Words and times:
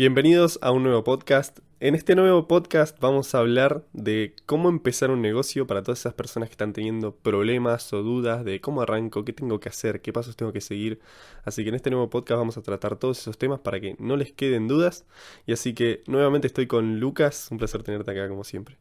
Bienvenidos 0.00 0.58
a 0.62 0.70
un 0.70 0.82
nuevo 0.82 1.04
podcast. 1.04 1.58
En 1.78 1.94
este 1.94 2.14
nuevo 2.14 2.48
podcast 2.48 2.98
vamos 3.00 3.34
a 3.34 3.38
hablar 3.40 3.84
de 3.92 4.34
cómo 4.46 4.70
empezar 4.70 5.10
un 5.10 5.20
negocio 5.20 5.66
para 5.66 5.82
todas 5.82 5.98
esas 5.98 6.14
personas 6.14 6.48
que 6.48 6.54
están 6.54 6.72
teniendo 6.72 7.14
problemas 7.14 7.92
o 7.92 8.02
dudas 8.02 8.42
de 8.42 8.62
cómo 8.62 8.80
arranco, 8.80 9.26
qué 9.26 9.34
tengo 9.34 9.60
que 9.60 9.68
hacer, 9.68 10.00
qué 10.00 10.10
pasos 10.10 10.36
tengo 10.36 10.54
que 10.54 10.62
seguir. 10.62 11.00
Así 11.44 11.64
que 11.64 11.68
en 11.68 11.74
este 11.74 11.90
nuevo 11.90 12.08
podcast 12.08 12.38
vamos 12.38 12.56
a 12.56 12.62
tratar 12.62 12.96
todos 12.96 13.18
esos 13.18 13.36
temas 13.36 13.60
para 13.60 13.78
que 13.78 13.96
no 13.98 14.16
les 14.16 14.32
queden 14.32 14.68
dudas. 14.68 15.04
Y 15.44 15.52
así 15.52 15.74
que 15.74 16.02
nuevamente 16.06 16.46
estoy 16.46 16.66
con 16.66 16.98
Lucas, 16.98 17.48
un 17.50 17.58
placer 17.58 17.82
tenerte 17.82 18.10
acá 18.10 18.26
como 18.26 18.42
siempre. 18.42 18.78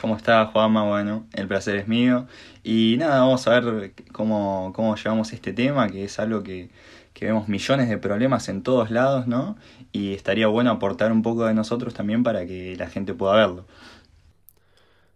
¿Cómo 0.00 0.16
estás, 0.16 0.50
Juanma? 0.50 0.82
Bueno, 0.82 1.28
el 1.34 1.46
placer 1.46 1.76
es 1.76 1.86
mío. 1.86 2.26
Y 2.64 2.96
nada, 2.98 3.20
vamos 3.20 3.46
a 3.46 3.60
ver 3.60 3.94
cómo, 4.10 4.72
cómo 4.74 4.96
llevamos 4.96 5.32
este 5.32 5.52
tema, 5.52 5.88
que 5.88 6.02
es 6.02 6.18
algo 6.18 6.42
que, 6.42 6.70
que 7.12 7.26
vemos 7.26 7.48
millones 7.48 7.88
de 7.88 7.96
problemas 7.96 8.48
en 8.48 8.62
todos 8.62 8.90
lados, 8.90 9.28
¿no? 9.28 9.56
Y 9.94 10.12
estaría 10.12 10.48
bueno 10.48 10.72
aportar 10.72 11.12
un 11.12 11.22
poco 11.22 11.46
de 11.46 11.54
nosotros 11.54 11.94
también 11.94 12.24
para 12.24 12.44
que 12.46 12.74
la 12.76 12.88
gente 12.88 13.14
pueda 13.14 13.36
verlo. 13.36 13.64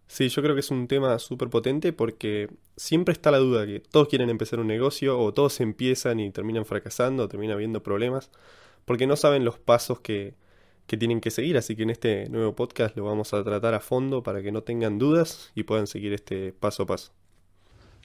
Sí, 0.07 0.29
yo 0.29 0.41
creo 0.41 0.55
que 0.55 0.61
es 0.61 0.71
un 0.71 0.87
tema 0.87 1.19
súper 1.19 1.51
potente 1.51 1.93
porque 1.93 2.49
siempre 2.77 3.11
está 3.13 3.33
la 3.33 3.39
duda 3.39 3.67
que 3.67 3.81
todos 3.81 4.07
quieren 4.07 4.31
empezar 4.31 4.61
un 4.61 4.69
negocio 4.69 5.19
o 5.19 5.35
todos 5.35 5.61
empiezan 5.61 6.20
y 6.20 6.31
terminan 6.31 6.65
fracasando, 6.65 7.29
terminan 7.29 7.57
habiendo 7.57 7.83
problemas, 7.83 8.31
porque 8.85 9.09
no 9.09 9.17
saben 9.17 9.45
los 9.45 9.59
pasos 9.59 9.98
que, 9.98 10.35
que 10.87 10.97
tienen 10.97 11.20
que 11.20 11.33
seguir. 11.33 11.59
Así 11.59 11.75
que 11.75 11.83
en 11.83 11.91
este 11.91 12.29
nuevo 12.29 12.55
podcast 12.55 12.97
lo 12.97 13.05
vamos 13.05 13.35
a 13.35 13.42
tratar 13.42 13.75
a 13.75 13.81
fondo 13.81 14.23
para 14.23 14.42
que 14.42 14.53
no 14.53 14.63
tengan 14.63 15.01
dudas 15.01 15.51
y 15.57 15.65
puedan 15.65 15.89
seguir 15.89 16.13
este 16.13 16.53
paso 16.53 16.85
a 16.85 16.87
paso. 16.87 17.11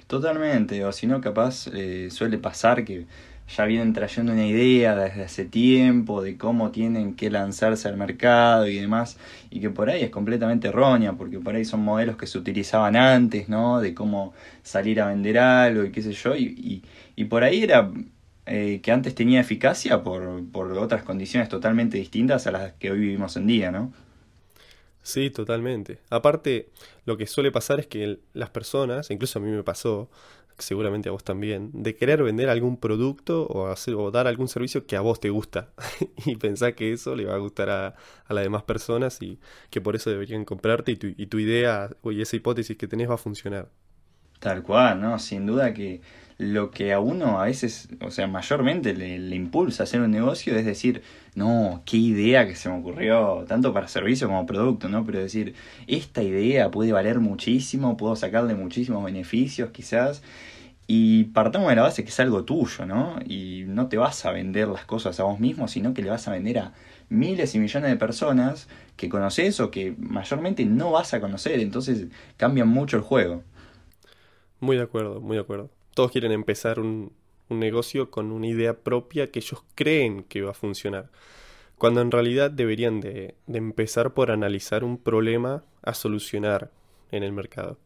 Totalmente, 0.08 0.84
o 0.86 0.92
si 0.92 1.06
no, 1.06 1.22
capaz 1.22 1.68
eh, 1.68 2.10
suele 2.10 2.40
pasar 2.40 2.84
que 2.84 3.06
ya 3.48 3.66
vienen 3.66 3.94
trayendo 3.94 4.32
una 4.32 4.46
idea 4.46 4.96
desde 4.96 5.24
hace 5.24 5.46
tiempo 5.46 6.22
de 6.22 6.38
cómo 6.38 6.72
tienen 6.72 7.16
que 7.16 7.30
lanzarse 7.30 7.88
al 7.88 7.98
mercado 7.98 8.68
y 8.68 8.78
demás, 8.78 9.18
y 9.50 9.60
que 9.60 9.70
por 9.70 9.90
ahí 9.90 10.04
es 10.04 10.10
completamente 10.10 10.70
errónea, 10.70 11.14
porque 11.14 11.40
por 11.40 11.56
ahí 11.56 11.66
son 11.66 11.82
modelos 11.82 12.18
que 12.18 12.28
se 12.28 12.38
utilizaban 12.38 12.96
antes, 12.96 13.50
¿no? 13.50 13.80
De 13.80 13.94
cómo 13.94 14.34
salir 14.64 15.02
a 15.02 15.08
vender 15.08 15.38
algo 15.40 15.84
y 15.84 15.92
qué 15.92 16.02
sé 16.02 16.14
yo, 16.14 16.36
y, 16.36 16.84
y, 17.16 17.26
por 17.26 17.44
ahí 17.44 17.64
era 17.64 17.92
eh, 18.46 18.80
que 18.82 18.92
antes 18.92 19.16
tenía 19.16 19.42
eficacia 19.42 20.04
por, 20.04 20.44
por 20.52 20.72
otras 20.74 21.04
condiciones 21.04 21.50
totalmente 21.50 21.98
distintas 21.98 22.48
a 22.48 22.52
las 22.52 22.74
que 22.74 22.92
hoy 22.92 23.00
vivimos 23.00 23.36
en 23.38 23.48
día, 23.48 23.72
¿no? 23.72 23.92
Sí, 25.04 25.30
totalmente. 25.30 26.00
Aparte, 26.10 26.70
lo 27.06 27.18
que 27.18 27.28
suele 27.28 27.52
pasar 27.52 27.80
es 27.80 27.88
que 27.88 28.20
las 28.34 28.50
personas, 28.50 29.12
incluso 29.12 29.40
a 29.40 29.42
mí 29.42 29.52
me 29.52 29.64
pasó, 29.64 30.10
seguramente 30.58 31.10
a 31.10 31.12
vos 31.12 31.24
también, 31.24 31.72
de 31.74 31.96
querer 31.96 32.24
vender 32.24 32.50
algún 32.50 32.78
producto 32.78 33.46
o, 33.48 33.68
hacer, 33.68 33.96
o 33.96 34.12
dar 34.12 34.28
algún 34.28 34.48
servicio 34.48 34.86
que 34.86 34.96
a 34.96 35.02
vos 35.02 35.20
te 35.20 35.30
gusta 35.30 35.70
y 36.26 36.36
pensar 36.36 36.76
que 36.76 36.94
eso 36.94 37.16
le 37.16 37.26
va 37.26 37.36
a 37.36 37.40
gustar 37.40 37.70
a, 37.70 37.96
a 38.26 38.34
las 38.34 38.44
demás 38.44 38.64
personas 38.64 39.22
y 39.22 39.40
que 39.70 39.82
por 39.82 39.96
eso 39.96 40.10
deberían 40.10 40.46
comprarte 40.46 40.92
y 40.92 40.96
tu, 40.98 41.08
y 41.08 41.28
tu 41.28 41.40
idea 41.40 41.90
y 42.04 42.22
esa 42.22 42.36
hipótesis 42.36 42.78
que 42.78 42.88
tenés 42.88 43.10
va 43.10 43.16
a 43.16 43.18
funcionar. 43.18 43.70
Tal 44.40 44.62
cual, 44.62 45.00
¿no? 45.00 45.18
Sin 45.20 45.46
duda 45.46 45.74
que 45.74 46.02
lo 46.44 46.72
que 46.72 46.94
a 46.94 47.00
uno 47.00 47.40
a 47.40 47.46
veces, 47.46 47.90
o 48.02 48.12
sea, 48.12 48.28
mayormente 48.28 48.94
le, 48.94 49.20
le, 49.20 49.36
impulsa 49.36 49.84
a 49.84 49.86
hacer 49.86 50.02
un 50.02 50.12
negocio 50.12 50.56
es 50.56 50.66
decir, 50.66 51.02
no, 51.36 51.82
qué 51.86 51.98
idea 51.98 52.48
que 52.48 52.56
se 52.56 52.70
me 52.70 52.78
ocurrió, 52.80 53.46
tanto 53.48 53.74
para 53.74 53.88
servicio 53.88 54.28
como 54.28 54.46
producto, 54.46 54.90
¿no? 54.90 55.06
Pero 55.06 55.20
decir, 55.20 55.56
esta 55.88 56.22
idea 56.24 56.72
puede 56.72 56.92
valer 56.92 57.20
muchísimo, 57.20 57.98
puedo 57.98 58.16
sacarle 58.16 58.56
muchísimos 58.56 59.04
beneficios 59.04 59.72
quizás, 59.72 60.22
y 60.88 61.26
partamos 61.26 61.70
de 61.70 61.76
la 61.78 61.84
base 61.84 62.04
que 62.04 62.10
es 62.10 62.20
algo 62.20 62.44
tuyo, 62.44 62.86
¿no? 62.86 63.18
Y 63.26 63.64
no 63.68 63.88
te 63.88 63.98
vas 63.98 64.26
a 64.26 64.32
vender 64.32 64.68
las 64.68 64.86
cosas 64.86 65.20
a 65.20 65.24
vos 65.24 65.40
mismo, 65.40 65.68
sino 65.68 65.94
que 65.94 66.02
le 66.02 66.10
vas 66.10 66.28
a 66.28 66.32
vender 66.32 66.60
a 66.60 66.74
miles 67.10 67.56
y 67.56 67.60
millones 67.60 67.90
de 67.90 67.98
personas 67.98 68.68
que 68.98 69.10
conoces 69.10 69.60
o 69.60 69.72
que 69.72 69.96
mayormente 69.98 70.66
no 70.66 70.92
vas 70.92 71.14
a 71.14 71.22
conocer, 71.22 71.60
entonces 71.60 72.08
cambia 72.38 72.66
mucho 72.66 72.98
el 72.98 73.04
juego. 73.04 73.44
Muy 74.60 74.78
de 74.78 74.84
acuerdo, 74.84 75.22
muy 75.22 75.36
de 75.36 75.42
acuerdo. 75.42 75.70
Todos 75.94 76.12
quieren 76.12 76.32
empezar 76.32 76.80
un, 76.80 77.12
negocio 77.50 78.10
con 78.10 78.32
una 78.32 78.48
idea 78.48 78.74
propia 78.74 79.30
que 79.30 79.38
ellos 79.38 79.64
creen 79.76 80.24
que 80.24 80.42
va 80.42 80.52
a 80.52 80.56
funcionar, 80.56 81.12
cuando 81.78 82.02
en 82.02 82.10
realidad 82.10 82.50
deberían 82.50 83.00
de, 83.00 83.36
de 83.46 83.58
empezar 83.60 84.16
por 84.16 84.32
analizar 84.32 84.84
un 84.84 84.98
problema 84.98 85.64
a 85.84 85.94
solucionar 85.94 86.72
en 87.12 87.22
el 87.22 87.32
mercado. 87.32 87.78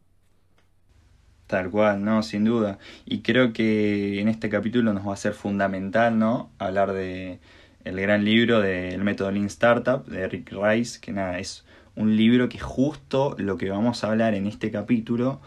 Tal 1.47 1.69
cual, 1.69 2.03
no, 2.03 2.23
sin 2.23 2.46
duda. 2.46 2.78
Y 3.06 3.22
creo 3.22 3.51
que 3.51 4.22
en 4.22 4.29
este 4.29 4.50
capítulo 4.50 4.94
nos 4.94 5.07
va 5.07 5.13
a 5.13 5.17
ser 5.17 5.34
fundamental, 5.34 6.17
¿no? 6.17 6.51
Hablar 6.59 6.94
de 6.94 7.40
el 7.85 8.01
gran 8.01 8.25
libro 8.25 8.59
del 8.59 9.03
método 9.03 9.31
Lean 9.31 9.46
Startup 9.46 10.06
de 10.06 10.28
Rick 10.28 10.51
Rice, 10.51 11.00
que 11.00 11.13
nada, 11.13 11.40
es 11.40 11.66
un 11.96 12.16
libro 12.16 12.50
que 12.50 12.59
justo 12.59 13.35
lo 13.40 13.57
que 13.57 13.69
vamos 13.69 14.03
a 14.03 14.12
hablar 14.12 14.34
en 14.34 14.46
este 14.46 14.72
capítulo 14.72 15.41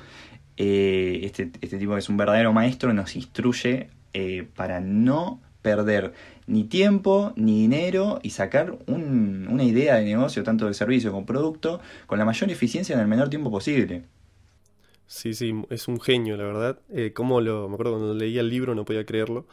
eh, 0.62 1.20
este, 1.24 1.50
este, 1.62 1.78
tipo 1.78 1.96
es 1.96 2.10
un 2.10 2.18
verdadero 2.18 2.52
maestro, 2.52 2.92
nos 2.92 3.16
instruye 3.16 3.88
eh, 4.12 4.46
para 4.54 4.78
no 4.78 5.40
perder 5.62 6.12
ni 6.46 6.64
tiempo 6.64 7.32
ni 7.34 7.62
dinero 7.62 8.20
y 8.22 8.28
sacar 8.28 8.76
una 8.86 9.64
idea 9.64 9.94
de 9.94 10.04
negocio, 10.04 10.42
tanto 10.42 10.66
del 10.66 10.74
servicio 10.74 11.12
como 11.12 11.24
producto, 11.24 11.80
con 12.06 12.18
la 12.18 12.26
mayor 12.26 12.50
eficiencia 12.50 12.92
en 12.92 13.00
el 13.00 13.08
menor 13.08 13.30
tiempo 13.30 13.50
posible. 13.50 14.02
Sí, 15.06 15.32
sí, 15.32 15.54
es 15.70 15.88
un 15.88 15.98
genio, 15.98 16.36
la 16.36 16.44
verdad. 16.44 16.78
Eh, 16.90 17.14
como 17.14 17.40
lo, 17.40 17.66
me 17.66 17.74
acuerdo 17.74 17.92
cuando 17.92 18.12
leía 18.12 18.42
el 18.42 18.50
libro 18.50 18.74
no 18.74 18.84
podía 18.84 19.06
creerlo, 19.06 19.46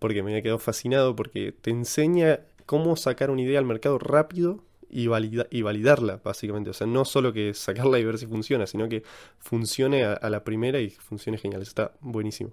porque 0.00 0.24
me 0.24 0.32
había 0.32 0.42
quedado 0.42 0.58
fascinado, 0.58 1.14
porque 1.14 1.52
te 1.52 1.70
enseña 1.70 2.40
cómo 2.66 2.96
sacar 2.96 3.30
una 3.30 3.42
idea 3.42 3.60
al 3.60 3.64
mercado 3.64 4.00
rápido 4.00 4.64
y, 4.90 5.06
validarla, 5.06 6.20
básicamente. 6.22 6.70
O 6.70 6.72
sea, 6.72 6.86
no 6.86 7.04
solo 7.04 7.32
que 7.32 7.54
sacarla 7.54 7.98
y 7.98 8.04
ver 8.04 8.18
si 8.18 8.26
funciona, 8.26 8.66
sino 8.66 8.88
que 8.88 9.02
funcione 9.38 10.04
a, 10.04 10.30
la 10.30 10.44
primera 10.44 10.80
y 10.80 10.90
funcione 10.90 11.38
genial. 11.38 11.62
está 11.62 11.92
buenísimo. 12.00 12.52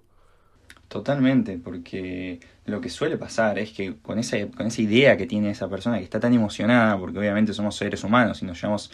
Totalmente, 0.88 1.58
porque 1.58 2.38
lo 2.64 2.80
que 2.80 2.88
suele 2.90 3.16
pasar 3.16 3.58
es 3.58 3.72
que 3.72 3.96
con 3.96 4.18
esa, 4.20 4.46
con 4.48 4.68
esa 4.68 4.82
idea 4.82 5.16
que 5.16 5.26
tiene 5.26 5.50
esa 5.50 5.68
persona 5.68 5.98
que 5.98 6.04
está 6.04 6.20
tan 6.20 6.32
emocionada, 6.32 6.96
porque 6.96 7.18
obviamente 7.18 7.52
somos 7.52 7.74
seres 7.76 8.04
humanos 8.04 8.42
y 8.42 8.46
nos 8.46 8.60
llevamos 8.60 8.92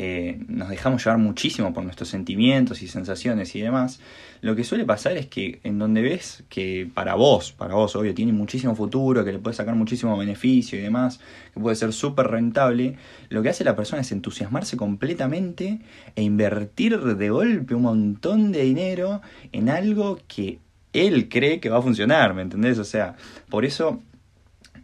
eh, 0.00 0.38
nos 0.46 0.68
dejamos 0.68 1.04
llevar 1.04 1.18
muchísimo 1.18 1.74
por 1.74 1.82
nuestros 1.82 2.08
sentimientos 2.08 2.82
y 2.82 2.86
sensaciones 2.86 3.56
y 3.56 3.60
demás, 3.60 3.98
lo 4.42 4.54
que 4.54 4.62
suele 4.62 4.84
pasar 4.84 5.16
es 5.16 5.26
que 5.26 5.58
en 5.64 5.80
donde 5.80 6.02
ves 6.02 6.44
que 6.48 6.88
para 6.94 7.16
vos, 7.16 7.50
para 7.50 7.74
vos 7.74 7.96
obvio, 7.96 8.14
tiene 8.14 8.32
muchísimo 8.32 8.76
futuro, 8.76 9.24
que 9.24 9.32
le 9.32 9.40
puedes 9.40 9.56
sacar 9.56 9.74
muchísimo 9.74 10.16
beneficio 10.16 10.78
y 10.78 10.82
demás, 10.82 11.18
que 11.52 11.58
puede 11.58 11.74
ser 11.74 11.92
súper 11.92 12.28
rentable, 12.28 12.96
lo 13.28 13.42
que 13.42 13.48
hace 13.48 13.64
la 13.64 13.74
persona 13.74 14.02
es 14.02 14.12
entusiasmarse 14.12 14.76
completamente 14.76 15.80
e 16.14 16.22
invertir 16.22 17.00
de 17.00 17.30
golpe 17.30 17.74
un 17.74 17.82
montón 17.82 18.52
de 18.52 18.62
dinero 18.62 19.20
en 19.50 19.68
algo 19.68 20.20
que 20.28 20.60
él 20.92 21.28
cree 21.28 21.58
que 21.58 21.70
va 21.70 21.78
a 21.78 21.82
funcionar, 21.82 22.34
¿me 22.34 22.42
entendés? 22.42 22.78
O 22.78 22.84
sea, 22.84 23.16
por 23.50 23.64
eso 23.64 24.00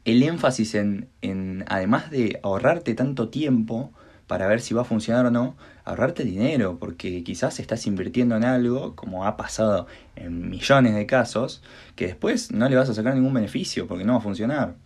el 0.05 0.25
énfasis 0.25 0.75
en, 0.75 1.07
en 1.23 1.65
además 1.69 2.11
de 2.11 2.41
ahorrarte 2.43 2.95
tanto 2.95 3.29
tiempo, 3.29 3.93
para 4.27 4.47
ver 4.47 4.61
si 4.61 4.75
va 4.75 4.83
a 4.83 4.85
funcionar 4.85 5.27
o 5.27 5.31
no, 5.31 5.57
ahorrarte 5.85 6.25
dinero, 6.25 6.79
porque 6.79 7.23
quizás 7.23 7.61
estás 7.61 7.87
invirtiendo 7.87 8.37
en 8.37 8.45
algo, 8.45 8.95
como 8.97 9.27
ha 9.27 9.37
pasado 9.37 9.87
en 10.17 10.49
millones 10.49 10.95
de 10.95 11.07
casos, 11.07 11.63
que 11.95 12.07
después 12.07 12.51
no 12.53 12.69
le 12.69 12.77
vas 12.77 12.89
a 12.89 12.95
sacar 12.95 13.15
ningún 13.15 13.35
beneficio 13.35 13.87
porque 13.87 14.05
no 14.05 14.15
va 14.15 14.19
a 14.19 14.23
funcionar. 14.23 14.77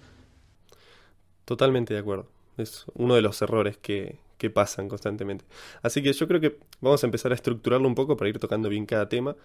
Totalmente 1.45 1.95
de 1.95 2.01
acuerdo. 2.01 2.29
Es 2.57 2.85
uno 2.95 3.15
de 3.15 3.23
los 3.23 3.41
errores 3.41 3.77
que, 3.77 4.19
que 4.39 4.51
pasan 4.51 4.89
constantemente. 4.89 5.45
Así 5.83 6.03
que 6.03 6.13
yo 6.13 6.27
creo 6.27 6.41
que 6.41 6.59
vamos 6.81 7.03
a 7.03 7.07
empezar 7.07 7.33
a 7.33 7.35
estructurarlo 7.35 7.87
un 7.87 7.95
poco 7.95 8.17
para 8.17 8.29
ir 8.29 8.39
tocando 8.39 8.69
bien 8.69 8.87
cada 8.87 9.09
tema. 9.09 9.37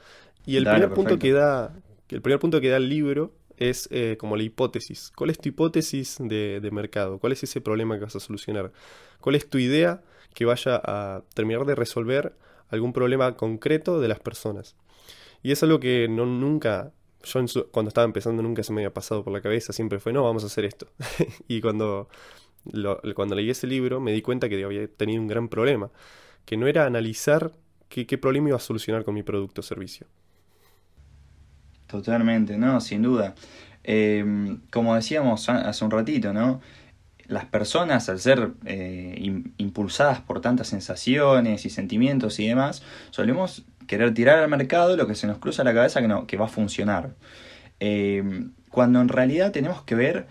Y 0.45 0.55
el 0.55 0.65
primer 0.65 0.93
punto 0.93 1.19
que 1.19 1.31
da, 1.33 1.73
el 2.09 2.21
primer 2.21 2.39
punto 2.39 2.61
que 2.61 2.69
da 2.69 2.77
el 2.77 2.89
libro 2.89 3.31
es 3.57 3.87
eh, 3.91 4.17
como 4.19 4.35
la 4.35 4.43
hipótesis. 4.43 5.11
¿Cuál 5.15 5.29
es 5.29 5.39
tu 5.39 5.49
hipótesis 5.49 6.17
de, 6.19 6.59
de, 6.61 6.71
mercado? 6.71 7.19
¿Cuál 7.19 7.33
es 7.33 7.43
ese 7.43 7.61
problema 7.61 7.95
que 7.95 8.05
vas 8.05 8.15
a 8.15 8.19
solucionar? 8.19 8.71
¿Cuál 9.23 9.37
es 9.37 9.49
tu 9.49 9.57
idea 9.57 10.01
que 10.33 10.43
vaya 10.43 10.81
a 10.83 11.23
terminar 11.33 11.65
de 11.65 11.75
resolver 11.75 12.35
algún 12.67 12.91
problema 12.91 13.37
concreto 13.37 14.01
de 14.01 14.09
las 14.09 14.19
personas? 14.19 14.75
Y 15.41 15.53
es 15.53 15.63
algo 15.63 15.79
que 15.79 16.09
no 16.09 16.25
nunca, 16.25 16.91
yo 17.23 17.39
cuando 17.71 17.87
estaba 17.87 18.03
empezando 18.03 18.43
nunca 18.43 18.63
se 18.63 18.73
me 18.73 18.81
había 18.81 18.93
pasado 18.93 19.23
por 19.23 19.31
la 19.31 19.39
cabeza, 19.39 19.71
siempre 19.71 20.01
fue, 20.01 20.11
no, 20.11 20.23
vamos 20.23 20.43
a 20.43 20.47
hacer 20.47 20.65
esto. 20.65 20.87
y 21.47 21.61
cuando, 21.61 22.09
cuando 23.15 23.35
leí 23.35 23.49
ese 23.49 23.65
libro 23.65 24.01
me 24.01 24.11
di 24.11 24.21
cuenta 24.21 24.49
que 24.49 24.61
había 24.61 24.89
tenido 24.89 25.21
un 25.21 25.29
gran 25.29 25.47
problema, 25.47 25.89
que 26.43 26.57
no 26.57 26.67
era 26.67 26.85
analizar 26.85 27.53
qué, 27.87 28.05
qué 28.05 28.17
problema 28.17 28.49
iba 28.49 28.57
a 28.57 28.59
solucionar 28.59 29.05
con 29.05 29.13
mi 29.13 29.23
producto 29.23 29.61
o 29.61 29.63
servicio. 29.63 30.05
Totalmente, 31.87 32.57
no, 32.57 32.81
sin 32.81 33.03
duda. 33.03 33.35
Eh, 33.85 34.57
como 34.69 34.95
decíamos 34.95 35.47
hace 35.47 35.85
un 35.85 35.91
ratito, 35.91 36.33
¿no? 36.33 36.59
Las 37.33 37.45
personas, 37.45 38.09
al 38.09 38.19
ser 38.19 38.51
eh, 38.65 39.43
impulsadas 39.57 40.21
por 40.21 40.39
tantas 40.39 40.67
sensaciones 40.67 41.65
y 41.65 41.71
sentimientos 41.71 42.39
y 42.39 42.47
demás, 42.47 42.83
solemos 43.09 43.65
querer 43.87 44.13
tirar 44.13 44.37
al 44.37 44.49
mercado 44.49 44.95
lo 44.95 45.07
que 45.07 45.15
se 45.15 45.25
nos 45.25 45.39
cruza 45.39 45.63
la 45.63 45.73
cabeza 45.73 45.99
que, 45.99 46.07
no, 46.07 46.27
que 46.27 46.37
va 46.37 46.45
a 46.45 46.49
funcionar. 46.49 47.15
Eh, 47.79 48.45
cuando 48.69 49.01
en 49.01 49.09
realidad 49.09 49.51
tenemos 49.51 49.81
que 49.81 49.95
ver 49.95 50.27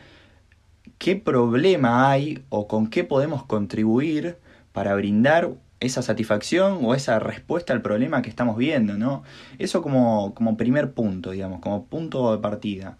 qué 0.98 1.16
problema 1.16 2.08
hay 2.08 2.44
o 2.48 2.68
con 2.68 2.86
qué 2.86 3.02
podemos 3.02 3.44
contribuir 3.44 4.38
para 4.72 4.94
brindar 4.94 5.50
esa 5.80 6.02
satisfacción 6.02 6.78
o 6.82 6.94
esa 6.94 7.18
respuesta 7.18 7.72
al 7.72 7.82
problema 7.82 8.22
que 8.22 8.30
estamos 8.30 8.56
viendo, 8.56 8.96
¿no? 8.96 9.24
Eso 9.58 9.82
como, 9.82 10.34
como 10.34 10.56
primer 10.56 10.92
punto, 10.92 11.32
digamos, 11.32 11.60
como 11.60 11.86
punto 11.86 12.30
de 12.30 12.40
partida. 12.40 12.96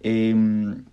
Em, 0.00 0.84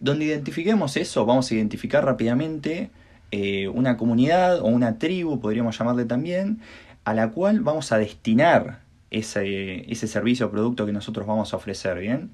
donde 0.00 0.24
identifiquemos 0.24 0.96
eso, 0.96 1.24
vamos 1.26 1.50
a 1.50 1.54
identificar 1.54 2.04
rápidamente 2.04 2.90
eh, 3.30 3.68
una 3.68 3.96
comunidad 3.96 4.60
o 4.60 4.66
una 4.66 4.98
tribu, 4.98 5.40
podríamos 5.40 5.78
llamarle 5.78 6.04
también, 6.06 6.60
a 7.04 7.14
la 7.14 7.30
cual 7.30 7.60
vamos 7.60 7.92
a 7.92 7.98
destinar 7.98 8.80
ese, 9.10 9.90
ese 9.90 10.06
servicio 10.08 10.46
o 10.46 10.50
producto 10.50 10.86
que 10.86 10.92
nosotros 10.92 11.26
vamos 11.26 11.52
a 11.52 11.56
ofrecer, 11.56 11.98
¿bien? 11.98 12.30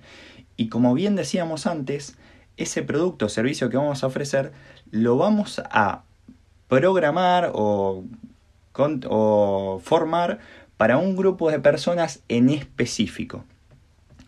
Y 0.57 0.69
como 0.69 0.95
bien 0.95 1.17
decíamos 1.17 1.67
antes, 1.67 2.17
ese 2.57 2.83
producto 2.83 3.27
o 3.27 3.29
servicio 3.29 3.69
que 3.69 3.77
vamos 3.77 4.03
a 4.03 4.07
ofrecer 4.07 4.53
lo 4.91 5.19
vamos 5.19 5.61
a 5.71 6.05
programar 6.69 7.51
o, 7.55 8.05
o 9.09 9.81
formar 9.83 10.39
para 10.77 10.99
un 10.99 11.17
grupo 11.17 11.51
de 11.51 11.61
personas 11.61 12.23
en 12.29 12.49
específico. 12.49 13.45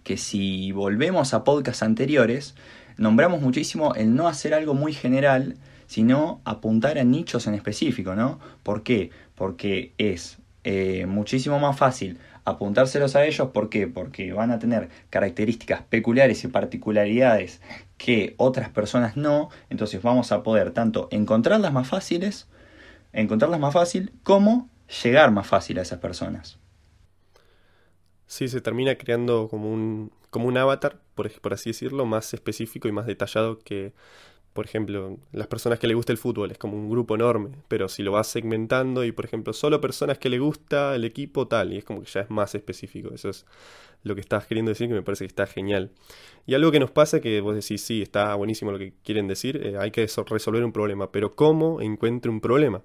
Que 0.04 0.16
si 0.16 0.72
volvemos 0.72 1.34
a 1.34 1.44
podcasts 1.44 1.82
anteriores, 1.82 2.54
nombramos 2.98 3.40
muchísimo 3.40 3.94
el 3.94 4.14
no 4.14 4.28
hacer 4.28 4.52
algo 4.52 4.74
muy 4.74 4.92
general, 4.92 5.56
sino 5.86 6.40
apuntar 6.44 6.98
a 6.98 7.04
nichos 7.04 7.46
en 7.46 7.54
específico, 7.54 8.14
¿no? 8.14 8.38
¿Por 8.62 8.82
qué? 8.82 9.10
Porque 9.34 9.94
es 9.96 10.38
eh, 10.64 11.06
muchísimo 11.06 11.58
más 11.58 11.78
fácil 11.78 12.18
apuntárselos 12.48 13.16
a 13.16 13.24
ellos. 13.24 13.48
¿Por 13.48 13.68
qué? 13.68 13.86
Porque 13.86 14.32
van 14.32 14.50
a 14.50 14.58
tener 14.58 14.88
características 15.10 15.82
peculiares 15.82 16.44
y 16.44 16.48
particularidades 16.48 17.60
que 17.96 18.34
otras 18.38 18.68
personas 18.70 19.16
no. 19.16 19.50
Entonces 19.70 20.02
vamos 20.02 20.32
a 20.32 20.42
poder 20.42 20.72
tanto 20.72 21.08
encontrarlas 21.10 21.72
más 21.72 21.88
fáciles, 21.88 22.48
encontrarlas 23.12 23.60
más 23.60 23.74
fácil, 23.74 24.12
como 24.22 24.68
llegar 25.02 25.30
más 25.30 25.46
fácil 25.46 25.78
a 25.78 25.82
esas 25.82 25.98
personas. 25.98 26.58
Sí, 28.28 28.46
se 28.48 28.60
termina 28.60 28.94
creando 28.96 29.48
como 29.48 29.72
un, 29.72 30.12
como 30.30 30.46
un 30.46 30.56
avatar, 30.56 31.00
por, 31.16 31.28
por 31.40 31.54
así 31.54 31.70
decirlo, 31.70 32.06
más 32.06 32.32
específico 32.34 32.86
y 32.86 32.92
más 32.92 33.06
detallado 33.06 33.58
que 33.58 33.92
por 34.58 34.64
ejemplo, 34.64 35.18
las 35.30 35.46
personas 35.46 35.78
que 35.78 35.86
le 35.86 35.94
gusta 35.94 36.10
el 36.10 36.18
fútbol 36.18 36.50
es 36.50 36.58
como 36.58 36.76
un 36.76 36.90
grupo 36.90 37.14
enorme, 37.14 37.50
pero 37.68 37.88
si 37.88 38.02
lo 38.02 38.10
vas 38.10 38.26
segmentando 38.26 39.04
y, 39.04 39.12
por 39.12 39.24
ejemplo, 39.24 39.52
solo 39.52 39.80
personas 39.80 40.18
que 40.18 40.28
le 40.28 40.40
gusta 40.40 40.96
el 40.96 41.04
equipo 41.04 41.46
tal, 41.46 41.72
y 41.72 41.78
es 41.78 41.84
como 41.84 42.02
que 42.02 42.10
ya 42.10 42.22
es 42.22 42.30
más 42.30 42.56
específico. 42.56 43.14
Eso 43.14 43.28
es 43.28 43.46
lo 44.02 44.16
que 44.16 44.20
estás 44.20 44.46
queriendo 44.48 44.70
decir, 44.70 44.88
que 44.88 44.94
me 44.94 45.02
parece 45.02 45.24
que 45.24 45.28
está 45.28 45.46
genial. 45.46 45.92
Y 46.44 46.54
algo 46.54 46.72
que 46.72 46.80
nos 46.80 46.90
pasa 46.90 47.20
que 47.20 47.40
vos 47.40 47.54
decís, 47.54 47.82
sí, 47.84 48.02
está 48.02 48.34
buenísimo 48.34 48.72
lo 48.72 48.78
que 48.78 48.94
quieren 49.04 49.28
decir, 49.28 49.64
eh, 49.64 49.76
hay 49.78 49.92
que 49.92 50.04
resolver 50.28 50.64
un 50.64 50.72
problema, 50.72 51.12
pero 51.12 51.36
¿cómo 51.36 51.80
encuentro 51.80 52.32
un 52.32 52.40
problema? 52.40 52.82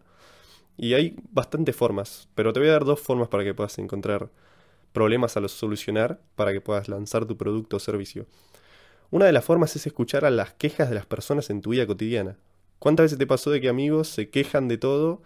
Y 0.78 0.94
hay 0.94 1.16
bastantes 1.31 1.75
formas, 1.75 2.30
pero 2.36 2.54
te 2.54 2.60
voy 2.60 2.69
a 2.69 2.74
dar 2.74 2.86
dos 2.86 3.00
formas 3.00 3.30
para 3.30 3.44
que 3.44 3.56
puedas 3.56 3.80
encontrar 3.80 4.30
problemas 4.94 5.36
a 5.36 5.42
los 5.42 5.51
solucionar, 5.51 6.22
para 6.36 6.54
que 6.54 6.62
puedas 6.62 6.88
lanzar 6.88 7.25
tu 7.25 7.36
producto 7.38 7.78
o 7.78 7.80
servicio. 7.80 8.25
Una 9.12 9.25
de 9.25 9.31
las 9.31 9.45
formas 9.45 9.75
es 9.75 9.86
escuchar 9.86 10.25
a 10.25 10.31
las 10.31 10.54
quejas 10.54 10.90
de 10.90 10.95
las 10.95 11.06
personas 11.06 11.50
en 11.50 11.62
tu 11.62 11.72
vida 11.72 11.86
cotidiana. 11.86 12.38
¿Cuántas 12.80 13.06
veces 13.06 13.18
te 13.19 13.28
pasó 13.28 13.51
de 13.51 13.62
que 13.62 13.69
amigos 13.69 14.07
se 14.07 14.30
quejan 14.30 14.68
de 14.68 14.78
todo 14.78 15.22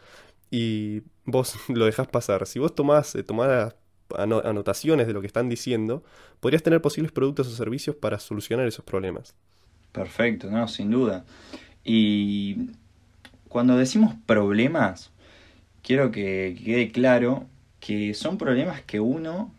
y 0.52 1.04
vos 1.26 1.56
lo 1.70 1.86
dejás 1.86 2.08
pasar? 2.08 2.46
Si 2.48 2.60
vos 2.60 2.76
tomás, 2.76 3.16
eh, 3.16 3.24
anotaciones 4.18 5.08
de 5.08 5.14
lo 5.14 5.22
que 5.22 5.28
están 5.28 5.50
diciendo, 5.50 6.04
podrías 6.40 6.64
tener 6.64 6.82
posibles 6.82 7.12
productos 7.12 7.48
o 7.48 7.52
servicios 7.52 7.96
para 7.96 8.20
solucionar 8.20 8.68
esos 8.68 8.86
problemas. 8.86 9.36
Perfecto, 9.92 10.52
no, 10.52 10.68
sin 10.68 10.92
duda. 10.92 11.26
Y 11.84 12.72
cuando 13.48 13.78
decimos 13.78 14.16
problemas, 14.26 15.12
quiero 15.82 16.12
que 16.12 16.60
quede 16.64 16.92
claro 16.92 17.46
que 17.80 18.14
son 18.14 18.38
problemas 18.38 18.82
que 18.82 19.00
uno 19.00 19.54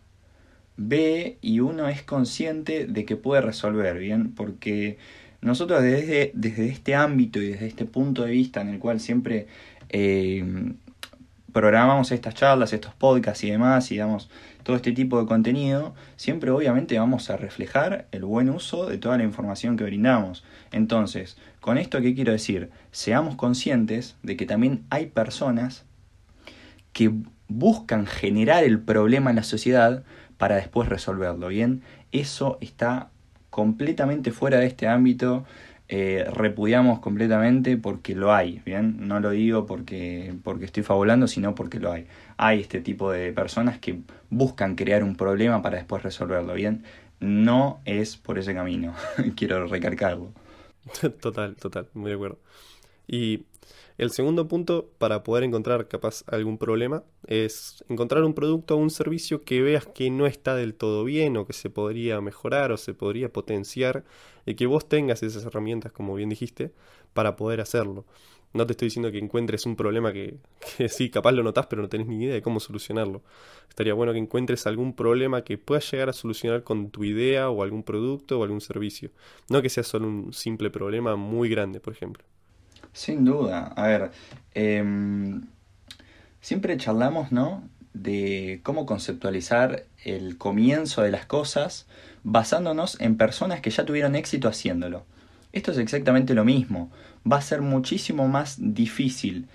ve 0.78 1.38
y 1.42 1.60
uno 1.60 1.88
es 1.88 2.02
consciente 2.02 2.86
de 2.86 3.04
que 3.04 3.16
puede 3.16 3.42
resolver, 3.42 3.98
¿bien? 3.98 4.32
Porque 4.32 4.96
nosotros 5.42 5.82
desde, 5.82 6.30
desde 6.34 6.69
este 6.69 6.94
ámbito 6.94 7.42
y 7.42 7.48
desde 7.48 7.66
este 7.66 7.84
punto 7.84 8.22
de 8.25 8.30
vista 8.30 8.60
en 8.60 8.69
el 8.69 8.78
cual 8.78 9.00
siempre 9.00 9.48
eh, 9.90 10.72
programamos 11.52 12.12
estas 12.12 12.34
charlas, 12.34 12.72
estos 12.72 12.94
podcasts 12.94 13.42
y 13.42 13.50
demás, 13.50 13.90
y 13.90 13.96
damos 13.96 14.30
todo 14.62 14.76
este 14.76 14.92
tipo 14.92 15.20
de 15.20 15.26
contenido, 15.26 15.94
siempre 16.16 16.50
obviamente 16.52 16.98
vamos 16.98 17.28
a 17.28 17.36
reflejar 17.36 18.06
el 18.12 18.25
buen 18.25 18.48
uso 18.48 18.86
de 18.86 18.98
toda 18.98 19.19
la 19.19 19.25
información 19.25 19.76
que 19.76 19.84
brindamos. 19.84 20.44
Entonces, 20.70 21.36
con 21.60 21.76
esto 21.76 22.00
qué 22.00 22.14
quiero 22.14 22.30
decir, 22.30 22.70
seamos 22.92 23.34
conscientes 23.34 24.16
de 24.22 24.36
que 24.36 24.46
también 24.46 24.84
hay 24.90 25.06
personas 25.06 25.84
que 26.92 27.12
buscan 27.48 28.06
generar 28.06 28.62
el 28.62 28.78
problema 28.78 29.30
en 29.30 29.36
la 29.36 29.42
sociedad 29.42 30.04
para 30.38 30.56
después 30.56 30.88
resolverlo, 30.88 31.49
¿bien? 31.49 31.82
Eso 32.12 32.58
está 32.61 33.11
completamente 33.50 34.32
fuera 34.32 34.58
de 34.58 34.67
este 34.67 34.88
ámbito, 34.88 35.44
eh, 35.88 36.26
repudiamos 36.32 37.00
completamente 37.00 37.76
porque 37.76 38.14
lo 38.14 38.32
hay, 38.35 38.61
¿bien? 38.64 39.08
No 39.08 39.20
lo 39.20 39.31
digo 39.31 39.67
porque, 39.67 40.35
porque 40.44 40.67
estoy 40.67 40.82
fabulando, 40.82 41.26
sino 41.29 41.55
porque 41.55 41.81
lo 41.81 41.93
hay. 41.93 42.06
Hay 42.37 42.61
este 42.61 42.81
tipo 42.81 43.11
de 43.11 43.32
personas 43.32 43.79
que 43.79 44.00
buscan 44.31 44.75
crear 44.76 45.02
un 45.02 45.17
problema 45.17 45.62
para 45.62 45.79
después 45.79 46.02
resolverlo, 46.02 46.55
¿bien? 46.55 46.85
No 47.20 47.81
es 47.85 48.17
por 48.17 48.38
ese 48.38 48.55
camino, 48.55 48.94
quiero 49.37 49.67
recargarlo. 49.67 50.32
Total, 51.20 51.56
total, 51.56 51.88
muy 51.94 52.11
de 52.11 52.14
acuerdo. 52.14 52.38
Y 53.06 53.44
el 53.98 54.12
segundo 54.12 54.46
punto 54.46 54.92
para 54.98 55.24
poder 55.24 55.42
encontrar 55.42 55.88
capaz 55.88 56.22
algún 56.28 56.56
problema 56.56 57.02
es 57.26 57.84
encontrar 57.88 58.22
un 58.22 58.32
producto 58.32 58.76
o 58.76 58.78
un 58.78 58.90
servicio 58.90 59.42
que 59.42 59.60
veas 59.60 59.87
que 59.87 60.08
no 60.08 60.26
está 60.26 60.54
del 60.54 60.75
todo 60.75 61.02
bien 61.02 61.37
o 61.37 61.46
que 61.46 61.52
se 61.52 61.68
podría 61.68 62.20
mejorar 62.20 62.70
o 62.70 62.76
se 62.76 62.94
podría 62.94 63.32
potenciar 63.32 64.04
y 64.46 64.54
que 64.54 64.66
vos 64.66 64.88
tengas 64.88 65.25
esas 65.25 65.44
herramientas, 65.44 65.90
como 65.90 66.14
bien 66.14 66.28
dijiste, 66.28 66.70
para 67.12 67.34
poder 67.34 67.61
hacerlo. 67.61 68.06
No 68.54 68.66
te 68.66 68.73
estoy 68.73 68.87
diciendo 68.87 69.11
que 69.11 69.18
encuentres 69.18 69.66
un 69.66 69.75
problema 69.75 70.12
que, 70.12 70.37
que 70.78 70.88
sí, 70.88 71.11
capaz 71.11 71.32
lo 71.32 71.42
notás, 71.42 71.66
pero 71.66 71.82
no 71.82 71.88
tenés 71.88 72.06
ni 72.06 72.23
idea 72.23 72.34
de 72.34 72.42
cómo 72.42 72.61
solucionarlo. 72.61 73.23
Estaría 73.68 73.94
bueno 73.94 74.12
que 74.12 74.18
encuentres 74.20 74.68
algún 74.68 74.94
problema 74.94 75.42
que 75.42 75.58
puedas 75.58 75.90
llegar 75.90 76.08
a 76.08 76.12
solucionar 76.12 76.62
con 76.62 76.90
tu 76.90 77.02
idea 77.02 77.50
o 77.50 77.64
algún 77.64 77.82
producto 77.82 78.38
o 78.38 78.44
algún 78.44 78.61
servicio. 78.61 79.11
No 79.50 79.61
que 79.61 79.68
sea 79.70 79.82
solo 79.82 80.06
un 80.06 80.32
simple 80.32 80.70
problema 80.70 81.16
muy 81.16 81.49
grande, 81.49 81.80
por 81.80 81.92
ejemplo. 81.92 82.25
Sin 82.92 83.25
duda. 83.25 83.73
A 83.76 83.87
ver, 83.87 84.11
em, 84.54 85.47
siempre 86.40 86.76
charlamos, 86.76 87.33
¿no? 87.33 87.68
De 87.92 88.61
cómo 88.62 88.87
conceptualizar 88.87 89.85
el 90.04 90.38
comienzo 90.38 91.02
de 91.02 91.11
las 91.11 91.26
cosas 91.26 91.87
basándonos 92.25 93.00
en 93.00 93.16
personas 93.16 93.61
que 93.61 93.71
ya 93.71 93.85
tuvieron 93.85 94.14
éxito 94.14 94.49
haciéndolo. 94.49 95.04
Esto 95.52 95.73
es 95.73 95.78
exactamente 95.78 96.35
lo 96.35 96.45
mismo. 96.45 96.90
Va 97.30 97.38
a 97.38 97.42
ser 97.42 97.62
muchísimo 97.62 98.28
más 98.28 98.57
difícil 98.59 99.49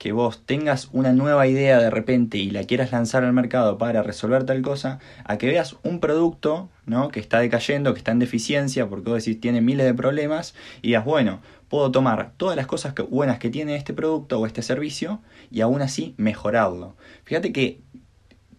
que 0.00 0.12
vos 0.12 0.46
tengas 0.46 0.88
una 0.92 1.12
nueva 1.12 1.46
idea 1.46 1.78
de 1.78 1.90
repente 1.90 2.38
y 2.38 2.50
la 2.50 2.64
quieras 2.64 2.90
lanzar 2.90 3.22
al 3.22 3.34
mercado 3.34 3.76
para 3.76 4.02
resolver 4.02 4.44
tal 4.44 4.62
cosa, 4.62 4.98
a 5.24 5.36
que 5.36 5.46
veas 5.46 5.76
un 5.82 6.00
producto 6.00 6.70
¿no? 6.86 7.10
que 7.10 7.20
está 7.20 7.40
decayendo, 7.40 7.92
que 7.92 7.98
está 7.98 8.10
en 8.10 8.18
deficiencia, 8.18 8.88
porque 8.88 9.10
vos 9.10 9.22
decís 9.22 9.42
tiene 9.42 9.60
miles 9.60 9.84
de 9.84 9.92
problemas, 9.92 10.54
y 10.80 10.88
digas, 10.88 11.04
bueno, 11.04 11.42
puedo 11.70 11.90
tomar 11.92 12.34
todas 12.36 12.56
las 12.56 12.66
cosas 12.66 12.92
buenas 13.08 13.38
que 13.38 13.48
tiene 13.48 13.76
este 13.76 13.94
producto 13.94 14.40
o 14.40 14.46
este 14.46 14.60
servicio 14.60 15.22
y 15.50 15.62
aún 15.62 15.80
así 15.80 16.14
mejorarlo. 16.18 16.96
Fíjate 17.24 17.52
que 17.52 17.80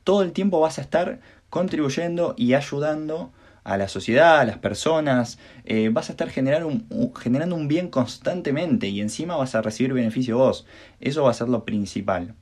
todo 0.04 0.24
el 0.24 0.32
tiempo 0.32 0.60
vas 0.62 0.80
a 0.80 0.82
estar 0.82 1.20
contribuyendo 1.50 2.34
y 2.38 2.54
ayudando 2.54 3.32
a 3.64 3.78
la 3.78 3.90
sociedad, 3.90 4.40
a 4.40 4.46
las 4.46 4.58
personas, 4.58 5.38
eh, 5.66 5.90
vas 5.92 6.10
a 6.10 6.14
estar 6.14 6.30
generando 6.30 7.56
un 7.56 7.68
bien 7.68 7.90
constantemente 7.90 8.88
y 8.88 9.02
encima 9.02 9.36
vas 9.36 9.54
a 9.54 9.62
recibir 9.62 9.94
beneficio 9.94 10.38
vos. 10.38 10.66
Eso 11.02 11.24
va 11.24 11.32
a 11.32 11.36
ser 11.36 11.50
lo 11.50 11.66
principal. 11.66 12.34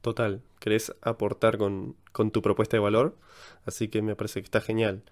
Total, 0.00 0.40
querés 0.58 0.92
aportar 1.02 1.58
con 1.58 1.94
tu 2.32 2.42
propuesta 2.42 2.76
de 2.76 2.80
valor, 2.80 3.16
así 3.66 3.88
que 3.88 4.02
me 4.02 4.16
parece 4.16 4.40
que 4.40 4.44
está 4.46 4.60
genial. 4.60 5.02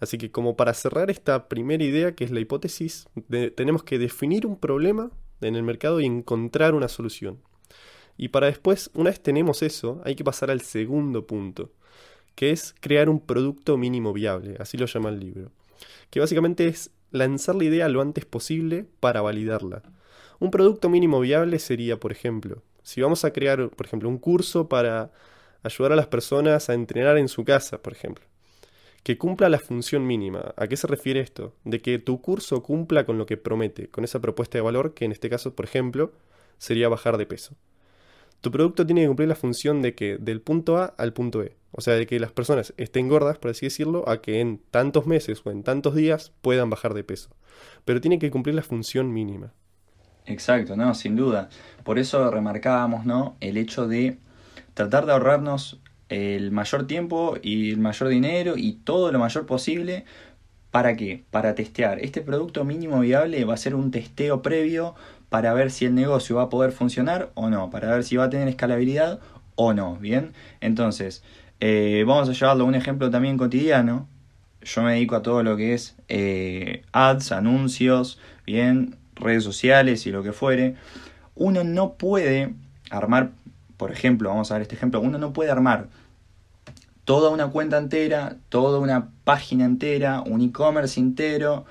Así 0.00 0.18
que 0.18 0.30
como 0.30 0.56
para 0.56 0.74
cerrar 0.74 1.10
esta 1.10 1.48
primera 1.48 1.84
idea, 1.84 2.14
que 2.14 2.24
es 2.24 2.30
la 2.30 2.40
hipótesis, 2.40 3.06
tenemos 3.54 3.82
que 3.82 3.98
definir 3.98 4.46
un 4.46 4.58
problema 4.58 5.10
en 5.40 5.56
el 5.56 5.62
mercado 5.62 6.00
y 6.00 6.06
encontrar 6.06 6.74
una 6.74 6.88
solución. 6.88 7.38
Y 8.16 8.28
para 8.28 8.46
después, 8.46 8.90
una 8.94 9.10
vez 9.10 9.20
tenemos 9.20 9.62
eso, 9.62 10.00
hay 10.04 10.14
que 10.14 10.24
pasar 10.24 10.50
al 10.50 10.62
segundo 10.62 11.26
punto, 11.26 11.70
que 12.34 12.50
es 12.50 12.74
crear 12.80 13.08
un 13.08 13.20
producto 13.20 13.76
mínimo 13.76 14.12
viable, 14.12 14.56
así 14.58 14.78
lo 14.78 14.86
llama 14.86 15.10
el 15.10 15.20
libro. 15.20 15.50
Que 16.10 16.20
básicamente 16.20 16.66
es 16.66 16.90
lanzar 17.10 17.56
la 17.56 17.64
idea 17.64 17.88
lo 17.88 18.00
antes 18.00 18.24
posible 18.24 18.86
para 19.00 19.20
validarla. 19.20 19.82
Un 20.38 20.50
producto 20.50 20.88
mínimo 20.88 21.20
viable 21.20 21.58
sería, 21.58 21.98
por 21.98 22.12
ejemplo, 22.12 22.62
si 22.82 23.00
vamos 23.00 23.24
a 23.24 23.32
crear, 23.32 23.70
por 23.70 23.86
ejemplo, 23.86 24.08
un 24.08 24.18
curso 24.18 24.68
para 24.68 25.10
ayudar 25.62 25.92
a 25.92 25.96
las 25.96 26.06
personas 26.08 26.68
a 26.70 26.74
entrenar 26.74 27.18
en 27.18 27.28
su 27.28 27.44
casa, 27.44 27.82
por 27.82 27.92
ejemplo. 27.92 28.24
que 29.02 29.18
cumpla 29.18 29.48
la 29.48 29.58
función 29.60 30.06
mínima. 30.06 30.54
¿A 30.56 30.66
qué 30.68 30.76
se 30.76 30.86
refiere 30.86 31.20
esto? 31.20 31.54
De 31.64 31.80
que 31.80 31.98
tu 31.98 32.20
curso 32.20 32.62
cumpla 32.62 33.06
con 33.06 33.18
lo 33.18 33.26
que 33.26 33.36
promete, 33.36 33.88
con 33.88 34.04
esa 34.04 34.20
propuesta 34.20 34.58
de 34.58 34.62
valor 34.62 34.94
que 34.94 35.04
en 35.04 35.12
este 35.12 35.30
caso, 35.30 35.54
por 35.54 35.64
ejemplo, 35.66 36.12
sería 36.58 36.88
bajar 36.88 37.16
de 37.18 37.26
peso. 37.26 37.56
Tu 38.40 38.50
producto 38.50 38.86
tiene 38.86 39.02
que 39.02 39.08
cumplir 39.08 39.28
la 39.28 39.34
función 39.36 39.82
de 39.82 39.94
que 39.94 40.18
del 40.18 40.40
punto 40.40 40.78
A 40.78 40.86
al 40.98 41.12
punto 41.12 41.42
E. 41.42 41.56
O 41.72 41.80
sea, 41.82 41.94
de 41.94 42.06
que 42.06 42.20
las 42.20 42.32
personas 42.32 42.74
estén 42.78 43.08
gordas, 43.08 43.38
por 43.38 43.50
así 43.50 43.66
decirlo, 43.66 44.08
a 44.08 44.22
que 44.22 44.40
en 44.40 44.58
tantos 44.70 45.06
meses 45.06 45.42
o 45.44 45.50
en 45.50 45.62
tantos 45.62 45.94
días 45.94 46.32
puedan 46.42 46.70
bajar 46.70 46.94
de 46.94 47.04
peso. 47.04 47.30
Pero 47.84 48.00
tiene 48.00 48.18
que 48.18 48.30
cumplir 48.30 48.54
la 48.54 48.62
función 48.62 49.12
mínima. 49.12 49.54
Exacto, 50.24 50.76
no, 50.76 50.92
sin 50.94 51.14
duda. 51.16 51.48
Por 51.84 51.98
eso 51.98 52.30
remarcábamos, 52.30 53.06
¿no? 53.06 53.36
El 53.40 53.56
hecho 53.56 53.86
de 53.86 54.18
tratar 54.76 55.06
de 55.06 55.12
ahorrarnos 55.12 55.80
el 56.10 56.52
mayor 56.52 56.86
tiempo 56.86 57.38
y 57.42 57.70
el 57.70 57.78
mayor 57.78 58.10
dinero 58.10 58.58
y 58.58 58.74
todo 58.74 59.10
lo 59.10 59.18
mayor 59.18 59.46
posible. 59.46 60.04
¿Para 60.70 60.96
qué? 60.96 61.24
Para 61.30 61.54
testear. 61.54 61.98
Este 62.00 62.20
producto 62.20 62.62
mínimo 62.66 63.00
viable 63.00 63.42
va 63.46 63.54
a 63.54 63.56
ser 63.56 63.74
un 63.74 63.90
testeo 63.90 64.42
previo 64.42 64.94
para 65.30 65.54
ver 65.54 65.70
si 65.70 65.86
el 65.86 65.94
negocio 65.94 66.36
va 66.36 66.42
a 66.42 66.48
poder 66.50 66.72
funcionar 66.72 67.30
o 67.34 67.48
no, 67.48 67.70
para 67.70 67.90
ver 67.90 68.04
si 68.04 68.16
va 68.16 68.24
a 68.24 68.30
tener 68.30 68.48
escalabilidad 68.48 69.18
o 69.54 69.72
no, 69.72 69.96
¿bien? 69.96 70.34
Entonces, 70.60 71.24
eh, 71.60 72.04
vamos 72.06 72.28
a 72.28 72.32
llevarlo 72.34 72.64
a 72.64 72.66
un 72.66 72.74
ejemplo 72.74 73.10
también 73.10 73.38
cotidiano. 73.38 74.06
Yo 74.60 74.82
me 74.82 74.92
dedico 74.92 75.16
a 75.16 75.22
todo 75.22 75.42
lo 75.42 75.56
que 75.56 75.72
es 75.72 75.96
eh, 76.08 76.82
ads, 76.92 77.32
anuncios, 77.32 78.18
bien, 78.44 78.96
redes 79.14 79.42
sociales 79.42 80.06
y 80.06 80.12
lo 80.12 80.22
que 80.22 80.32
fuere. 80.32 80.74
Uno 81.34 81.64
no 81.64 81.94
puede 81.94 82.52
armar, 82.90 83.30
por 83.76 83.92
ejemplo, 83.92 84.28
vamos 84.28 84.50
a 84.50 84.54
ver 84.54 84.62
este 84.62 84.74
ejemplo, 84.74 85.00
uno 85.00 85.18
no 85.18 85.32
puede 85.32 85.50
armar 85.50 85.88
toda 87.06 87.30
una 87.30 87.48
cuenta 87.48 87.78
entera, 87.78 88.36
toda 88.48 88.80
una 88.80 89.10
página 89.24 89.64
entera, 89.64 90.22
un 90.22 90.40
e-commerce 90.40 90.98
entero, 90.98 91.64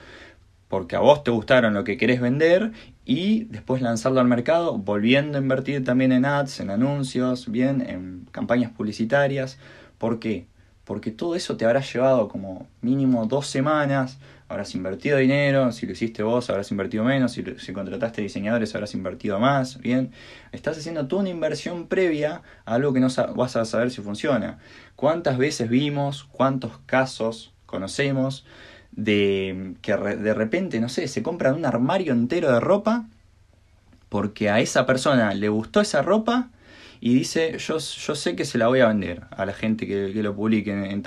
porque 0.70 0.96
a 0.96 1.00
vos 1.00 1.24
te 1.24 1.32
gustaron 1.32 1.74
lo 1.74 1.84
que 1.84 1.98
querés 1.98 2.22
vender 2.22 2.72
y 3.06 3.44
después 3.46 3.82
lanzarlo 3.82 4.22
al 4.22 4.28
mercado, 4.28 4.78
volviendo 4.78 5.38
a 5.38 5.42
invertir 5.42 5.84
también 5.84 6.14
en 6.14 6.26
ads, 6.26 6.62
en 6.62 6.70
anuncios, 6.70 7.52
bien, 7.52 7.82
en 7.82 8.28
campañas 8.32 8.72
publicitarias. 8.72 9.60
¿Por 9.98 10.20
qué? 10.20 10.48
Porque 10.86 11.12
todo 11.12 11.36
eso 11.36 11.58
te 11.58 11.66
habrá 11.66 11.82
llevado 11.82 12.30
como 12.30 12.68
mínimo 12.82 13.26
dos 13.26 13.48
semanas, 13.48 14.18
habrás 14.48 14.74
invertido 14.76 15.18
dinero, 15.18 15.72
si 15.72 15.86
lo 15.86 15.94
hiciste 15.94 16.24
vos 16.24 16.50
habrás 16.50 16.72
invertido 16.72 17.04
menos, 17.04 17.32
si, 17.34 17.44
si 17.58 17.74
contrataste 17.74 18.22
diseñadores 18.22 18.74
habrás 18.76 18.94
invertido 18.94 19.40
más, 19.40 19.80
bien. 19.80 20.12
Estás 20.52 20.78
haciendo 20.78 21.08
toda 21.08 21.24
una 21.24 21.32
inversión 21.32 21.88
previa 21.88 22.44
a 22.66 22.76
algo 22.76 22.94
que 22.94 23.00
no 23.00 23.08
vas 23.36 23.56
a 23.56 23.66
saber 23.66 23.92
si 23.92 24.02
funciona. 24.02 24.60
¿Cuántas 24.96 25.38
veces 25.38 25.70
vimos, 25.70 26.24
cuántos 26.32 26.78
casos 26.86 27.52
conocemos 27.66 28.46
de 28.92 29.76
que 29.82 29.96
de 29.96 30.34
repente, 30.34 30.80
no 30.80 30.90
sé, 30.90 31.08
se 31.08 31.24
compran 31.24 31.56
un 31.56 31.66
armario 31.66 32.14
entero 32.14 32.52
de 32.52 32.60
ropa 32.60 33.06
porque 34.10 34.50
a 34.50 34.60
esa 34.60 34.86
persona 34.86 35.34
le 35.34 35.50
gustó 35.50 35.82
esa 35.82 36.02
ropa 36.02 36.50
y 37.02 37.14
dice, 37.14 37.58
yo, 37.58 37.78
yo 37.78 38.16
sé 38.16 38.36
que 38.36 38.46
se 38.46 38.58
la 38.58 38.68
voy 38.68 38.80
a 38.80 38.88
vender 38.88 39.24
a 39.32 39.46
la 39.46 39.54
gente 39.54 39.88
que, 39.88 40.12
lo 40.24 40.36
publique 40.36 40.72
en, 40.72 41.02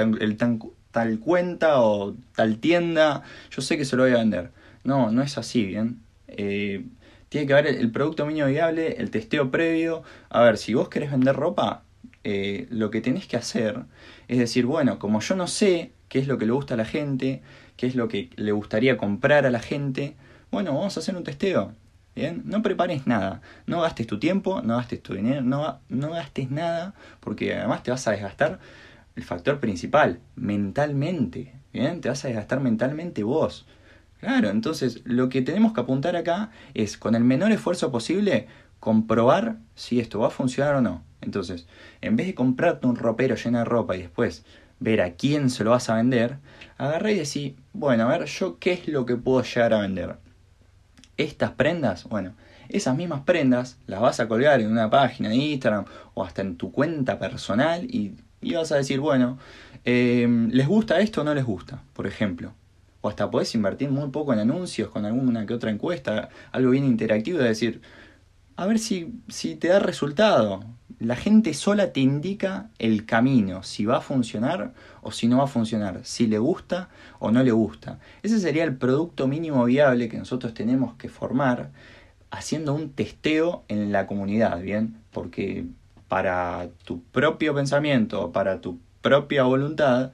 tal 0.91 1.21
cuenta 1.21 1.81
o 1.83 2.15
tal 2.35 2.59
tienda, 2.59 3.23
yo 3.51 3.63
sé 3.63 3.77
que 3.77 3.85
se 3.85 3.97
lo 3.97 4.05
voy 4.05 4.13
a 4.13 4.19
vender. 4.19 4.51
No, 4.85 5.11
no 5.11 5.23
es 5.23 5.39
así, 5.39 5.65
¿bien? 5.65 6.01
Eh, 6.29 6.85
tiene 7.29 7.47
que 7.47 7.53
haber 7.53 7.67
el, 7.67 7.91
producto 7.91 8.27
mínimo 8.27 8.47
viable, 8.47 8.97
el 8.99 9.11
testeo 9.11 9.51
previo. 9.51 10.03
A 10.31 10.43
ver, 10.43 10.59
si 10.59 10.75
vos 10.75 10.89
querés 10.89 11.11
vender 11.11 11.37
ropa, 11.37 11.85
eh, 12.25 12.67
lo 12.71 12.91
que 12.91 13.01
tenés 13.01 13.27
que 13.27 13.37
hacer 13.37 13.85
es 14.29 14.39
decir, 14.39 14.67
bueno, 14.67 14.99
como 14.99 15.21
yo 15.21 15.37
no 15.37 15.47
sé 15.47 15.93
qué 16.09 16.19
es 16.19 16.29
lo 16.29 16.39
que 16.39 16.47
le 16.47 16.53
gusta 16.53 16.75
a 16.75 16.77
la 16.77 16.85
gente, 16.85 17.43
qué 17.77 17.87
es 17.87 17.95
lo 17.95 18.09
que 18.09 18.31
le 18.37 18.53
gustaría 18.53 18.97
comprar 18.99 19.47
a 19.47 19.51
la 19.51 19.61
gente. 19.61 20.17
Bueno, 20.51 20.75
vamos 20.75 20.97
a 20.97 21.01
hacer 21.01 21.17
un 21.17 21.25
testeo. 21.25 21.73
No 22.45 22.63
prepares 22.63 23.07
nada, 23.07 23.41
no 23.67 23.81
gastes 23.81 24.07
tu 24.07 24.19
tiempo, 24.19 24.61
no 24.63 24.77
gastes 24.77 25.03
tu 25.03 25.15
dinero, 25.15 25.43
no, 25.43 25.81
no 25.89 26.11
gastes 26.11 26.51
nada, 26.51 26.95
porque 27.21 27.55
además 27.55 27.83
te 27.83 27.91
vas 27.91 28.07
a 28.09 28.13
desgastar 28.13 28.59
el 29.17 29.23
factor 29.25 29.61
principal, 29.61 30.21
mentalmente. 30.37 31.55
¿Bien? 31.73 32.01
Te 32.01 32.09
vas 32.09 32.25
a 32.25 32.29
desgastar 32.29 32.61
mentalmente 32.61 33.23
vos. 33.23 33.67
Claro, 34.21 34.49
entonces 34.49 35.03
lo 35.05 35.29
que 35.29 35.43
tenemos 35.43 35.73
que 35.73 35.81
apuntar 35.81 36.17
acá 36.17 36.51
es 36.75 36.97
con 36.99 37.15
el 37.15 37.23
menor 37.23 37.53
esfuerzo 37.53 37.93
posible 37.93 38.49
comprobar 38.81 39.59
si 39.75 40.01
esto 40.01 40.21
va 40.21 40.29
a 40.29 40.31
funcionar 40.31 40.75
o 40.77 40.81
no. 40.81 41.05
Entonces, 41.21 41.67
en 42.01 42.17
vez 42.17 42.27
de 42.27 42.35
comprarte 42.35 42.87
un 42.87 42.97
ropero 42.97 43.37
lleno 43.37 43.59
de 43.59 43.65
ropa 43.65 43.97
y 43.97 44.03
después 44.03 44.45
ver 44.81 45.03
a 45.03 45.13
quién 45.15 45.51
se 45.51 45.65
lo 45.65 45.71
vas 45.71 45.91
a 45.91 45.97
vender, 45.97 46.39
agarré 46.79 47.13
y 47.13 47.19
decís, 47.19 47.55
bueno, 47.73 48.05
a 48.05 48.19
ver, 48.19 48.27
yo 48.27 48.59
qué 48.59 48.73
es 48.73 48.89
lo 48.89 49.07
que 49.07 49.17
puedo 49.17 49.43
llegar 49.43 49.75
a 49.75 49.81
vender. 49.81 50.17
Estas 51.19 51.51
prendas, 51.51 52.05
bueno, 52.05 52.35
esas 52.69 52.97
mismas 52.97 53.23
prendas 53.23 53.79
las 53.87 54.01
vas 54.01 54.21
a 54.21 54.29
colgar 54.29 54.61
en 54.61 54.71
una 54.71 54.89
página 54.89 55.29
de 55.29 55.37
Instagram 55.37 55.85
o 56.15 56.25
hasta 56.25 56.43
en 56.43 56.57
tu 56.57 56.73
cuenta 56.73 57.19
personal 57.19 57.85
y, 57.85 58.15
vas 58.55 58.73
a 58.73 58.77
decir, 58.77 59.01
bueno, 59.01 59.39
em, 59.85 60.49
¿les 60.51 60.67
gusta 60.67 61.01
esto 61.01 61.21
o 61.23 61.25
no 61.25 61.35
les 61.35 61.45
gusta? 61.45 61.83
Por 61.93 62.07
ejemplo. 62.07 62.53
O 63.01 63.09
hasta 63.09 63.31
podés 63.31 63.55
invertir 63.55 63.91
muy 63.91 64.09
poco 64.11 64.33
en 64.33 64.39
anuncios 64.39 64.91
con 64.91 65.05
alguna 65.05 65.47
que 65.47 65.55
otra 65.55 65.71
encuesta, 65.71 66.31
algo 66.53 66.71
bien 66.71 66.85
interactivo, 66.85 67.39
de 67.39 67.49
decir, 67.49 67.81
a 68.59 68.67
ver 68.67 68.79
si, 68.79 69.15
si 69.29 69.55
te 69.55 69.69
da 69.69 69.79
resultado 69.79 70.61
la 71.01 71.15
gente 71.15 71.55
sola 71.55 71.93
te 71.93 72.01
indica 72.01 72.71
el 72.79 73.07
camino, 73.07 73.63
si 73.63 73.85
va 73.85 73.99
a 73.99 74.01
funcionar 74.01 74.73
o 75.03 75.13
si 75.13 75.29
no 75.29 75.39
va 75.39 75.45
a 75.45 75.49
funcionar, 75.49 76.01
si 76.03 76.27
le 76.27 76.39
gusta 76.39 76.89
o 77.21 77.31
no 77.31 77.43
le 77.43 77.53
gusta. 77.53 78.01
Ese 78.23 78.41
sería 78.41 78.65
el 78.65 78.77
producto 78.77 79.29
mínimo 79.29 79.65
viable 79.65 80.09
que 80.09 80.19
nosotros 80.19 80.55
tenemos 80.55 80.95
que 80.95 81.09
formar 81.09 81.71
haciendo 82.31 82.75
un 82.75 82.91
testeo 82.91 83.65
en 83.69 83.93
la 83.93 84.07
comunidad, 84.07 84.61
¿bien? 84.61 84.97
Porque 85.13 85.67
para 86.09 86.69
tu 86.85 87.03
propio 87.03 87.55
pensamiento, 87.55 88.33
para 88.33 88.61
tu 88.61 88.81
propia 89.01 89.45
voluntad, 89.45 90.13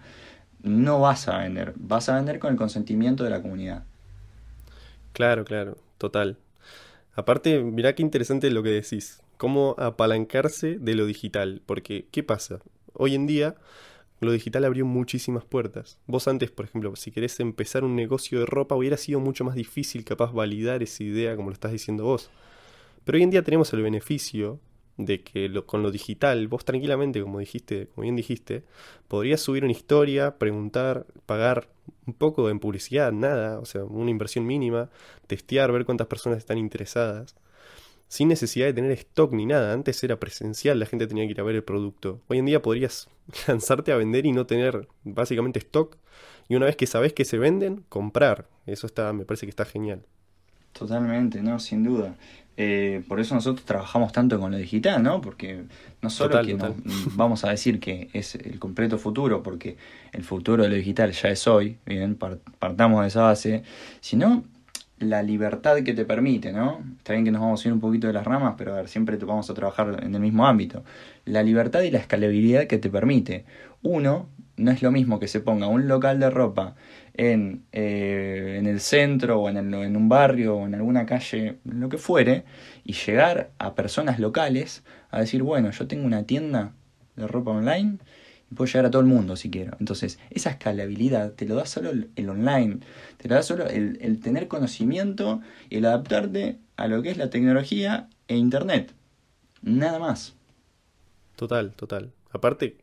no 0.63 1.01
vas 1.01 1.29
a 1.29 1.39
vender, 1.39 1.73
vas 1.77 2.09
a 2.09 2.17
vender 2.17 2.39
con 2.39 2.53
el 2.53 2.59
consentimiento 2.59 3.25
de 3.25 3.31
la 3.31 3.41
comunidad. 3.41 3.85
Claro, 5.13 5.45
claro, 5.45 5.79
total. 5.97 6.37
Aparte, 7.15 7.63
mirá 7.63 7.95
qué 7.95 8.03
interesante 8.03 8.51
lo 8.51 8.63
que 8.63 8.71
decís 8.71 9.23
cómo 9.37 9.75
apalancarse 9.79 10.79
de 10.79 10.95
lo 10.95 11.07
digital. 11.07 11.63
Porque, 11.67 12.07
¿qué 12.11 12.23
pasa? 12.23 12.61
Hoy 12.93 13.15
en 13.15 13.27
día, 13.27 13.57
lo 14.21 14.33
digital 14.33 14.65
abrió 14.65 14.85
muchísimas 14.87 15.45
puertas. 15.45 15.99
Vos 16.07 16.29
antes, 16.29 16.51
por 16.51 16.65
ejemplo, 16.65 16.95
si 16.97 17.11
querés 17.11 17.39
empezar 17.41 17.85
un 17.85 17.97
negocio 17.97 18.41
de 18.41 18.47
ropa, 18.47 18.75
hubiera 18.75 18.97
sido 18.97 19.21
mucho 19.21 19.45
más 19.45 19.55
difícil 19.55 20.05
capaz 20.05 20.33
validar 20.33 20.83
esa 20.83 21.03
idea 21.03 21.37
como 21.37 21.51
lo 21.51 21.55
estás 21.55 21.73
diciendo 21.73 22.05
vos. 22.05 22.31
Pero 23.05 23.17
hoy 23.17 23.23
en 23.23 23.31
día 23.31 23.43
tenemos 23.43 23.73
el 23.73 23.83
beneficio 23.83 24.61
de 24.97 25.23
que 25.23 25.63
con 25.67 25.83
lo 25.83 25.91
digital, 25.91 26.49
vos 26.49 26.65
tranquilamente, 26.65 27.21
como 27.23 27.39
dijiste, 27.39 27.89
como 27.89 28.03
bien 28.03 28.17
dijiste, 28.17 28.65
podrías 29.09 29.41
subir 29.41 29.65
una 29.65 29.73
historia, 29.73 30.39
preguntar, 30.39 31.07
pagar 31.27 31.69
un 32.07 32.15
poco 32.15 32.51
en 32.51 32.61
publicidad, 32.61 33.13
nada, 33.13 33.59
o 33.61 33.65
sea, 33.65 33.85
una 33.85 34.11
inversión 34.11 34.47
mínima, 34.47 34.91
testear, 35.27 35.73
ver 35.73 35.85
cuántas 35.85 36.07
personas 36.07 36.39
están 36.39 36.59
interesadas 36.59 37.37
sin 38.09 38.29
necesidad 38.29 38.67
de 38.67 38.75
tener 38.75 38.93
stock 38.93 39.33
ni 39.33 39.47
nada. 39.47 39.73
Antes 39.73 40.03
era 40.05 40.21
presencial, 40.21 40.79
la 40.79 40.87
gente 40.87 41.07
tenía 41.07 41.25
que 41.25 41.33
ir 41.33 41.41
a 41.41 41.45
ver 41.45 41.57
el 41.57 41.65
producto. 41.65 42.21
Hoy 42.29 42.39
en 42.39 42.47
día 42.47 42.63
podrías 42.63 43.09
lanzarte 43.49 43.93
a 43.93 43.97
vender 43.97 44.27
y 44.27 44.33
no 44.33 44.47
tener 44.47 44.89
básicamente 45.03 45.59
stock. 45.59 45.97
Y 46.49 46.55
una 46.55 46.67
vez 46.67 46.77
que 46.77 46.87
sabes 46.87 47.13
que 47.13 47.25
se 47.25 47.39
venden, 47.39 47.85
comprar. 47.89 48.49
Eso 48.67 48.87
está, 48.87 49.13
me 49.13 49.25
parece 49.25 49.47
que 49.47 49.51
está 49.51 49.65
genial. 49.65 50.07
Totalmente, 50.75 51.41
no, 51.41 51.59
sin 51.59 51.83
duda. 51.85 52.15
Eh, 52.57 53.03
por 53.09 53.19
eso 53.19 53.35
nosotros 53.35 53.65
trabajamos 53.65 54.13
tanto 54.13 54.39
con 54.39 54.53
lo 54.53 54.59
digital, 54.59 55.03
¿no? 55.03 55.21
Porque 55.21 55.65
no 56.03 56.11
solo 56.11 56.41
que 56.43 56.57
vamos 57.15 57.45
a 57.45 57.51
decir 57.51 57.81
que 57.81 58.11
es 58.13 58.35
el 58.35 58.59
completo 58.59 58.99
futuro, 58.99 59.43
porque 59.43 59.77
el 60.13 60.23
futuro 60.23 60.63
de 60.63 60.69
lo 60.69 60.75
digital 60.77 61.13
ya 61.13 61.31
es 61.31 61.47
hoy, 61.49 61.79
bien, 61.87 62.17
partamos 62.59 63.03
de 63.03 63.09
esa 63.09 63.23
base, 63.23 63.63
sino 64.01 64.45
la 64.99 65.23
libertad 65.23 65.83
que 65.83 65.95
te 65.95 66.05
permite, 66.05 66.53
¿no? 66.53 66.81
Está 66.99 67.15
bien 67.15 67.25
que 67.25 67.33
nos 67.33 67.41
vamos 67.41 67.65
a 67.65 67.69
ir 67.69 67.75
un 67.75 67.81
poquito 67.81 68.07
de 68.07 68.13
las 68.13 68.25
ramas, 68.25 68.55
pero 68.57 68.73
a 68.73 68.77
ver, 68.77 68.89
siempre 68.89 69.17
vamos 69.17 69.51
a 69.51 69.55
trabajar 69.55 70.01
en 70.03 70.15
el 70.15 70.21
mismo 70.21 70.47
ámbito. 70.47 70.85
La 71.25 71.43
libertad 71.43 71.83
y 71.83 71.91
la 71.91 71.99
escalabilidad 71.99 72.67
que 72.67 72.79
te 72.79 72.89
permite. 72.89 73.45
Uno, 73.83 74.29
no 74.57 74.71
es 74.71 74.83
lo 74.83 74.91
mismo 74.91 75.19
que 75.19 75.29
se 75.29 75.41
ponga 75.41 75.67
un 75.67 75.89
local 75.89 76.21
de 76.21 76.31
ropa 76.31 76.77
en, 77.15 77.65
eh, 77.73 78.57
en 78.59 78.67
el 78.67 78.81
centro 78.81 79.41
o 79.41 79.49
en, 79.49 79.57
en 79.57 79.97
un 79.97 80.09
barrio 80.09 80.57
o 80.57 80.67
en 80.67 80.75
alguna 80.75 81.07
calle, 81.07 81.59
lo 81.65 81.89
que 81.89 81.99
fuere, 81.99 82.45
y 82.85 82.93
llegar 82.93 83.51
a 83.59 83.75
personas 83.75 84.19
locales 84.19 84.85
a 85.11 85.21
decir, 85.21 85.43
bueno, 85.43 85.71
yo 85.71 85.87
tengo 85.87 86.07
una 86.07 86.25
tienda 86.25 86.73
de 87.17 87.27
ropa 87.27 87.53
online 87.53 87.99
puedo 88.55 88.67
llegar 88.67 88.87
a 88.87 88.91
todo 88.91 89.03
el 89.03 89.09
mundo 89.09 89.37
si 89.37 89.51
quiero. 89.51 89.77
Entonces, 89.81 90.19
esa 90.31 90.51
escalabilidad 90.51 91.33
te 91.33 91.47
lo 91.47 91.57
da 91.57 91.67
solo 91.67 91.91
el, 91.91 92.29
online, 92.29 92.79
te 93.19 93.29
lo 93.29 93.35
da 93.35 93.43
solo 93.43 93.67
el, 93.67 94.21
tener 94.21 94.49
conocimiento 94.49 95.41
y 95.69 95.77
el 95.77 95.87
adaptarte 95.87 96.59
a 96.77 96.89
lo 96.89 97.03
que 97.03 97.11
es 97.11 97.17
la 97.17 97.31
tecnología 97.31 98.09
e 98.29 98.37
Internet. 98.37 98.93
Nada 99.63 99.99
más. 99.99 100.35
Total, 101.37 101.73
total. 101.73 102.13
Aparte, 102.31 102.77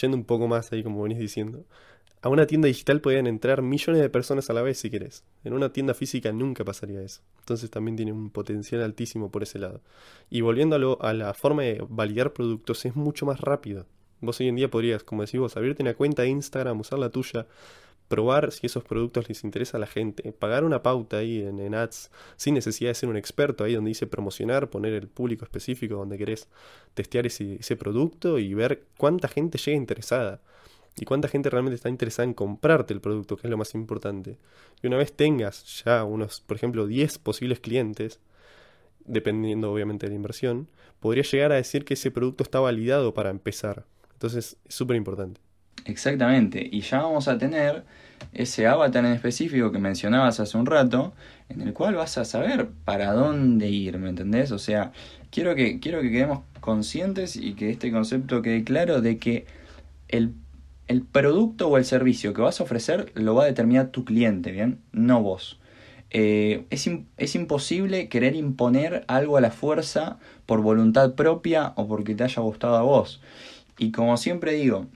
yendo 0.00 0.16
un 0.16 0.24
poco 0.24 0.48
más 0.48 0.72
ahí, 0.72 0.82
como 0.82 1.02
venís 1.02 1.18
diciendo, 1.18 1.64
a 2.22 2.28
una 2.28 2.46
tienda 2.46 2.68
digital 2.68 3.00
podían 3.00 3.26
entrar 3.26 3.62
millones 3.62 4.00
de 4.00 4.08
personas 4.08 4.48
a 4.48 4.52
la 4.52 4.62
vez 4.62 4.78
si 4.78 4.90
querés. 4.90 5.24
En 5.42 5.54
una 5.54 5.72
tienda 5.72 5.92
física 5.92 6.30
nunca 6.30 6.64
pasaría 6.64 7.02
eso. 7.02 7.20
Entonces 7.40 7.68
también 7.68 7.96
tiene 7.96 8.12
un 8.12 8.30
potencial 8.30 8.82
altísimo 8.82 9.32
por 9.32 9.42
ese 9.42 9.58
lado. 9.58 9.80
Y 10.30 10.40
volviendo 10.40 11.02
a, 11.02 11.12
la 11.14 11.34
forma 11.34 11.62
de 11.62 11.84
validar 11.88 12.32
productos, 12.32 12.84
es 12.84 12.94
mucho 12.94 13.26
más 13.26 13.40
rápido. 13.40 13.86
Vos 14.20 14.38
hoy 14.38 14.46
en 14.46 14.54
día 14.54 14.70
podrías, 14.70 15.02
como 15.02 15.22
decís 15.22 15.40
vos, 15.40 15.56
abrirte 15.56 15.82
una 15.82 15.94
cuenta 15.94 16.22
de 16.22 16.28
Instagram, 16.28 16.78
usar 16.78 17.00
la 17.00 17.10
tuya, 17.10 17.48
probar 18.12 18.52
si 18.52 18.66
esos 18.66 18.84
productos 18.84 19.26
les 19.30 19.42
interesa 19.42 19.78
a 19.78 19.80
la 19.80 19.86
gente, 19.86 20.32
pagar 20.32 20.64
una 20.64 20.82
pauta 20.82 21.16
ahí 21.16 21.40
en, 21.40 21.58
en, 21.58 21.74
ads 21.74 22.10
sin 22.36 22.52
necesidad 22.52 22.90
de 22.90 22.94
ser 22.94 23.08
un 23.08 23.16
experto 23.16 23.64
ahí 23.64 23.72
donde 23.72 23.88
dice 23.88 24.06
promocionar, 24.06 24.68
poner 24.68 24.92
el 24.92 25.08
público 25.08 25.46
específico 25.46 25.94
donde 25.94 26.18
querés 26.18 26.46
testear 26.92 27.24
ese, 27.24 27.76
producto 27.76 28.38
y 28.38 28.52
ver 28.52 28.84
cuánta 28.98 29.28
gente 29.28 29.56
llega 29.56 29.78
interesada 29.78 30.42
y 30.94 31.06
cuánta 31.06 31.26
gente 31.26 31.48
realmente 31.48 31.76
está 31.76 31.88
interesada 31.88 32.24
en 32.24 32.34
comprarte 32.34 32.92
el 32.92 33.00
producto, 33.00 33.38
que 33.38 33.46
es 33.46 33.50
lo 33.50 33.56
más 33.56 33.74
importante. 33.74 34.36
Y 34.82 34.88
una 34.88 34.98
vez 34.98 35.14
tengas 35.14 35.82
ya 35.82 36.04
unos, 36.04 36.42
por 36.42 36.58
ejemplo, 36.58 36.86
10 36.86 37.16
posibles 37.16 37.60
clientes, 37.60 38.20
dependiendo 39.06 39.72
obviamente 39.72 40.04
de 40.04 40.10
la 40.10 40.16
inversión, 40.16 40.68
podría 41.00 41.22
llegar 41.22 41.52
a 41.52 41.54
decir 41.54 41.86
que 41.86 41.94
ese 41.94 42.10
producto 42.10 42.44
está 42.44 42.60
validado 42.60 43.14
para 43.14 43.30
empezar. 43.30 43.86
Entonces 44.12 44.58
es 44.66 44.76
súper 44.76 44.96
importante. 44.98 45.40
Exactamente, 45.84 46.68
y 46.70 46.80
ya 46.80 47.02
vamos 47.02 47.28
a 47.28 47.38
tener 47.38 47.84
ese 48.32 48.66
avatar 48.66 49.04
en 49.04 49.12
específico 49.12 49.72
que 49.72 49.78
mencionabas 49.78 50.38
hace 50.40 50.56
un 50.56 50.66
rato, 50.66 51.12
en 51.48 51.60
el 51.62 51.72
cual 51.72 51.96
vas 51.96 52.18
a 52.18 52.24
saber 52.24 52.68
para 52.84 53.12
dónde 53.12 53.68
ir, 53.68 53.98
¿me 53.98 54.10
entendés? 54.10 54.52
O 54.52 54.58
sea, 54.58 54.92
quiero 55.30 55.54
que, 55.54 55.80
quiero 55.80 56.00
que 56.00 56.10
quedemos 56.10 56.40
conscientes 56.60 57.36
y 57.36 57.54
que 57.54 57.70
este 57.70 57.90
concepto 57.90 58.42
quede 58.42 58.64
claro 58.64 59.00
de 59.00 59.18
que 59.18 59.46
el 60.08 60.34
el 60.88 61.02
producto 61.02 61.68
o 61.68 61.78
el 61.78 61.84
servicio 61.84 62.34
que 62.34 62.42
vas 62.42 62.60
a 62.60 62.64
ofrecer 62.64 63.12
lo 63.14 63.34
va 63.34 63.44
a 63.44 63.46
determinar 63.46 63.88
tu 63.88 64.04
cliente, 64.04 64.52
¿bien? 64.52 64.78
No 64.92 65.22
vos. 65.22 65.58
Eh, 66.10 66.66
es, 66.68 66.88
es, 67.16 67.34
imposible 67.34 68.08
querer 68.10 68.36
imponer 68.36 69.04
algo 69.08 69.38
a 69.38 69.40
la 69.40 69.50
fuerza 69.50 70.18
por 70.44 70.60
voluntad 70.60 71.14
propia 71.14 71.72
o 71.76 71.88
porque 71.88 72.14
te 72.14 72.24
haya 72.24 72.42
gustado 72.42 72.76
a 72.76 72.82
vos. 72.82 73.22
Y 73.78 73.92
como 73.92 74.18
siempre 74.18 74.52
digo, 74.52 74.86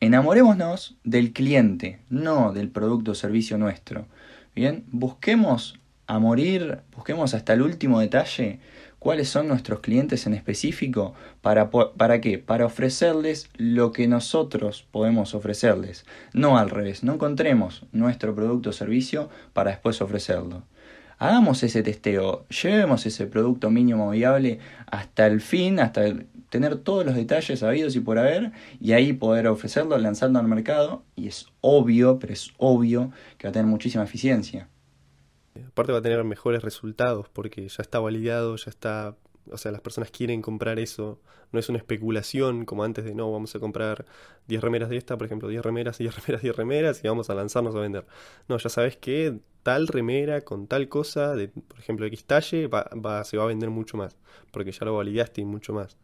enamorémonos 0.00 0.96
del 1.04 1.32
cliente, 1.32 2.00
no 2.08 2.52
del 2.52 2.70
producto 2.70 3.12
o 3.12 3.14
servicio 3.14 3.58
nuestro. 3.58 4.06
Bien, 4.54 4.84
busquemos 4.90 5.78
a 6.06 6.18
morir, 6.18 6.80
busquemos 6.94 7.34
hasta 7.34 7.52
el 7.52 7.62
último 7.62 8.00
detalle 8.00 8.60
cuáles 8.98 9.28
son 9.28 9.48
nuestros 9.48 9.80
clientes 9.80 10.26
en 10.26 10.34
específico, 10.34 11.14
para, 11.40 11.70
¿para 11.70 12.20
qué? 12.20 12.38
Para 12.38 12.66
ofrecerles 12.66 13.50
lo 13.56 13.92
que 13.92 14.08
nosotros 14.08 14.86
podemos 14.90 15.34
ofrecerles, 15.34 16.04
no 16.32 16.58
al 16.58 16.70
revés, 16.70 17.04
no 17.04 17.14
encontremos 17.14 17.84
nuestro 17.92 18.34
producto 18.34 18.70
o 18.70 18.72
servicio 18.72 19.28
para 19.52 19.70
después 19.70 20.00
ofrecerlo. 20.00 20.62
Hagamos 21.18 21.62
ese 21.62 21.82
testeo, 21.82 22.46
llevemos 22.48 23.06
ese 23.06 23.26
producto 23.26 23.70
mínimo 23.70 24.10
viable 24.10 24.58
hasta 24.86 25.26
el 25.26 25.40
fin, 25.40 25.80
hasta 25.80 26.04
tener 26.50 26.76
todos 26.76 27.04
los 27.04 27.14
detalles 27.14 27.60
sabidos 27.60 27.96
y 27.96 28.00
por 28.00 28.18
haber, 28.18 28.52
y 28.80 28.92
ahí 28.92 29.12
poder 29.12 29.46
ofrecerlo, 29.48 29.96
lanzando 29.98 30.38
al 30.38 30.48
mercado, 30.48 31.04
y 31.14 31.28
es 31.28 31.46
obvio, 31.60 32.18
pero 32.18 32.32
es 32.32 32.52
obvio 32.58 33.10
que 33.38 33.46
va 33.46 33.50
a 33.50 33.52
tener 33.52 33.66
muchísima 33.66 34.04
eficiencia. 34.04 34.68
Aparte 35.68 35.92
va 35.92 35.98
a 35.98 36.02
tener 36.02 36.22
mejores 36.24 36.62
resultados 36.62 37.28
porque 37.32 37.68
ya 37.68 37.82
está 37.82 37.98
validado, 37.98 38.56
ya 38.56 38.70
está, 38.70 39.16
o 39.50 39.58
sea, 39.58 39.72
las 39.72 39.80
personas 39.80 40.10
quieren 40.10 40.42
comprar 40.42 40.78
eso, 40.78 41.20
no 41.52 41.58
es 41.60 41.68
una 41.68 41.78
especulación 41.78 42.64
como 42.64 42.84
antes 42.84 43.04
de 43.04 43.14
no, 43.14 43.30
vamos 43.30 43.54
a 43.54 43.60
comprar 43.60 44.04
10 44.48 44.62
remeras 44.62 44.88
de 44.88 44.96
esta, 44.96 45.16
por 45.16 45.26
ejemplo, 45.26 45.48
10 45.48 45.62
remeras, 45.62 45.98
10 45.98 46.14
remeras, 46.16 46.42
10 46.42 46.56
remeras 46.56 47.04
y 47.04 47.08
vamos 47.08 47.30
a 47.30 47.34
lanzarnos 47.34 47.74
a 47.74 47.80
vender. 47.80 48.06
No, 48.48 48.58
ya 48.58 48.68
sabes 48.68 48.96
que 48.96 49.40
tal 49.62 49.88
remera 49.88 50.42
con 50.42 50.66
tal 50.66 50.88
cosa, 50.88 51.34
de, 51.34 51.48
por 51.48 51.78
ejemplo, 51.78 52.06
X 52.06 52.24
talle, 52.24 52.66
va, 52.68 52.88
va, 53.04 53.24
se 53.24 53.36
va 53.36 53.44
a 53.44 53.46
vender 53.46 53.70
mucho 53.70 53.96
más, 53.96 54.16
porque 54.52 54.72
ya 54.72 54.84
lo 54.84 54.96
validaste 54.96 55.40
y 55.40 55.44
mucho 55.44 55.72
más. 55.72 55.96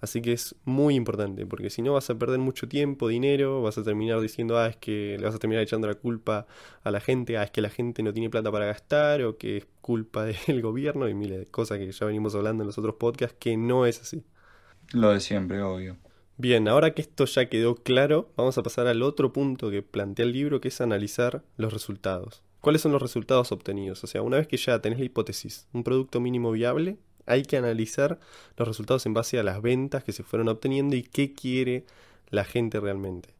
Así 0.00 0.22
que 0.22 0.32
es 0.32 0.54
muy 0.64 0.94
importante, 0.94 1.44
porque 1.44 1.70
si 1.70 1.82
no 1.82 1.94
vas 1.94 2.08
a 2.08 2.14
perder 2.16 2.38
mucho 2.38 2.68
tiempo, 2.68 3.08
dinero, 3.08 3.62
vas 3.62 3.78
a 3.78 3.82
terminar 3.82 4.20
diciendo, 4.20 4.56
ah, 4.56 4.68
es 4.68 4.76
que 4.76 5.16
le 5.18 5.24
vas 5.24 5.34
a 5.34 5.38
terminar 5.38 5.62
echando 5.64 5.88
la 5.88 5.94
culpa 5.94 6.46
a 6.84 6.90
la 6.90 7.00
gente, 7.00 7.36
ah, 7.36 7.42
es 7.42 7.50
que 7.50 7.60
la 7.60 7.70
gente 7.70 8.02
no 8.02 8.12
tiene 8.12 8.30
plata 8.30 8.52
para 8.52 8.66
gastar, 8.66 9.22
o 9.22 9.36
que 9.36 9.56
es 9.58 9.66
culpa 9.80 10.24
del 10.46 10.62
gobierno, 10.62 11.08
y 11.08 11.14
miles 11.14 11.40
de 11.40 11.46
cosas 11.46 11.78
que 11.78 11.90
ya 11.90 12.06
venimos 12.06 12.34
hablando 12.36 12.62
en 12.62 12.68
los 12.68 12.78
otros 12.78 12.94
podcasts, 12.94 13.36
que 13.40 13.56
no 13.56 13.86
es 13.86 14.00
así. 14.00 14.22
Lo 14.92 15.10
de 15.10 15.20
siempre, 15.20 15.60
obvio. 15.62 15.96
Bien, 16.36 16.68
ahora 16.68 16.94
que 16.94 17.02
esto 17.02 17.24
ya 17.24 17.48
quedó 17.48 17.74
claro, 17.74 18.30
vamos 18.36 18.56
a 18.56 18.62
pasar 18.62 18.86
al 18.86 19.02
otro 19.02 19.32
punto 19.32 19.70
que 19.70 19.82
plantea 19.82 20.24
el 20.24 20.32
libro, 20.32 20.60
que 20.60 20.68
es 20.68 20.80
analizar 20.80 21.42
los 21.56 21.72
resultados. 21.72 22.44
¿Cuáles 22.60 22.82
son 22.82 22.92
los 22.92 23.02
resultados 23.02 23.50
obtenidos? 23.50 24.04
O 24.04 24.06
sea, 24.06 24.22
una 24.22 24.36
vez 24.36 24.46
que 24.46 24.56
ya 24.56 24.80
tenés 24.80 25.00
la 25.00 25.04
hipótesis, 25.04 25.66
un 25.72 25.82
producto 25.82 26.20
mínimo 26.20 26.52
viable, 26.52 26.98
hay 27.28 27.42
que 27.42 27.56
analizar 27.56 28.18
los 28.56 28.68
resultados 28.68 29.06
en 29.06 29.14
base 29.14 29.38
a 29.38 29.42
las 29.42 29.62
ventas 29.62 30.04
que 30.04 30.12
se 30.12 30.22
fueron 30.22 30.48
obteniendo 30.48 30.96
y 30.96 31.02
qué 31.02 31.32
quiere 31.32 31.84
la 32.30 32.44
gente 32.44 32.80
realmente. 32.80 33.30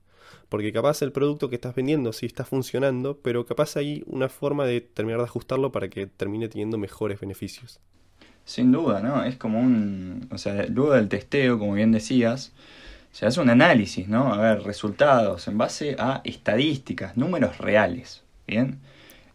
Porque 0.49 0.73
capaz 0.73 1.03
el 1.03 1.13
producto 1.13 1.49
que 1.49 1.57
estás 1.57 1.75
vendiendo 1.75 2.13
sí 2.13 2.27
está 2.27 2.45
funcionando, 2.45 3.19
pero 3.23 3.45
capaz 3.45 3.77
hay 3.77 4.03
una 4.07 4.29
forma 4.29 4.65
de 4.65 4.81
terminar 4.81 5.21
de 5.21 5.27
ajustarlo 5.27 5.73
para 5.73 5.89
que 5.89 6.07
termine 6.07 6.49
teniendo 6.49 6.79
mejores 6.79 7.21
beneficios. 7.21 7.81
Sin 8.45 8.73
duda, 8.73 9.01
¿no? 9.01 9.25
Es 9.25 9.37
como 9.37 9.61
un... 9.61 10.27
O 10.33 10.39
sea, 10.39 10.67
luego 10.69 10.95
del 10.95 11.09
testeo, 11.09 11.59
como 11.59 11.75
bien 11.75 11.93
decías, 11.93 12.53
se 13.13 13.27
hace 13.27 13.41
un 13.41 13.51
análisis, 13.51 14.09
¿no? 14.09 14.33
A 14.33 14.39
ver, 14.39 14.63
resultados 14.63 15.49
en 15.49 15.59
base 15.59 15.97
a 15.99 16.23
estadísticas, 16.25 17.17
números 17.17 17.59
reales, 17.59 18.23
¿bien? 18.47 18.79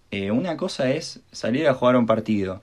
Eh, 0.09 0.31
una 0.31 0.57
cosa 0.57 0.89
es 0.91 1.21
salir 1.31 1.67
a 1.67 1.73
jugar 1.73 1.95
un 1.95 2.05
partido 2.05 2.61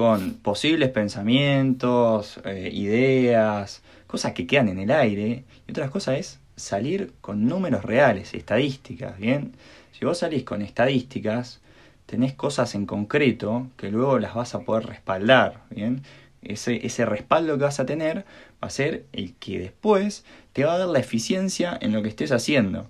con 0.00 0.32
posibles 0.36 0.88
pensamientos, 0.88 2.40
eh, 2.46 2.70
ideas, 2.72 3.82
cosas 4.06 4.32
que 4.32 4.46
quedan 4.46 4.70
en 4.70 4.78
el 4.78 4.90
aire, 4.92 5.44
y 5.68 5.72
otra 5.72 5.90
cosa 5.90 6.16
es 6.16 6.40
salir 6.56 7.12
con 7.20 7.44
números 7.44 7.84
reales, 7.84 8.32
estadísticas, 8.32 9.18
¿bien? 9.18 9.52
Si 9.92 10.06
vos 10.06 10.16
salís 10.16 10.44
con 10.44 10.62
estadísticas, 10.62 11.60
tenés 12.06 12.32
cosas 12.32 12.74
en 12.74 12.86
concreto 12.86 13.66
que 13.76 13.90
luego 13.90 14.18
las 14.18 14.32
vas 14.34 14.54
a 14.54 14.60
poder 14.60 14.86
respaldar, 14.86 15.64
¿bien? 15.68 16.00
Ese, 16.40 16.86
ese 16.86 17.04
respaldo 17.04 17.58
que 17.58 17.64
vas 17.64 17.78
a 17.78 17.84
tener 17.84 18.24
va 18.64 18.68
a 18.68 18.70
ser 18.70 19.04
el 19.12 19.34
que 19.34 19.58
después 19.58 20.24
te 20.54 20.64
va 20.64 20.76
a 20.76 20.78
dar 20.78 20.88
la 20.88 21.00
eficiencia 21.00 21.76
en 21.78 21.92
lo 21.92 22.02
que 22.02 22.08
estés 22.08 22.32
haciendo. 22.32 22.86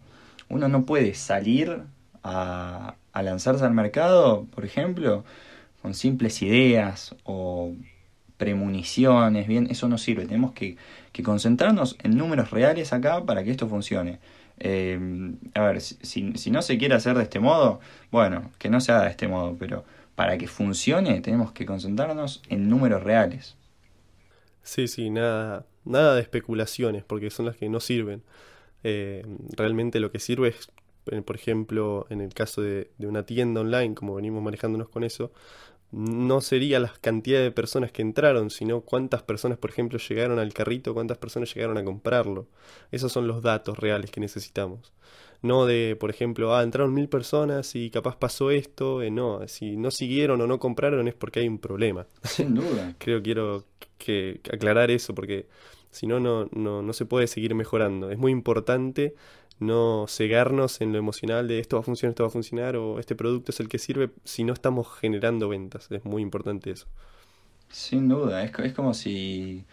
Uno 0.48 0.68
no 0.68 0.86
puede 0.86 1.14
salir 1.14 1.82
a, 2.22 2.94
a 3.12 3.22
lanzarse 3.24 3.64
al 3.64 3.74
mercado, 3.74 4.46
por 4.54 4.64
ejemplo, 4.64 5.24
con 5.82 5.94
simples 5.94 6.42
ideas 6.42 7.14
o 7.24 7.74
premoniciones, 8.40 9.46
bien, 9.46 9.68
eso 9.70 9.86
no 9.86 9.98
sirve. 9.98 10.24
Tenemos 10.24 10.52
que, 10.52 10.76
concentrarnos 11.22 11.96
en 12.02 12.16
números 12.16 12.50
reales 12.50 12.94
acá 12.94 13.22
para 13.26 13.44
que 13.44 13.50
esto 13.50 13.68
funcione. 13.68 14.18
Eh, 14.58 14.98
a 15.54 15.60
ver, 15.60 15.82
si, 15.82 16.32
no 16.50 16.62
se 16.62 16.78
quiere 16.78 16.94
hacer 16.94 17.16
de 17.16 17.24
este 17.24 17.38
modo, 17.38 17.80
bueno, 18.10 18.50
que 18.58 18.70
no 18.70 18.80
se 18.80 18.92
haga 18.92 19.04
de 19.04 19.10
este 19.10 19.28
modo, 19.28 19.56
pero 19.58 19.84
para 20.14 20.38
que 20.38 20.48
funcione 20.48 21.20
tenemos 21.20 21.52
que 21.52 21.66
concentrarnos 21.66 22.42
en 22.48 22.70
números 22.70 23.02
reales. 23.02 23.56
Sí, 24.62 24.88
sí, 24.88 25.10
nada, 25.10 25.66
nada 25.84 26.14
de 26.14 26.22
especulaciones, 26.22 27.04
porque 27.04 27.28
son 27.28 27.44
las 27.44 27.56
que 27.56 27.68
no 27.68 27.80
sirven. 27.80 28.22
Eh, 28.84 29.26
realmente 29.54 30.00
lo 30.00 30.10
que 30.10 30.18
sirve 30.18 30.48
es, 30.48 30.70
por 31.26 31.36
ejemplo, 31.36 32.06
en 32.08 32.22
el 32.22 32.32
caso 32.32 32.62
de, 32.62 32.90
de 32.96 33.06
una 33.06 33.24
tienda 33.24 33.60
online, 33.60 33.94
como 33.94 34.14
venimos 34.14 34.42
manejándonos 34.42 34.88
con 34.88 35.04
eso, 35.04 35.30
no 35.92 36.40
sería 36.40 36.78
la 36.78 36.92
cantidad 37.00 37.40
de 37.40 37.50
personas 37.50 37.90
que 37.92 38.02
entraron, 38.02 38.50
sino 38.50 38.82
cuántas 38.82 39.22
personas, 39.22 39.58
por 39.58 39.70
ejemplo, 39.70 39.98
llegaron 39.98 40.38
al 40.38 40.52
carrito, 40.52 40.94
cuántas 40.94 41.18
personas 41.18 41.52
llegaron 41.54 41.78
a 41.78 41.84
comprarlo. 41.84 42.46
Esos 42.90 43.12
son 43.12 43.26
los 43.26 43.42
datos 43.42 43.78
reales 43.78 44.10
que 44.10 44.20
necesitamos. 44.20 44.92
No 45.42 45.64
de, 45.64 45.96
por 45.98 46.10
ejemplo, 46.10 46.54
ah, 46.54 46.62
entraron 46.62 46.92
mil 46.92 47.08
personas 47.08 47.74
y 47.74 47.90
capaz 47.90 48.16
pasó 48.16 48.50
esto. 48.50 49.02
Eh, 49.02 49.10
no, 49.10 49.46
si 49.48 49.76
no 49.76 49.90
siguieron 49.90 50.40
o 50.40 50.46
no 50.46 50.58
compraron 50.58 51.08
es 51.08 51.14
porque 51.14 51.40
hay 51.40 51.48
un 51.48 51.58
problema. 51.58 52.06
Sin 52.22 52.54
duda. 52.54 52.94
Creo 52.98 53.22
quiero 53.22 53.64
que 53.98 54.40
aclarar 54.52 54.90
eso 54.90 55.14
porque 55.14 55.46
si 55.90 56.06
no, 56.06 56.20
no, 56.20 56.46
no 56.52 56.92
se 56.92 57.06
puede 57.06 57.26
seguir 57.26 57.54
mejorando. 57.54 58.10
Es 58.10 58.18
muy 58.18 58.32
importante 58.32 59.14
no 59.60 60.06
cegarnos 60.08 60.80
en 60.80 60.92
lo 60.92 60.98
emocional 60.98 61.46
de 61.46 61.60
esto 61.60 61.76
va 61.76 61.80
a 61.80 61.84
funcionar, 61.84 62.10
esto 62.12 62.24
va 62.24 62.28
a 62.28 62.32
funcionar 62.32 62.76
o 62.76 62.98
este 62.98 63.14
producto 63.14 63.52
es 63.52 63.60
el 63.60 63.68
que 63.68 63.78
sirve 63.78 64.10
si 64.24 64.42
no 64.42 64.52
estamos 64.52 64.88
generando 64.98 65.48
ventas. 65.48 65.88
Es 65.90 66.04
muy 66.04 66.22
importante 66.22 66.70
eso. 66.70 66.86
Sin 67.68 68.08
duda, 68.08 68.42
es, 68.42 68.58
es 68.58 68.72
como 68.72 68.94
si, 68.94 69.64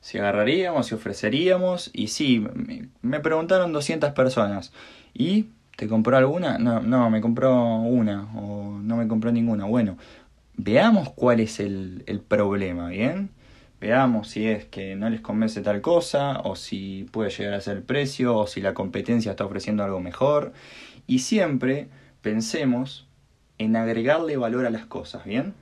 si 0.00 0.18
agarraríamos 0.18 0.90
y 0.90 0.94
ofreceríamos 0.94 1.90
y 1.94 2.08
sí, 2.08 2.44
me, 3.02 3.20
preguntaron 3.20 3.72
200 3.72 4.10
personas 4.12 4.72
y 5.14 5.46
¿te 5.76 5.88
compró 5.88 6.16
alguna? 6.16 6.58
No, 6.58 6.80
no, 6.80 7.08
me 7.08 7.20
compró 7.20 7.76
una 7.76 8.28
o 8.34 8.78
no 8.82 8.96
me 8.96 9.08
compró 9.08 9.32
ninguna. 9.32 9.64
Bueno, 9.64 9.96
veamos 10.56 11.10
cuál 11.10 11.40
es 11.40 11.60
el, 11.60 12.02
el 12.06 12.20
problema, 12.20 12.88
¿bien? 12.88 13.30
Veamos 13.80 14.28
si 14.28 14.48
es 14.48 14.64
que 14.64 14.96
no 14.96 15.10
les 15.10 15.20
convence 15.20 15.60
tal 15.60 15.80
cosa, 15.80 16.40
o 16.40 16.56
si 16.56 17.06
puede 17.10 17.30
llegar 17.30 17.54
a 17.54 17.60
ser 17.60 17.78
el 17.78 17.82
precio, 17.82 18.36
o 18.36 18.46
si 18.46 18.60
la 18.60 18.74
competencia 18.74 19.32
está 19.32 19.44
ofreciendo 19.44 19.84
algo 19.84 20.00
mejor. 20.00 20.52
Y 21.06 21.20
siempre 21.20 21.88
pensemos 22.22 23.06
en 23.58 23.76
agregarle 23.76 24.36
valor 24.36 24.66
a 24.66 24.70
las 24.70 24.86
cosas, 24.86 25.24
¿bien? 25.24 25.54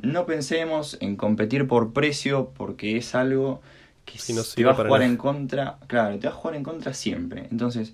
No 0.00 0.26
pensemos 0.26 0.96
en 1.00 1.16
competir 1.16 1.66
por 1.66 1.92
precio 1.92 2.52
porque 2.54 2.96
es 2.96 3.14
algo 3.14 3.60
que 4.04 4.18
te 4.18 4.64
va 4.64 4.72
a 4.72 4.74
jugar 4.74 5.02
en 5.02 5.16
contra, 5.16 5.78
claro, 5.86 6.18
te 6.18 6.26
va 6.26 6.32
a 6.32 6.36
jugar 6.36 6.56
en 6.56 6.64
contra 6.64 6.94
siempre. 6.94 7.46
Entonces, 7.50 7.92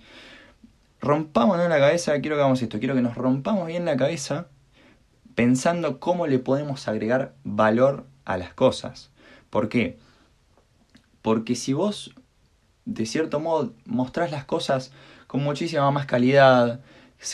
rompámonos 1.00 1.68
la 1.68 1.78
cabeza, 1.78 2.18
quiero 2.20 2.36
que 2.36 2.42
hagamos 2.42 2.62
esto, 2.62 2.78
quiero 2.78 2.94
que 2.94 3.02
nos 3.02 3.14
rompamos 3.14 3.66
bien 3.66 3.84
la 3.84 3.96
cabeza 3.96 4.48
pensando 5.34 6.00
cómo 6.00 6.26
le 6.26 6.38
podemos 6.38 6.88
agregar 6.88 7.34
valor 7.44 8.06
a 8.24 8.36
las 8.36 8.54
cosas. 8.54 9.10
¿Por 9.50 9.68
qué? 9.68 9.98
Porque 11.22 11.54
si 11.54 11.72
vos, 11.72 12.14
de 12.84 13.06
cierto 13.06 13.40
modo, 13.40 13.74
mostrás 13.87 14.30
las 14.30 14.44
cosas 14.44 14.92
con 15.26 15.42
muchísima 15.42 15.90
más 15.90 16.06
calidad, 16.06 16.80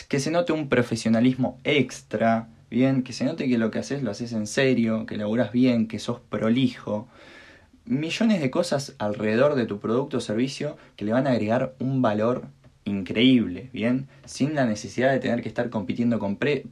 que 0.07 0.19
se 0.19 0.31
note 0.31 0.51
un 0.53 0.69
profesionalismo 0.69 1.59
extra, 1.63 2.49
bien, 2.69 3.03
que 3.03 3.13
se 3.13 3.25
note 3.25 3.47
que 3.47 3.57
lo 3.57 3.71
que 3.71 3.79
haces 3.79 4.03
lo 4.03 4.11
haces 4.11 4.33
en 4.33 4.47
serio, 4.47 5.05
que 5.05 5.17
laburas 5.17 5.51
bien, 5.51 5.87
que 5.87 5.99
sos 5.99 6.19
prolijo, 6.19 7.07
millones 7.85 8.41
de 8.41 8.49
cosas 8.49 8.95
alrededor 8.97 9.55
de 9.55 9.65
tu 9.65 9.79
producto 9.79 10.17
o 10.17 10.21
servicio 10.21 10.77
que 10.95 11.05
le 11.05 11.13
van 11.13 11.27
a 11.27 11.31
agregar 11.31 11.75
un 11.79 12.01
valor 12.01 12.47
increíble, 12.83 13.69
¿bien? 13.73 14.07
Sin 14.25 14.55
la 14.55 14.65
necesidad 14.65 15.11
de 15.11 15.19
tener 15.19 15.41
que 15.41 15.49
estar 15.49 15.69
compitiendo 15.69 16.19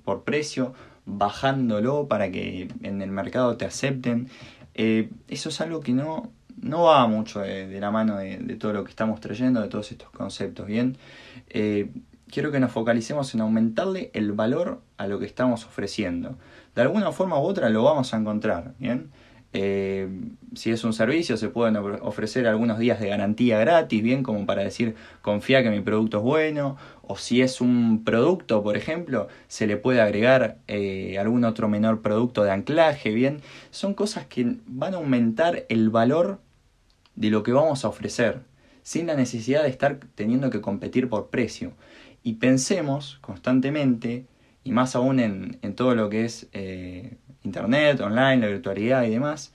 por 0.04 0.24
precio, 0.24 0.74
bajándolo 1.06 2.08
para 2.08 2.32
que 2.32 2.70
en 2.82 3.02
el 3.02 3.12
mercado 3.12 3.58
te 3.58 3.66
acepten. 3.66 4.30
Eh, 4.76 5.10
eso 5.28 5.50
es 5.50 5.62
algo 5.62 5.82
que 5.82 5.94
no, 5.94 6.32
no 6.62 6.84
va 6.84 7.08
mucho 7.08 7.42
de, 7.42 7.80
la 7.80 7.92
mano 7.92 8.18
de, 8.18 8.38
todo 8.60 8.74
lo 8.74 8.84
que 8.84 8.90
estamos 8.90 9.20
trayendo, 9.20 9.62
de 9.62 9.68
todos 9.68 9.92
estos 9.92 10.10
conceptos, 10.10 10.68
¿bien? 10.68 10.98
Eh, 11.50 11.90
quiero 12.30 12.52
que 12.52 12.60
nos 12.60 12.72
focalicemos 12.72 13.34
en 13.36 13.42
aumentarle 13.42 14.10
el 14.14 14.32
valor 14.32 14.82
a 14.98 15.08
lo 15.08 15.20
que 15.20 15.26
estamos 15.26 15.66
ofreciendo. 15.66 16.38
De 16.76 16.82
alguna 16.82 17.12
forma 17.12 17.40
u 17.40 17.44
otra 17.44 17.70
lo 17.70 17.84
vamos 17.84 18.14
a 18.14 18.18
encontrar, 18.18 18.74
¿bien? 18.80 19.12
Eh, 19.56 20.10
si 20.56 20.72
es 20.72 20.84
un 20.84 20.94
servicio, 20.94 21.38
se 21.38 21.48
pueden 21.50 21.78
ofrecer 21.78 22.48
algunos 22.48 22.80
días 22.80 23.00
de 23.00 23.10
garantía 23.10 23.60
gratis, 23.60 24.02
bien 24.02 24.24
como 24.24 24.48
para 24.48 24.64
decir 24.64 24.96
confía 25.22 25.62
que 25.62 25.70
mi 25.70 25.82
producto 25.82 26.18
es 26.18 26.24
bueno. 26.24 26.76
O 27.06 27.18
si 27.18 27.42
es 27.42 27.60
un 27.60 28.04
producto, 28.06 28.64
por 28.64 28.78
ejemplo, 28.78 29.28
se 29.50 29.68
le 29.68 29.76
puede 29.76 30.00
agregar 30.00 30.58
eh, 30.68 31.18
algún 31.20 31.44
otro 31.44 31.68
menor 31.68 32.02
producto 32.02 32.44
de 32.44 32.52
anclaje, 32.52 33.12
bien. 33.12 33.42
Son 33.72 33.94
cosas 33.94 34.26
que 34.26 34.56
van 34.66 34.94
a 34.94 34.98
aumentar 34.98 35.66
el 35.68 35.90
valor 35.90 36.40
de 37.16 37.30
lo 37.30 37.44
que 37.44 37.52
vamos 37.52 37.84
a 37.84 37.90
ofrecer, 37.90 38.40
sin 38.84 39.08
la 39.08 39.16
necesidad 39.16 39.64
de 39.64 39.70
estar 39.70 40.00
teniendo 40.16 40.50
que 40.50 40.62
competir 40.62 41.10
por 41.10 41.28
precio. 41.28 41.74
Y 42.24 42.36
pensemos 42.36 43.18
constantemente, 43.20 44.26
y 44.64 44.72
más 44.72 44.96
aún 44.96 45.20
en, 45.20 45.76
todo 45.76 45.96
lo 45.96 46.10
que 46.10 46.24
es 46.24 46.48
eh, 46.54 47.18
Internet, 47.44 48.00
online, 48.00 48.38
la 48.38 48.48
virtualidad 48.48 49.04
y 49.04 49.10
demás, 49.10 49.52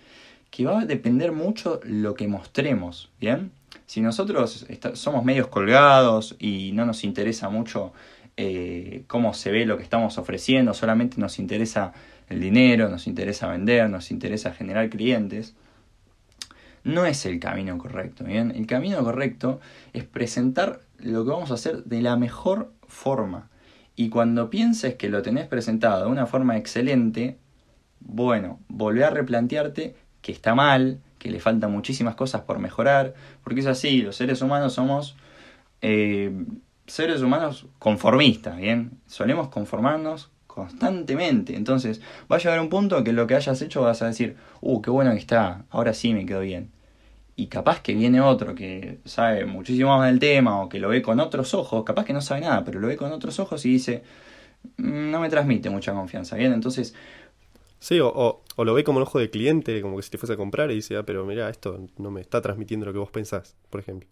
que 0.50 0.66
va 0.66 0.80
a 0.80 0.84
depender 0.84 1.32
mucho 1.32 1.80
lo 1.84 2.14
que 2.14 2.28
mostremos, 2.28 3.10
¿bien? 3.18 3.52
Si 3.88 4.02
nosotros 4.02 4.66
somos 4.92 5.24
medios 5.24 5.46
colgados 5.46 6.36
y 6.38 6.72
no 6.74 6.84
nos 6.84 7.04
interesa 7.04 7.48
mucho 7.48 7.94
eh, 8.36 9.04
cómo 9.06 9.32
se 9.32 9.50
ve 9.50 9.64
lo 9.64 9.78
que 9.78 9.82
estamos 9.82 10.18
ofreciendo, 10.18 10.74
solamente 10.74 11.18
nos 11.18 11.38
interesa 11.38 11.94
el 12.28 12.38
dinero, 12.38 12.90
nos 12.90 13.06
interesa 13.06 13.48
vender, 13.48 13.88
nos 13.88 14.10
interesa 14.10 14.52
generar 14.52 14.90
clientes, 14.90 15.56
no 16.84 17.06
es 17.06 17.24
el 17.24 17.40
camino 17.40 17.78
correcto, 17.78 18.24
¿bien? 18.24 18.50
El 18.54 18.66
camino 18.66 19.02
correcto 19.02 19.58
es 19.94 20.04
presentar 20.04 20.80
lo 20.98 21.24
que 21.24 21.30
vamos 21.30 21.50
a 21.50 21.54
hacer 21.54 21.84
de 21.84 22.02
la 22.02 22.16
mejor 22.16 22.74
forma. 22.86 23.48
Y 23.96 24.10
cuando 24.10 24.50
pienses 24.50 24.96
que 24.96 25.08
lo 25.08 25.22
tenés 25.22 25.46
presentado 25.46 26.04
de 26.04 26.10
una 26.10 26.26
forma 26.26 26.58
excelente, 26.58 27.38
bueno, 28.00 28.60
volvé 28.68 29.04
a 29.04 29.10
replantearte 29.10 29.96
que 30.20 30.32
está 30.32 30.54
mal, 30.54 31.00
que 31.18 31.30
le 31.30 31.40
faltan 31.40 31.72
muchísimas 31.72 32.14
cosas 32.14 32.42
por 32.42 32.58
mejorar, 32.58 33.14
porque 33.44 33.60
es 33.60 33.66
así, 33.66 34.02
los 34.02 34.16
seres 34.16 34.42
humanos 34.42 34.72
somos 34.74 35.16
eh, 35.82 36.32
seres 36.86 37.22
humanos 37.22 37.66
conformistas, 37.78 38.56
¿bien? 38.56 38.92
Solemos 39.06 39.48
conformarnos 39.48 40.30
constantemente, 40.46 41.54
entonces 41.54 42.00
va 42.30 42.36
a 42.36 42.38
llegar 42.38 42.60
un 42.60 42.68
punto 42.68 43.04
que 43.04 43.12
lo 43.12 43.26
que 43.26 43.36
hayas 43.36 43.62
hecho 43.62 43.82
vas 43.82 44.02
a 44.02 44.06
decir, 44.06 44.36
uh, 44.60 44.82
qué 44.82 44.90
bueno 44.90 45.12
que 45.12 45.18
está, 45.18 45.64
ahora 45.70 45.94
sí 45.94 46.12
me 46.14 46.26
quedo 46.26 46.40
bien. 46.40 46.72
Y 47.36 47.46
capaz 47.46 47.80
que 47.82 47.94
viene 47.94 48.20
otro 48.20 48.56
que 48.56 48.98
sabe 49.04 49.44
muchísimo 49.44 49.96
más 49.96 50.10
del 50.10 50.18
tema 50.18 50.60
o 50.60 50.68
que 50.68 50.80
lo 50.80 50.88
ve 50.88 51.02
con 51.02 51.20
otros 51.20 51.54
ojos, 51.54 51.84
capaz 51.84 52.04
que 52.04 52.12
no 52.12 52.20
sabe 52.20 52.40
nada, 52.40 52.64
pero 52.64 52.80
lo 52.80 52.88
ve 52.88 52.96
con 52.96 53.12
otros 53.12 53.38
ojos 53.38 53.64
y 53.64 53.70
dice, 53.70 54.02
mm, 54.78 55.10
no 55.12 55.20
me 55.20 55.28
transmite 55.28 55.70
mucha 55.70 55.92
confianza, 55.92 56.36
¿bien? 56.36 56.52
Entonces 56.52 56.94
Sí, 57.80 58.00
o, 58.00 58.42
o, 58.56 58.64
lo 58.64 58.74
ve 58.74 58.82
como 58.82 58.98
el 58.98 59.04
ojo 59.04 59.18
de 59.18 59.30
cliente, 59.30 59.80
como 59.82 59.96
que 59.96 60.02
si 60.02 60.10
te 60.10 60.18
fuese 60.18 60.32
a 60.32 60.36
comprar 60.36 60.70
y 60.70 60.74
dice, 60.74 60.96
ah, 60.96 61.04
pero 61.04 61.24
mira, 61.24 61.48
esto 61.48 61.86
no 61.96 62.10
me 62.10 62.20
está 62.20 62.42
transmitiendo 62.42 62.86
lo 62.86 62.92
que 62.92 62.98
vos 62.98 63.10
pensás, 63.10 63.56
por 63.70 63.80
ejemplo. 63.80 64.08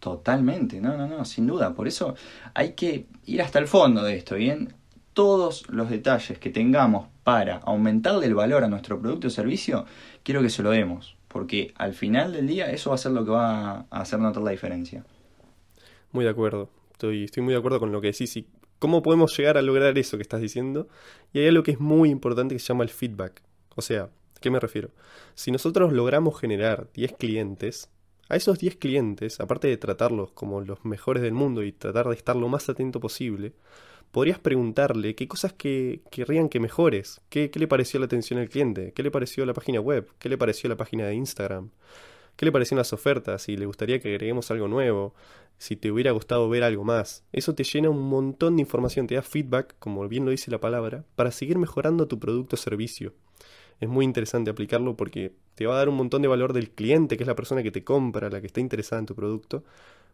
Totalmente, 0.00 0.80
no, 0.80 0.96
no, 0.96 1.06
no, 1.06 1.24
sin 1.24 1.46
duda. 1.46 1.74
Por 1.74 1.86
eso 1.86 2.14
hay 2.54 2.72
que 2.72 3.06
ir 3.26 3.42
hasta 3.42 3.58
el 3.58 3.68
fondo 3.68 4.02
de 4.02 4.16
esto, 4.16 4.34
¿bien? 4.34 4.74
Todos 5.12 5.68
los 5.68 5.90
detalles 5.90 6.38
que 6.38 6.50
tengamos 6.50 7.08
para 7.22 7.58
aumentarle 7.58 8.26
el 8.26 8.34
valor 8.34 8.64
a 8.64 8.68
nuestro 8.68 9.00
producto 9.00 9.28
o 9.28 9.30
servicio, 9.30 9.84
quiero 10.22 10.42
que 10.42 10.50
se 10.50 10.62
lo 10.62 10.70
demos, 10.70 11.16
porque 11.28 11.72
al 11.76 11.94
final 11.94 12.32
del 12.32 12.46
día 12.46 12.70
eso 12.70 12.90
va 12.90 12.94
a 12.94 12.98
ser 12.98 13.12
lo 13.12 13.24
que 13.24 13.30
va 13.30 13.86
a 13.90 14.00
hacer 14.00 14.18
notar 14.18 14.42
la 14.42 14.50
diferencia. 14.50 15.04
Muy 16.12 16.24
de 16.24 16.30
acuerdo, 16.30 16.70
estoy, 16.92 17.24
estoy 17.24 17.42
muy 17.42 17.52
de 17.52 17.58
acuerdo 17.58 17.78
con 17.78 17.92
lo 17.92 18.00
que 18.00 18.08
decís 18.08 18.36
y 18.36 18.46
¿Cómo 18.80 19.02
podemos 19.02 19.36
llegar 19.36 19.58
a 19.58 19.62
lograr 19.62 19.98
eso 19.98 20.16
que 20.16 20.22
estás 20.22 20.40
diciendo? 20.40 20.88
Y 21.34 21.40
hay 21.40 21.48
algo 21.48 21.62
que 21.62 21.72
es 21.72 21.80
muy 21.80 22.08
importante 22.08 22.54
que 22.54 22.58
se 22.58 22.68
llama 22.68 22.82
el 22.82 22.88
feedback. 22.88 23.42
O 23.76 23.82
sea, 23.82 24.04
¿a 24.04 24.40
qué 24.40 24.50
me 24.50 24.58
refiero? 24.58 24.88
Si 25.34 25.50
nosotros 25.50 25.92
logramos 25.92 26.40
generar 26.40 26.88
10 26.94 27.12
clientes, 27.18 27.90
a 28.30 28.36
esos 28.36 28.58
10 28.58 28.76
clientes, 28.76 29.38
aparte 29.38 29.68
de 29.68 29.76
tratarlos 29.76 30.32
como 30.32 30.62
los 30.62 30.82
mejores 30.86 31.22
del 31.22 31.34
mundo 31.34 31.62
y 31.62 31.72
tratar 31.72 32.08
de 32.08 32.14
estar 32.14 32.36
lo 32.36 32.48
más 32.48 32.70
atento 32.70 33.00
posible, 33.00 33.52
podrías 34.12 34.38
preguntarle 34.38 35.14
qué 35.14 35.28
cosas 35.28 35.52
que 35.52 36.00
querrían 36.10 36.48
que 36.48 36.58
mejores, 36.58 37.20
qué, 37.28 37.50
qué 37.50 37.58
le 37.58 37.68
pareció 37.68 38.00
la 38.00 38.06
atención 38.06 38.38
al 38.38 38.48
cliente, 38.48 38.92
qué 38.94 39.02
le 39.02 39.10
pareció 39.10 39.44
la 39.44 39.52
página 39.52 39.80
web, 39.80 40.08
qué 40.18 40.30
le 40.30 40.38
pareció 40.38 40.70
la 40.70 40.78
página 40.78 41.04
de 41.04 41.16
Instagram, 41.16 41.68
qué 42.36 42.46
le 42.46 42.52
parecieron 42.52 42.78
las 42.78 42.92
ofertas, 42.92 43.42
si 43.42 43.56
le 43.56 43.66
gustaría 43.66 44.00
que 44.00 44.10
agreguemos 44.10 44.50
algo 44.50 44.68
nuevo, 44.68 45.14
si 45.58 45.76
te 45.76 45.90
hubiera 45.90 46.12
gustado 46.12 46.48
ver 46.48 46.62
algo 46.62 46.84
más. 46.84 47.24
Eso 47.32 47.54
te 47.54 47.64
llena 47.64 47.90
un 47.90 48.08
montón 48.08 48.56
de 48.56 48.62
información, 48.62 49.06
te 49.06 49.14
da 49.14 49.22
feedback, 49.22 49.76
como 49.78 50.08
bien 50.08 50.24
lo 50.24 50.30
dice 50.30 50.50
la 50.50 50.58
palabra, 50.58 51.04
para 51.16 51.30
seguir 51.30 51.58
mejorando 51.58 52.08
tu 52.08 52.18
producto 52.18 52.56
o 52.56 52.58
servicio. 52.58 53.12
Es 53.78 53.88
muy 53.88 54.04
interesante 54.04 54.50
aplicarlo 54.50 54.96
porque 54.96 55.34
te 55.54 55.66
va 55.66 55.74
a 55.74 55.78
dar 55.78 55.88
un 55.88 55.96
montón 55.96 56.22
de 56.22 56.28
valor 56.28 56.52
del 56.52 56.70
cliente, 56.70 57.16
que 57.16 57.24
es 57.24 57.28
la 57.28 57.36
persona 57.36 57.62
que 57.62 57.70
te 57.70 57.84
compra, 57.84 58.30
la 58.30 58.40
que 58.40 58.46
está 58.46 58.60
interesada 58.60 59.00
en 59.00 59.06
tu 59.06 59.14
producto, 59.14 59.64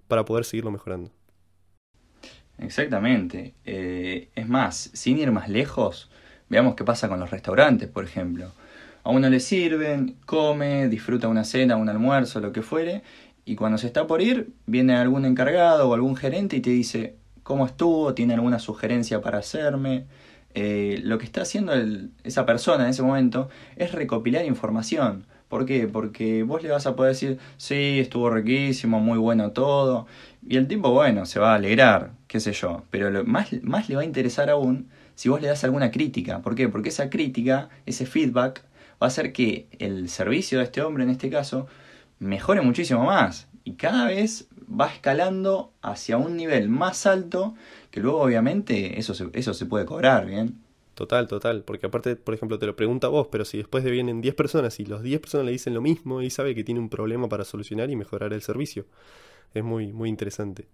para 0.09 0.25
poder 0.25 0.45
seguirlo 0.45 0.71
mejorando. 0.71 1.11
Exactamente. 2.59 3.55
Eh, 3.65 4.31
es 4.35 4.49
más, 4.49 4.91
sin 4.95 5.19
ir 5.19 5.31
más 5.31 5.49
lejos, 5.49 6.11
veamos 6.49 6.75
qué 6.75 6.85
pasa 6.85 7.09
con 7.09 7.21
los 7.21 7.31
restaurantes, 7.31 7.89
por 7.89 8.05
ejemplo. 8.05 8.53
A 9.07 9.11
uno 9.11 9.31
le 9.31 9.39
sirven, 9.39 10.17
come, 10.27 10.89
disfruta 10.89 11.29
una 11.29 11.45
cena, 11.45 11.77
un 11.77 11.89
almuerzo, 11.89 12.41
lo 12.41 12.51
que 12.51 12.63
fuere, 12.63 13.05
y 13.45 13.55
cuando 13.55 13.79
se 13.79 13.87
está 13.87 14.09
por 14.09 14.21
ir, 14.21 14.53
viene 14.67 14.97
algún 14.97 15.25
encargado 15.25 15.89
o 15.89 15.95
algún 15.95 16.17
gerente 16.17 16.57
y 16.57 16.61
te 16.61 16.71
dice 16.71 17.15
cómo 17.45 17.67
estuvo, 17.67 18.15
tiene 18.15 18.35
alguna 18.35 18.59
sugerencia 18.59 19.21
para 19.21 19.39
hacerme. 19.39 20.07
Eh, 20.55 20.99
lo 21.05 21.19
que 21.19 21.25
está 21.25 21.43
haciendo 21.43 21.73
esa 22.25 22.47
persona 22.47 22.83
en 22.83 22.91
ese 22.91 23.05
momento 23.05 23.49
es 23.77 23.93
recopilar 23.93 24.45
información. 24.45 25.25
¿Por 25.49 25.67
qué? 25.67 25.87
Porque 25.87 26.43
vos 26.43 26.65
le 26.65 26.71
vas 26.71 26.89
a 26.89 26.97
poder 26.97 27.13
decir, 27.13 27.39
sí, 27.59 28.01
estuvo 28.01 28.29
riquísimo, 28.29 28.99
muy 28.99 29.19
bueno 29.19 29.53
todo. 29.53 30.09
Y 30.49 30.57
el 30.57 30.67
tipo, 30.67 30.91
bueno, 30.91 31.27
se 31.27 31.39
va 31.39 31.53
a 31.53 31.55
alegrar, 31.55 32.11
qué 32.27 32.41
sé 32.41 32.53
yo. 32.55 32.83
Pero 32.91 33.13
lo 33.13 33.23
más, 33.25 33.53
más 33.63 33.89
le 33.89 33.95
va 33.95 34.03
a 34.03 34.05
interesar 34.05 34.51
aún 34.51 34.89
si 35.15 35.29
vos 35.29 35.41
le 35.41 35.47
das 35.47 35.63
alguna 35.63 35.93
crítica. 35.93 36.43
¿Por 36.43 36.57
qué? 36.57 36.69
Porque 36.69 36.89
esa 36.89 37.09
crítica, 37.09 37.69
ese 37.87 38.05
feedback, 38.05 38.66
va 39.03 39.07
a 39.07 39.07
hacer 39.07 39.33
que 39.33 39.69
el 39.79 40.09
servicio 40.09 40.59
de 40.59 40.65
este 40.65 40.83
hombre, 40.83 41.05
en 41.05 41.11
este 41.11 41.31
caso, 41.31 41.67
mejore 42.19 42.61
muchísimo 42.61 43.05
más 43.05 43.49
y 43.65 43.73
cada 43.75 44.07
vez 44.07 44.49
va 44.69 44.87
escalando 44.87 45.73
hacia 45.83 46.17
un 46.17 46.37
nivel 46.37 46.69
más 46.69 47.07
alto 47.07 47.55
que 47.91 48.01
luego 48.01 48.21
obviamente 48.21 48.99
eso 48.99 49.15
se, 49.15 49.29
eso 49.33 49.55
se 49.55 49.67
puede 49.67 49.87
cobrar, 49.87 50.27
¿bien? 50.27 50.67
Total, 50.95 51.29
total, 51.29 51.63
porque 51.63 51.87
aparte, 51.87 52.17
por 52.17 52.33
ejemplo, 52.33 52.59
te 52.59 52.65
lo 52.65 52.75
pregunta 52.75 53.09
vos, 53.09 53.29
pero 53.31 53.45
si 53.45 53.59
después 53.59 53.85
de 53.85 53.91
vienen 53.91 54.23
10 54.23 54.35
personas 54.35 54.81
y 54.81 54.87
los 54.87 55.03
10 55.03 55.21
personas 55.21 55.45
le 55.45 55.53
dicen 55.53 55.75
lo 55.75 55.83
mismo, 55.83 56.23
y 56.23 56.31
sabe 56.31 56.55
que 56.55 56.65
tiene 56.65 56.81
un 56.81 56.89
problema 56.89 57.29
para 57.29 57.45
solucionar 57.45 57.91
y 57.91 57.97
mejorar 57.97 58.33
el 58.33 58.41
servicio. 58.41 58.87
Es 59.53 59.63
muy, 59.63 59.93
muy 59.93 60.09
interesante. 60.09 60.69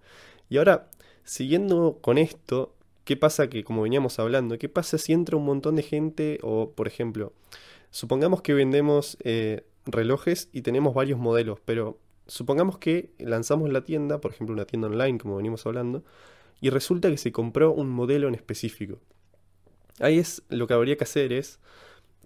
Y 0.49 0.59
ahora, 0.59 0.89
siguiendo 1.25 1.99
con 2.01 2.19
esto, 2.19 2.73
¿qué 3.05 3.17
pasa 3.17 3.49
que, 3.49 3.65
como 3.65 3.83
veníamos 3.83 4.21
hablando, 4.21 4.59
qué 4.59 4.69
pasa 4.69 4.97
si 4.97 5.13
entra 5.13 5.37
un 5.37 5.45
montón 5.45 5.75
de 5.75 5.83
gente 5.83 6.39
o, 6.43 6.71
por 6.71 6.87
ejemplo, 6.87 7.33
supongamos 7.93 8.43
que 8.43 8.55
vendemos 8.55 9.17
eh, 9.23 9.65
relojes 9.87 10.49
y 10.53 10.63
tenemos 10.63 10.95
varios 10.95 11.21
modelos, 11.21 11.61
pero 11.65 12.01
supongamos 12.27 12.79
que 12.79 13.13
lanzamos 13.19 13.71
la 13.71 13.85
tienda, 13.85 14.21
por 14.21 14.33
ejemplo 14.33 14.55
una 14.55 14.65
tienda 14.65 14.89
online 14.89 15.19
como 15.19 15.37
venimos 15.37 15.65
hablando, 15.67 16.03
y 16.61 16.71
resulta 16.71 17.09
que 17.11 17.19
se 17.19 17.31
compró 17.31 17.73
un 17.73 17.89
modelo 17.91 18.27
en 18.27 18.35
específico. 18.35 18.99
Ahí 20.01 20.19
es 20.19 20.43
lo 20.49 20.67
que 20.67 20.75
habría 20.75 20.97
que 20.97 21.05
hacer 21.05 21.33
es 21.33 21.61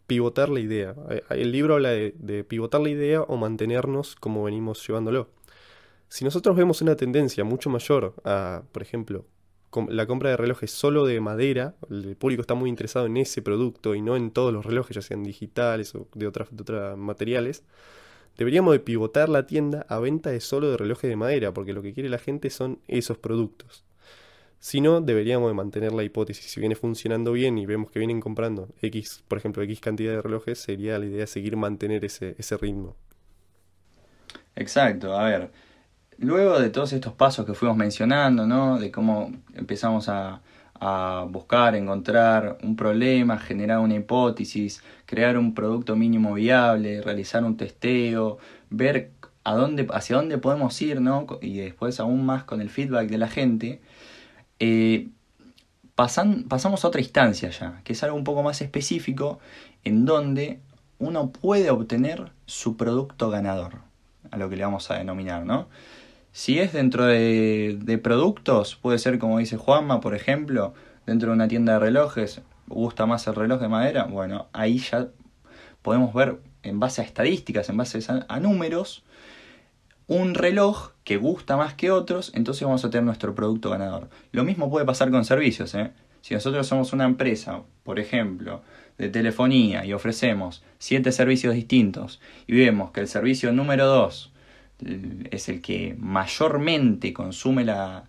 pivotar 0.06 0.48
la 0.48 0.60
idea. 0.60 0.94
Eh, 1.10 1.22
el 1.30 1.52
libro 1.52 1.74
habla 1.74 1.90
de, 1.90 2.44
pivotar 2.48 2.80
la 2.80 2.90
idea 2.90 3.22
o 3.22 3.36
mantenernos 3.36 4.14
como 4.14 4.44
venimos 4.44 4.86
llevándolo. 4.86 5.28
Si 6.08 6.24
nosotros 6.24 6.56
vemos 6.56 6.80
una 6.80 6.94
tendencia 6.94 7.42
mucho 7.42 7.68
mayor 7.68 8.14
a, 8.24 8.62
por 8.70 8.82
ejemplo, 8.82 9.26
la 9.88 10.06
compra 10.06 10.30
de 10.30 10.36
relojes 10.36 10.70
solo 10.70 11.04
de 11.06 11.20
madera, 11.20 11.74
el 11.90 12.16
público 12.16 12.40
está 12.42 12.54
muy 12.54 12.70
interesado 12.70 13.06
en 13.06 13.16
ese 13.16 13.42
producto 13.42 13.94
y 13.94 14.02
no 14.02 14.16
en 14.16 14.30
todos 14.30 14.52
los 14.52 14.64
relojes, 14.64 14.94
ya 14.96 15.02
sean 15.02 15.22
digitales 15.22 15.94
o 15.94 16.08
de 16.14 16.26
otros 16.26 16.48
de 16.50 16.96
materiales, 16.96 17.64
deberíamos 18.36 18.72
de 18.72 18.80
pivotar 18.80 19.28
la 19.28 19.46
tienda 19.46 19.86
a 19.88 19.98
venta 19.98 20.30
de 20.30 20.40
solo 20.40 20.70
de 20.70 20.76
relojes 20.76 21.08
de 21.10 21.16
madera, 21.16 21.52
porque 21.52 21.72
lo 21.72 21.82
que 21.82 21.94
quiere 21.94 22.08
la 22.08 22.18
gente 22.18 22.50
son 22.50 22.80
esos 22.88 23.18
productos. 23.18 23.84
Si 24.58 24.80
no, 24.80 25.00
deberíamos 25.00 25.48
de 25.50 25.54
mantener 25.54 25.92
la 25.92 26.02
hipótesis. 26.02 26.50
Si 26.50 26.60
viene 26.60 26.74
funcionando 26.74 27.32
bien 27.32 27.58
y 27.58 27.66
vemos 27.66 27.90
que 27.90 27.98
vienen 27.98 28.20
comprando 28.20 28.68
X, 28.82 29.22
por 29.28 29.38
ejemplo, 29.38 29.62
X 29.62 29.80
cantidad 29.80 30.12
de 30.12 30.22
relojes, 30.22 30.58
sería 30.58 30.98
la 30.98 31.06
idea 31.06 31.26
seguir 31.26 31.56
mantener 31.56 32.04
ese, 32.04 32.34
ese 32.38 32.56
ritmo. 32.56 32.96
Exacto, 34.56 35.12
a 35.16 35.24
ver. 35.24 35.50
Luego 36.18 36.58
de 36.58 36.70
todos 36.70 36.92
estos 36.92 37.12
pasos 37.12 37.44
que 37.44 37.54
fuimos 37.54 37.76
mencionando, 37.76 38.46
¿no? 38.46 38.78
De 38.78 38.90
cómo 38.90 39.32
empezamos 39.54 40.08
a, 40.08 40.40
buscar, 41.28 41.74
encontrar 41.74 42.58
un 42.62 42.76
problema, 42.76 43.38
generar 43.38 43.78
una 43.78 43.94
hipótesis, 43.94 44.82
crear 45.06 45.38
un 45.38 45.54
producto 45.54 45.96
mínimo 45.96 46.34
viable, 46.34 47.00
realizar 47.00 47.42
un 47.44 47.56
testeo, 47.56 48.36
ver 48.68 49.10
a 49.44 49.54
dónde, 49.54 49.86
hacia 49.90 50.16
dónde 50.16 50.36
podemos 50.36 50.80
ir, 50.82 51.00
¿no? 51.00 51.26
Y 51.40 51.58
después 51.58 51.98
aún 51.98 52.26
más 52.26 52.44
con 52.44 52.60
el 52.60 52.68
feedback 52.68 53.08
de 53.08 53.18
la 53.18 53.28
gente 53.28 53.80
eh, 54.58 55.08
pasan, 55.94 56.44
pasamos 56.44 56.84
a 56.84 56.88
otra 56.88 57.00
instancia 57.00 57.50
ya, 57.50 57.80
que 57.84 57.94
es 57.94 58.02
algo 58.02 58.16
un 58.16 58.24
poco 58.24 58.42
más 58.42 58.60
específico, 58.60 59.38
en 59.84 60.04
donde 60.04 60.60
uno 60.98 61.30
puede 61.30 61.70
obtener 61.70 62.32
su 62.46 62.76
producto 62.76 63.30
ganador, 63.30 63.80
a 64.30 64.36
lo 64.36 64.48
que 64.48 64.56
le 64.56 64.64
vamos 64.64 64.90
a 64.90 64.98
denominar, 64.98 65.44
¿no? 65.44 65.68
Si 66.36 66.58
es 66.58 66.74
dentro 66.74 67.06
de, 67.06 68.00
productos, 68.04 68.76
puede 68.76 68.98
ser 68.98 69.18
como 69.18 69.38
dice 69.38 69.56
Juanma, 69.56 70.02
por 70.02 70.14
ejemplo, 70.14 70.74
dentro 71.06 71.30
de 71.30 71.34
una 71.34 71.48
tienda 71.48 71.72
de 71.72 71.78
relojes, 71.78 72.42
gusta 72.66 73.06
más 73.06 73.26
el 73.26 73.34
reloj 73.34 73.58
de 73.58 73.68
madera, 73.68 74.04
bueno, 74.04 74.46
ahí 74.52 74.76
ya 74.76 75.08
podemos 75.80 76.12
ver 76.12 76.36
en 76.62 76.78
base 76.78 77.00
a 77.00 77.04
estadísticas, 77.04 77.70
en 77.70 77.78
base 77.78 78.00
a 78.28 78.38
números, 78.38 79.02
un 80.08 80.34
reloj 80.34 80.90
que 81.04 81.16
gusta 81.16 81.56
más 81.56 81.72
que 81.72 81.90
otros, 81.90 82.30
entonces 82.34 82.64
vamos 82.64 82.84
a 82.84 82.90
tener 82.90 83.04
nuestro 83.04 83.34
producto 83.34 83.70
ganador. 83.70 84.10
Lo 84.30 84.44
mismo 84.44 84.70
puede 84.70 84.84
pasar 84.84 85.10
con 85.10 85.24
servicios. 85.24 85.74
¿eh? 85.74 85.92
Si 86.20 86.34
nosotros 86.34 86.66
somos 86.66 86.92
una 86.92 87.06
empresa, 87.06 87.62
por 87.82 87.98
ejemplo, 87.98 88.60
de 88.98 89.08
telefonía 89.08 89.86
y 89.86 89.94
ofrecemos 89.94 90.62
siete 90.78 91.12
servicios 91.12 91.54
distintos 91.54 92.20
y 92.46 92.58
vemos 92.58 92.90
que 92.90 93.00
el 93.00 93.08
servicio 93.08 93.54
número 93.54 93.86
2 93.86 94.34
eh, 94.34 94.35
es 95.30 95.48
el 95.48 95.60
que 95.62 95.96
mayormente 95.98 97.12
consume 97.12 97.64
la, 97.64 98.04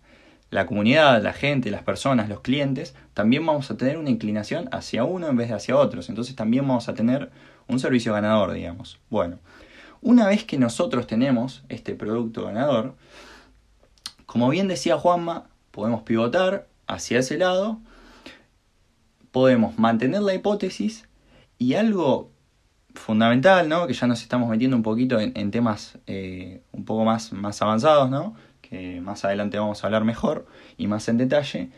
la 0.49 0.65
comunidad, 0.65 1.21
la 1.21 1.33
gente, 1.33 1.71
las 1.71 1.83
personas, 1.83 2.29
los 2.29 2.41
clientes, 2.41 2.95
también 3.13 3.45
vamos 3.45 3.69
a 3.69 3.77
tener 3.77 3.97
una 3.97 4.09
inclinación 4.09 4.69
hacia 4.71 5.03
uno 5.03 5.27
en 5.27 5.35
vez 5.35 5.49
de 5.49 5.55
hacia 5.55 5.77
otros. 5.77 6.09
Entonces 6.09 6.35
también 6.35 6.67
vamos 6.67 6.87
a 6.87 6.93
tener 6.93 7.31
un 7.67 7.79
servicio 7.79 8.13
ganador, 8.13 8.53
digamos. 8.53 8.99
Bueno, 9.09 9.39
una 10.01 10.27
vez 10.27 10.43
que 10.43 10.57
nosotros 10.57 11.07
tenemos 11.07 11.63
este 11.69 11.95
producto 11.95 12.45
ganador, 12.45 12.95
como 14.25 14.49
bien 14.49 14.67
decía 14.67 14.97
Juanma, 14.97 15.49
podemos 15.71 16.03
pivotar 16.03 16.67
hacia 16.87 17.19
ese 17.19 17.37
lado, 17.37 17.79
podemos 19.31 19.77
mantener 19.77 20.21
la 20.21 20.33
hipótesis 20.33 21.05
y 21.57 21.73
algo 21.73 22.31
fundamental, 22.97 23.69
¿no? 23.69 23.87
que 23.87 23.93
ya 23.93 24.07
nos 24.07 24.21
estamos 24.21 24.49
metiendo 24.49 24.75
un 24.75 24.83
poquito 24.83 25.19
en, 25.19 25.51
temas 25.51 25.97
eh, 26.07 26.61
un 26.71 26.85
poco 26.85 27.05
más, 27.05 27.31
más 27.33 27.61
avanzados, 27.61 28.09
¿no? 28.09 28.35
que 28.61 28.99
más 29.01 29.23
adelante 29.23 29.57
vamos 29.57 29.83
a 29.83 29.87
hablar 29.87 30.03
mejor 30.03 30.45
y 30.77 30.87
más 30.87 31.07
en 31.07 31.17
detalle, 31.17 31.69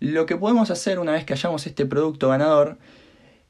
lo 0.00 0.26
que 0.26 0.36
podemos 0.36 0.70
hacer 0.70 0.98
una 0.98 1.12
vez 1.12 1.24
que 1.24 1.32
hayamos 1.32 1.66
este 1.66 1.84
producto 1.84 2.28
ganador 2.28 2.78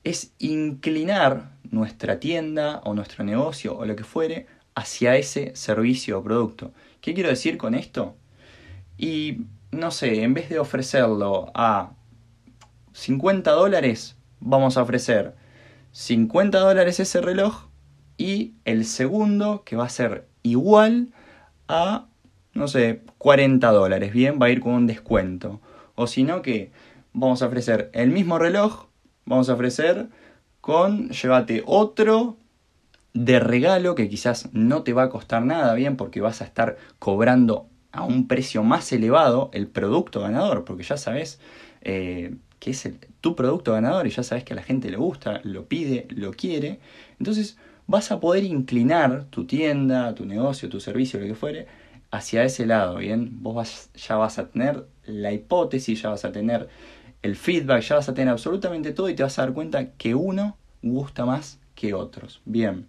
es 0.05 0.33
inclinar 0.39 1.51
nuestra 1.71 2.19
tienda 2.19 2.81
o 2.85 2.95
nuestro 2.95 3.25
negocio 3.25 3.77
o 3.77 3.85
lo 3.85 3.95
que 3.95 4.05
fuere 4.05 4.47
hacia 4.75 5.17
ese 5.17 5.55
servicio 5.55 6.19
o 6.19 6.23
producto. 6.23 6.73
¿Qué 7.01 7.15
quiero 7.15 7.29
decir 7.29 7.59
con 7.59 7.75
esto? 7.75 8.17
Y 8.97 9.43
no 9.71 9.91
sé, 9.91 10.23
en 10.23 10.35
vez 10.35 10.49
de 10.49 10.59
ofrecerlo 10.59 11.51
a 11.55 11.93
50 12.93 13.51
dólares, 13.53 14.17
vamos 14.41 14.77
a 14.77 14.83
ofrecer 14.83 15.35
50 15.99 16.61
dólares 16.61 17.01
ese 17.01 17.21
reloj 17.21 17.67
y 18.17 18.55
el 18.65 18.85
segundo 18.85 19.65
que 19.65 19.75
va 19.75 19.87
a 19.87 19.89
ser 19.89 20.29
igual 20.45 21.09
a, 21.67 22.07
no 22.55 22.69
sé, 22.69 23.03
40 23.19 23.69
dólares. 23.73 24.13
Bien, 24.13 24.39
va 24.41 24.47
a 24.47 24.51
ir 24.51 24.61
con 24.61 24.75
un 24.75 24.87
descuento. 24.87 25.61
O 25.97 26.07
si 26.07 26.23
no, 26.23 26.41
que 26.41 26.71
vamos 27.13 27.43
a 27.43 27.49
ofrecer 27.49 27.91
el 27.95 28.13
mismo 28.13 28.39
reloj, 28.39 28.87
vamos 29.25 29.49
a 29.49 29.55
ofrecer 29.55 30.09
con 30.61 31.09
llévate 31.09 31.65
otro 31.67 32.37
de 33.13 33.41
regalo 33.41 33.97
que 33.97 34.09
quizás 34.09 34.51
no 34.53 34.85
te 34.85 34.93
va 34.93 35.03
a 35.03 35.11
costar 35.11 35.45
nada 35.45 35.75
bien 35.75 35.97
porque 35.97 36.21
vas 36.21 36.43
a 36.43 36.45
estar 36.45 36.77
cobrando 37.01 37.67
a 37.91 38.05
un 38.05 38.29
precio 38.29 38.63
más 38.63 38.93
elevado 38.93 39.51
el 39.53 39.67
producto 39.67 40.21
ganador, 40.21 40.65
porque 40.65 40.85
ya 40.85 40.97
sabes 40.97 41.41
eh, 41.81 42.37
que 42.59 42.71
es 42.71 42.89
tu 43.21 43.37
producto 43.37 43.73
ganador 43.73 44.07
y 44.07 44.11
ya 44.11 44.23
sabes 44.23 44.45
que 44.45 44.53
a 44.53 44.57
la 44.57 44.63
gente 44.63 44.91
le 44.91 44.97
gusta, 44.97 45.41
lo 45.45 45.67
pide, 45.67 46.07
lo 46.11 46.33
quiere. 46.33 46.81
Entonces 47.19 47.57
vas 47.87 48.11
a 48.13 48.21
poder 48.21 48.45
inclinar 48.45 49.27
tu 49.31 49.47
tienda, 49.47 50.15
tu 50.15 50.27
negocio, 50.27 50.69
tu 50.69 50.81
servicio, 50.81 51.21
lo 51.21 51.27
que 51.27 51.35
fuere, 51.35 51.67
hacia 52.11 52.45
ese 52.45 52.67
lado, 52.67 52.97
¿bien? 52.97 53.43
Vos 53.43 53.91
ya 53.95 54.17
vas 54.17 54.39
a 54.39 54.49
tener 54.49 54.87
la 55.05 55.33
hipótesis, 55.33 56.03
ya 56.03 56.11
vas 56.11 56.25
a 56.25 56.33
tener 56.33 56.69
el 57.23 57.37
feedback, 57.37 57.83
ya 57.83 57.97
vas 57.97 58.09
a 58.09 58.15
tener 58.15 58.31
absolutamente 58.31 58.93
todo 58.93 59.09
y 59.09 59.15
te 59.15 59.23
vas 59.23 59.39
a 59.39 59.43
dar 59.43 59.53
cuenta 59.53 59.93
que 59.93 60.15
uno 60.15 60.57
gusta 60.83 61.25
más 61.25 61.61
que 61.75 61.95
otros. 61.95 62.41
Bien, 62.45 62.89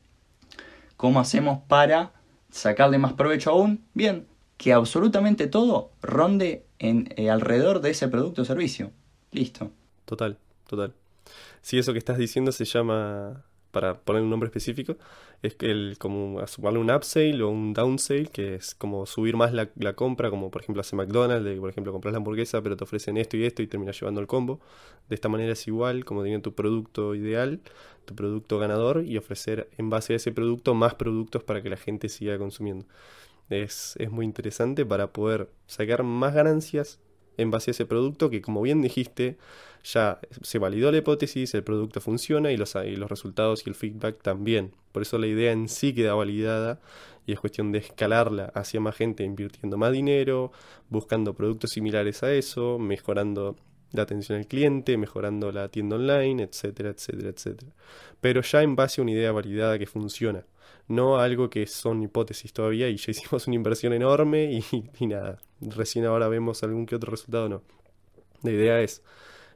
¿cómo 0.98 1.20
hacemos 1.20 1.60
para 1.68 2.12
sacarle 2.50 2.98
más 2.98 3.14
provecho 3.14 3.52
aún? 3.52 3.84
Bien, 3.94 4.26
que 4.58 4.74
absolutamente 4.74 5.48
todo 5.48 5.92
ronde 6.02 6.66
en, 6.80 7.14
eh, 7.16 7.30
alrededor 7.30 7.82
de 7.82 7.92
ese 7.92 8.08
producto 8.08 8.42
o 8.42 8.46
servicio. 8.46 8.92
Listo. 9.32 9.72
Total, 10.06 10.38
total. 10.68 10.94
Si 11.62 11.78
eso 11.78 11.94
que 11.94 12.00
estás 12.00 12.18
diciendo 12.18 12.52
se 12.52 12.66
llama 12.66 13.46
para 13.72 14.00
poner 14.00 14.24
un 14.24 14.30
nombre 14.30 14.48
específico, 14.48 14.98
es 15.44 15.56
que 15.56 15.70
el, 15.70 15.98
como 16.00 16.46
sumarle 16.48 16.80
un 16.80 16.90
upsale 16.92 17.42
o 17.44 17.50
un 17.50 17.74
downsale, 17.74 18.28
que 18.28 18.56
es 18.56 18.74
como 18.76 19.06
subir 19.06 19.36
más 19.38 19.54
la, 19.54 19.70
la, 19.76 19.94
compra, 19.94 20.30
como 20.30 20.50
por 20.50 20.62
ejemplo 20.64 20.82
hace 20.82 20.96
McDonald's, 20.96 21.46
de 21.46 21.58
por 21.58 21.70
ejemplo 21.70 21.92
compras 21.92 22.12
la 22.14 22.18
hamburguesa, 22.18 22.62
pero 22.62 22.76
te 22.76 22.84
ofrecen 22.84 23.18
esto 23.18 23.38
y 23.38 23.46
esto 23.46 23.62
y 23.62 23.68
terminas 23.68 24.00
llevando 24.00 24.22
el 24.22 24.28
combo. 24.28 24.60
De 25.08 25.16
esta 25.16 25.30
manera 25.30 25.54
es 25.54 25.68
igual, 25.68 26.04
como 26.06 26.24
tiene 26.24 26.40
tu 26.40 26.56
producto 26.56 27.16
ideal, 27.16 27.62
tu 28.06 28.16
producto 28.16 28.58
ganador, 28.58 29.06
y 29.06 29.18
ofrecer 29.18 29.70
en 29.78 29.90
base 29.90 30.14
a 30.14 30.16
ese 30.16 30.32
producto 30.32 30.74
más 30.74 30.96
productos 30.96 31.44
para 31.44 31.62
que 31.62 31.70
la 31.70 31.78
gente 31.78 32.10
siga 32.10 32.38
consumiendo. 32.38 32.86
Es, 33.50 33.96
es 34.00 34.12
muy 34.12 34.26
interesante 34.26 34.86
para 34.86 35.14
poder 35.14 35.50
sacar 35.68 36.04
más 36.04 36.34
ganancias 36.34 37.00
en 37.40 37.52
base 37.52 37.72
a 37.72 37.74
ese 37.74 37.86
producto 37.86 38.30
que 38.30 38.42
como 38.42 38.62
bien 38.62 38.82
dijiste, 38.82 39.38
ya 39.84 40.20
se 40.42 40.60
validó 40.60 40.92
la 40.92 40.98
hipótesis, 40.98 41.54
el 41.54 41.64
producto 41.64 42.02
funciona 42.02 42.52
y 42.52 42.58
los, 42.58 42.76
y 42.76 42.96
los 42.96 43.10
resultados 43.10 43.66
y 43.66 43.70
el 43.70 43.76
feedback 43.76 44.22
también. 44.22 44.74
Por 44.92 45.02
eso 45.02 45.18
la 45.18 45.28
idea 45.28 45.52
en 45.52 45.70
sí 45.70 45.94
queda 45.94 46.14
validada 46.14 46.80
y 47.26 47.34
es 47.34 47.40
cuestión 47.40 47.72
de 47.72 47.80
escalarla 47.80 48.52
hacia 48.56 48.80
más 48.80 48.96
gente 48.96 49.24
invirtiendo 49.24 49.78
más 49.78 49.92
dinero, 49.92 50.52
buscando 50.90 51.34
productos 51.34 51.72
similares 51.72 52.24
a 52.24 52.34
eso, 52.34 52.80
mejorando 52.80 53.56
la 53.92 54.04
atención 54.04 54.40
al 54.40 54.48
cliente, 54.48 54.98
mejorando 54.98 55.52
la 55.52 55.70
tienda 55.70 55.96
online, 55.96 56.44
etcétera, 56.44 56.90
etcétera, 56.90 57.30
etcétera. 57.30 57.72
Pero 58.22 58.42
ya 58.42 58.62
en 58.62 58.76
base 58.76 59.02
a 59.02 59.04
una 59.04 59.12
idea 59.12 59.32
validada 59.32 59.80
que 59.80 59.86
funciona, 59.86 60.46
no 60.90 61.18
algo 61.18 61.50
que 61.50 61.66
son 61.68 62.02
hipótesis 62.04 62.52
todavía 62.52 62.90
y 62.90 62.98
ya 62.98 63.12
hicimos 63.12 63.48
una 63.48 63.56
inversión 63.56 63.94
enorme 63.94 64.60
y, 65.00 65.08
nada, 65.08 65.38
recién 65.62 66.06
ahora 66.06 66.28
vemos 66.28 66.62
algún 66.64 66.86
que 66.86 66.96
otro 66.96 67.12
resultado, 67.12 67.48
no. 67.48 67.62
La 68.44 68.52
idea 68.52 68.82
es 68.82 69.02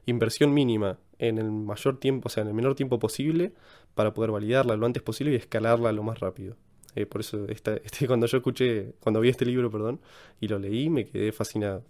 inversión 0.06 0.54
mínima 0.54 0.98
en 1.18 1.38
el 1.38 1.50
mayor 1.50 1.98
tiempo, 1.98 2.28
o 2.28 2.30
sea, 2.30 2.42
en 2.42 2.48
el 2.48 2.54
menor 2.54 2.74
tiempo 2.74 2.98
posible, 2.98 3.52
para 3.94 4.14
poder 4.14 4.30
validarla 4.30 4.76
lo 4.76 4.86
antes 4.86 5.02
posible 5.02 5.32
y 5.32 5.36
escalarla 5.36 5.92
lo 5.92 6.02
más 6.02 6.20
rápido. 6.20 6.56
Eh, 6.94 7.06
por 7.06 7.20
eso, 7.20 7.46
este, 7.48 7.82
cuando 8.06 8.26
yo 8.26 8.38
escuché, 8.38 8.94
cuando 9.00 9.20
vi 9.20 9.28
este 9.28 9.44
libro, 9.44 9.70
perdón, 9.70 10.00
y 10.40 10.48
lo 10.48 10.58
leí, 10.58 10.90
me 10.90 11.04
quedé 11.04 11.32
fascinado. 11.32 11.84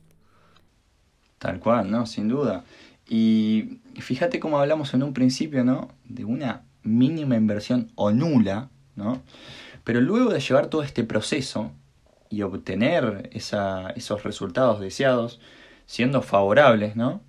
Tal 1.39 1.61
cual, 1.61 1.91
¿no? 1.91 2.07
Sin 2.07 2.29
duda. 2.29 2.65
Y 3.07 3.81
fíjate 4.01 4.41
cómo 4.41 4.59
hablamos 4.59 4.95
en 4.95 5.03
un 5.03 5.13
principio, 5.13 5.63
¿no? 5.65 5.89
De 6.05 6.25
una 6.25 6.65
mínima 6.83 7.37
inversión 7.37 7.91
o 7.97 8.13
nula, 8.13 8.71
¿no? 8.97 9.23
Pero 9.85 10.01
luego 10.01 10.31
de 10.31 10.41
llevar 10.41 10.69
todo 10.69 10.83
este 10.83 11.05
proceso 11.05 11.73
y 12.31 12.43
obtener 12.43 13.31
esa, 13.33 13.91
esos 13.91 14.25
resultados 14.25 14.81
deseados, 14.81 15.41
siendo 15.87 16.23
favorables, 16.23 16.97
¿no? 16.97 17.21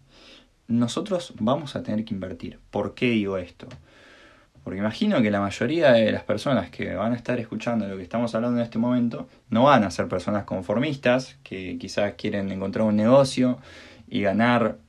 Nosotros 0.67 1.33
vamos 1.39 1.75
a 1.75 1.83
tener 1.83 2.05
que 2.05 2.13
invertir. 2.13 2.59
¿Por 2.71 2.95
qué 2.95 3.11
digo 3.11 3.37
esto? 3.37 3.67
Porque 4.63 4.79
imagino 4.79 5.21
que 5.21 5.29
la 5.29 5.41
mayoría 5.41 5.91
de 5.91 6.11
las 6.11 6.23
personas 6.23 6.71
que 6.71 6.95
van 6.95 7.13
a 7.13 7.15
estar 7.15 7.39
escuchando 7.39 7.87
lo 7.87 7.97
que 7.97 8.03
estamos 8.03 8.33
hablando 8.33 8.57
en 8.57 8.63
este 8.63 8.79
momento 8.79 9.29
no 9.49 9.65
van 9.65 9.83
a 9.83 9.91
ser 9.91 10.07
personas 10.07 10.45
conformistas, 10.45 11.37
que 11.43 11.77
quizás 11.77 12.15
quieren 12.15 12.51
encontrar 12.51 12.87
un 12.87 12.95
negocio 12.95 13.59
y 14.07 14.21
ganar 14.21 14.79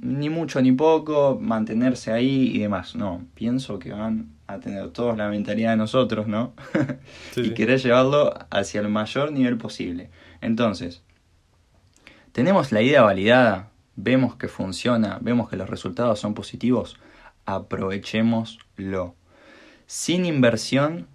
ni 0.00 0.30
mucho 0.30 0.60
ni 0.60 0.72
poco, 0.72 1.38
mantenerse 1.40 2.12
ahí 2.12 2.50
y 2.54 2.58
demás. 2.58 2.94
No, 2.94 3.24
pienso 3.34 3.78
que 3.78 3.92
van 3.92 4.30
a 4.46 4.58
tener 4.58 4.90
todos 4.90 5.16
la 5.16 5.28
mentalidad 5.28 5.70
de 5.70 5.76
nosotros, 5.76 6.26
¿no? 6.26 6.54
y 7.36 7.50
querer 7.54 7.80
llevarlo 7.80 8.34
hacia 8.50 8.80
el 8.80 8.88
mayor 8.88 9.32
nivel 9.32 9.56
posible. 9.56 10.10
Entonces, 10.40 11.02
tenemos 12.32 12.70
la 12.72 12.82
idea 12.82 13.02
validada, 13.02 13.70
vemos 13.96 14.36
que 14.36 14.48
funciona, 14.48 15.18
vemos 15.20 15.48
que 15.48 15.56
los 15.56 15.68
resultados 15.68 16.20
son 16.20 16.34
positivos, 16.34 16.98
aprovechémoslo. 17.46 19.14
Sin 19.86 20.26
inversión 20.26 21.06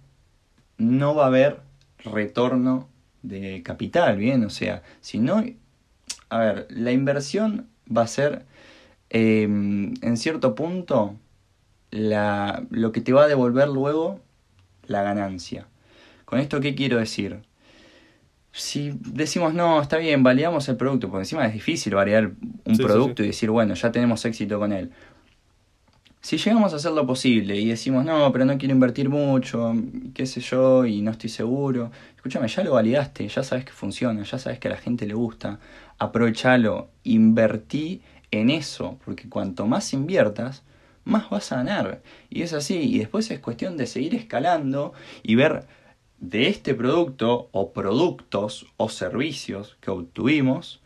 no 0.78 1.14
va 1.14 1.24
a 1.24 1.28
haber 1.28 1.60
retorno 2.04 2.88
de 3.22 3.62
capital, 3.62 4.16
¿bien? 4.16 4.44
O 4.44 4.50
sea, 4.50 4.82
si 5.00 5.18
no... 5.18 5.44
A 6.28 6.38
ver, 6.38 6.66
la 6.70 6.92
inversión 6.92 7.68
va 7.94 8.02
a 8.02 8.06
ser, 8.06 8.46
em, 9.12 9.92
en 10.00 10.16
cierto 10.16 10.54
punto, 10.54 11.16
la, 11.90 12.64
lo 12.70 12.90
que 12.90 13.02
te 13.02 13.12
va 13.12 13.24
a 13.24 13.28
devolver 13.28 13.68
luego 13.68 14.20
la 14.86 15.02
ganancia. 15.02 15.68
¿Con 16.24 16.40
esto 16.40 16.60
qué 16.60 16.74
quiero 16.74 16.98
decir? 16.98 17.42
Si 18.52 18.92
decimos, 19.00 19.52
no, 19.52 19.80
está 19.80 19.98
bien, 19.98 20.22
validamos 20.22 20.68
el 20.68 20.76
producto, 20.76 21.10
porque 21.10 21.22
encima 21.22 21.46
es 21.46 21.52
difícil 21.52 21.94
variar 21.94 22.32
un 22.64 22.76
producto 22.78 23.22
y 23.22 23.28
decir, 23.28 23.50
bueno, 23.50 23.74
ya 23.74 23.92
tenemos 23.92 24.24
éxito 24.24 24.58
con 24.58 24.72
él. 24.72 24.90
Si 26.22 26.38
llegamos 26.38 26.72
a 26.72 26.76
hacer 26.76 26.92
lo 26.92 27.06
posible 27.06 27.58
y 27.58 27.68
decimos, 27.68 28.04
no, 28.04 28.30
pero 28.32 28.44
no 28.44 28.56
quiero 28.56 28.72
invertir 28.72 29.08
mucho, 29.08 29.74
qué 30.14 30.24
sé 30.24 30.40
yo, 30.40 30.86
y 30.86 31.02
no 31.02 31.10
estoy 31.10 31.28
seguro, 31.28 31.90
escúchame, 32.16 32.48
ya 32.48 32.62
lo 32.62 32.72
validaste, 32.72 33.26
ya 33.28 33.42
sabes 33.42 33.64
que 33.64 33.72
funciona, 33.72 34.22
ya 34.22 34.38
sabes 34.38 34.58
que 34.58 34.68
a 34.68 34.70
la 34.70 34.76
gente 34.76 35.06
le 35.06 35.14
gusta, 35.14 35.58
aprovechalo, 35.98 36.90
invertí 37.02 38.02
en 38.32 38.50
eso, 38.50 38.98
porque 39.04 39.28
cuanto 39.28 39.66
más 39.66 39.92
inviertas, 39.92 40.64
más 41.04 41.30
vas 41.30 41.52
a 41.52 41.56
ganar. 41.56 42.02
Y 42.30 42.42
es 42.42 42.52
así, 42.52 42.78
y 42.78 42.98
después 42.98 43.30
es 43.30 43.38
cuestión 43.38 43.76
de 43.76 43.86
seguir 43.86 44.14
escalando 44.16 44.92
y 45.22 45.36
ver 45.36 45.66
de 46.18 46.48
este 46.48 46.74
producto 46.74 47.48
o 47.52 47.72
productos 47.72 48.66
o 48.76 48.88
servicios 48.88 49.76
que 49.80 49.90
obtuvimos, 49.90 50.80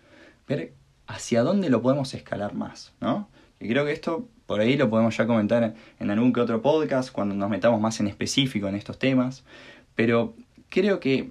ver 0.49 0.75
hacia 1.07 1.43
dónde 1.43 1.71
lo 1.71 1.83
podemos 1.83 2.13
escalar 2.15 2.55
más, 2.55 2.93
¿no? 3.01 3.29
Y 3.61 3.69
creo 3.69 3.85
que 3.85 3.93
esto 3.93 4.29
por 4.47 4.61
ahí 4.61 4.77
lo 4.77 4.91
podemos 4.91 5.17
ya 5.17 5.27
comentar 5.27 5.75
en 5.99 6.11
algún 6.11 6.33
que 6.33 6.41
otro 6.41 6.63
podcast 6.63 7.11
cuando 7.11 7.35
nos 7.35 7.51
metamos 7.51 7.81
más 7.81 8.01
en 8.01 8.07
específico 8.07 8.69
en 8.69 8.77
estos 8.77 8.99
temas, 8.99 9.45
pero 9.95 10.35
creo 10.69 11.01
que 11.01 11.31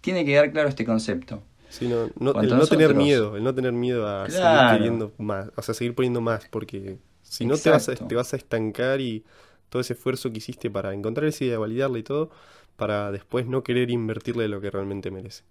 tiene 0.00 0.24
que 0.24 0.32
quedar 0.32 0.50
claro 0.52 0.68
este 0.68 0.84
concepto. 0.84 1.42
Sí, 1.70 1.86
no, 1.88 2.10
el 2.40 2.56
no 2.56 2.68
tener 2.68 2.94
miedo, 2.94 3.36
el 3.36 3.44
no 3.44 3.54
tener 3.54 3.72
miedo 3.72 4.08
a 4.08 4.28
seguir 4.28 4.66
queriendo 4.66 5.14
más, 5.18 5.50
o 5.56 5.62
sea, 5.62 5.72
seguir 5.74 5.94
poniendo 5.94 6.20
más, 6.20 6.46
porque 6.50 6.98
si 7.22 7.46
no 7.46 7.60
te 7.60 7.70
vas, 7.70 7.88
a, 7.88 7.94
te 7.94 8.14
vas 8.16 8.32
a 8.34 8.36
estancar 8.36 9.00
y 9.00 9.24
todo 9.68 9.80
ese 9.80 9.92
esfuerzo 9.92 10.32
que 10.32 10.38
hiciste 10.38 10.68
para 10.70 10.92
encontrar 10.94 11.26
esa 11.28 11.44
idea, 11.44 11.58
validarla 11.60 11.98
y 11.98 12.02
todo, 12.02 12.30
para 12.76 13.12
después 13.12 13.46
no 13.46 13.62
querer 13.62 13.90
invertirle 13.90 14.48
lo 14.48 14.60
que 14.60 14.70
realmente 14.70 15.10
merece. 15.12 15.44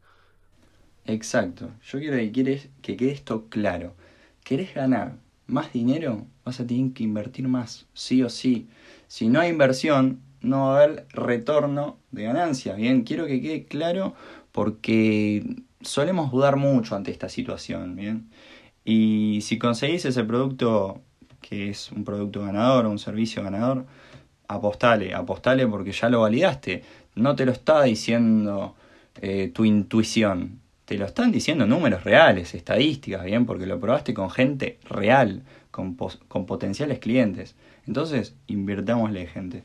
Exacto. 1.06 1.72
Yo 1.84 2.00
quiero 2.00 2.18
que, 2.18 2.32
quieres, 2.32 2.70
que 2.82 2.96
quede 2.98 3.12
esto 3.12 3.48
claro. 3.50 3.96
¿Querés 4.44 4.74
ganar 4.74 5.18
más 5.48 5.74
dinero? 5.74 6.28
Vas 6.46 6.60
a 6.60 6.68
tener 6.68 6.94
que 6.94 7.04
invertir 7.04 7.48
más, 7.48 7.88
sí 7.94 8.24
o 8.24 8.30
sí. 8.30 8.70
Si 9.08 9.28
no 9.30 9.40
hay 9.40 9.50
inversión, 9.50 10.22
no 10.42 10.68
va 10.68 10.80
a 10.82 10.84
haber 10.84 11.08
retorno 11.12 12.00
de 12.12 12.24
ganancia. 12.24 12.76
Bien, 12.76 13.04
quiero 13.04 13.26
que 13.28 13.42
quede 13.42 13.66
claro 13.66 14.14
porque 14.52 15.64
solemos 15.82 16.32
dudar 16.32 16.56
mucho 16.56 16.96
ante 16.96 17.12
esta 17.12 17.30
situación. 17.30 17.96
Bien, 17.96 18.30
y 18.84 19.40
si 19.42 19.60
conseguís 19.60 20.06
ese 20.06 20.24
producto 20.24 21.02
que 21.42 21.70
es 21.70 21.92
un 21.92 22.04
producto 22.04 22.42
ganador 22.42 22.86
o 22.86 22.90
un 22.90 23.00
servicio 23.00 23.44
ganador, 23.44 23.86
apostale, 24.48 25.14
apostale 25.14 25.68
porque 25.68 25.92
ya 25.92 26.10
lo 26.10 26.22
validaste. 26.22 26.84
No 27.16 27.36
te 27.36 27.46
lo 27.46 27.52
está 27.52 27.84
diciendo 27.84 28.76
eh, 29.22 29.52
tu 29.54 29.66
intuición, 29.66 30.60
te 30.86 30.98
lo 30.98 31.06
están 31.06 31.32
diciendo 31.32 31.66
números 31.66 32.04
reales, 32.04 32.56
estadísticas, 32.56 33.24
bien, 33.24 33.46
porque 33.46 33.66
lo 33.66 33.80
probaste 33.80 34.14
con 34.14 34.30
gente 34.30 34.80
real, 34.90 35.44
con, 35.72 35.96
con 35.96 36.46
potenciales 36.46 37.00
clientes. 37.00 37.56
Entonces, 37.86 38.36
invirtámosle, 38.48 39.28
gente. 39.28 39.64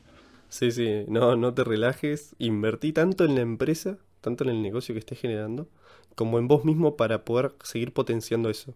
Sí, 0.49 0.71
sí, 0.71 1.03
no, 1.07 1.35
no 1.35 1.53
te 1.53 1.63
relajes, 1.63 2.35
invertí 2.37 2.93
tanto 2.93 3.25
en 3.25 3.35
la 3.35 3.41
empresa, 3.41 3.97
tanto 4.21 4.43
en 4.43 4.51
el 4.51 4.61
negocio 4.61 4.93
que 4.93 4.99
estés 4.99 5.19
generando, 5.19 5.67
como 6.15 6.39
en 6.39 6.47
vos 6.47 6.65
mismo 6.65 6.95
para 6.97 7.25
poder 7.25 7.53
seguir 7.63 7.93
potenciando 7.93 8.49
eso. 8.49 8.73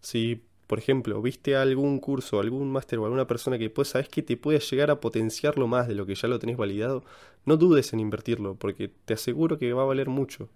Si 0.00 0.42
por 0.66 0.78
ejemplo, 0.78 1.20
viste 1.22 1.56
algún 1.56 2.00
curso, 2.00 2.40
algún 2.40 2.70
máster 2.72 2.98
o 2.98 3.04
alguna 3.04 3.26
persona 3.26 3.58
que 3.58 3.70
pues 3.70 3.88
sabes 3.88 4.08
que 4.08 4.22
te 4.22 4.36
puede 4.36 4.58
llegar 4.60 4.90
a 4.90 5.00
potenciarlo 5.00 5.66
más 5.68 5.86
de 5.88 5.94
lo 5.94 6.06
que 6.06 6.14
ya 6.14 6.28
lo 6.28 6.38
tenés 6.38 6.56
validado, 6.56 7.04
no 7.44 7.56
dudes 7.56 7.92
en 7.92 8.00
invertirlo, 8.00 8.56
porque 8.56 8.90
te 9.04 9.14
aseguro 9.14 9.58
que 9.58 9.72
va 9.72 9.82
a 9.82 9.86
valer 9.86 10.08
mucho. 10.08 10.48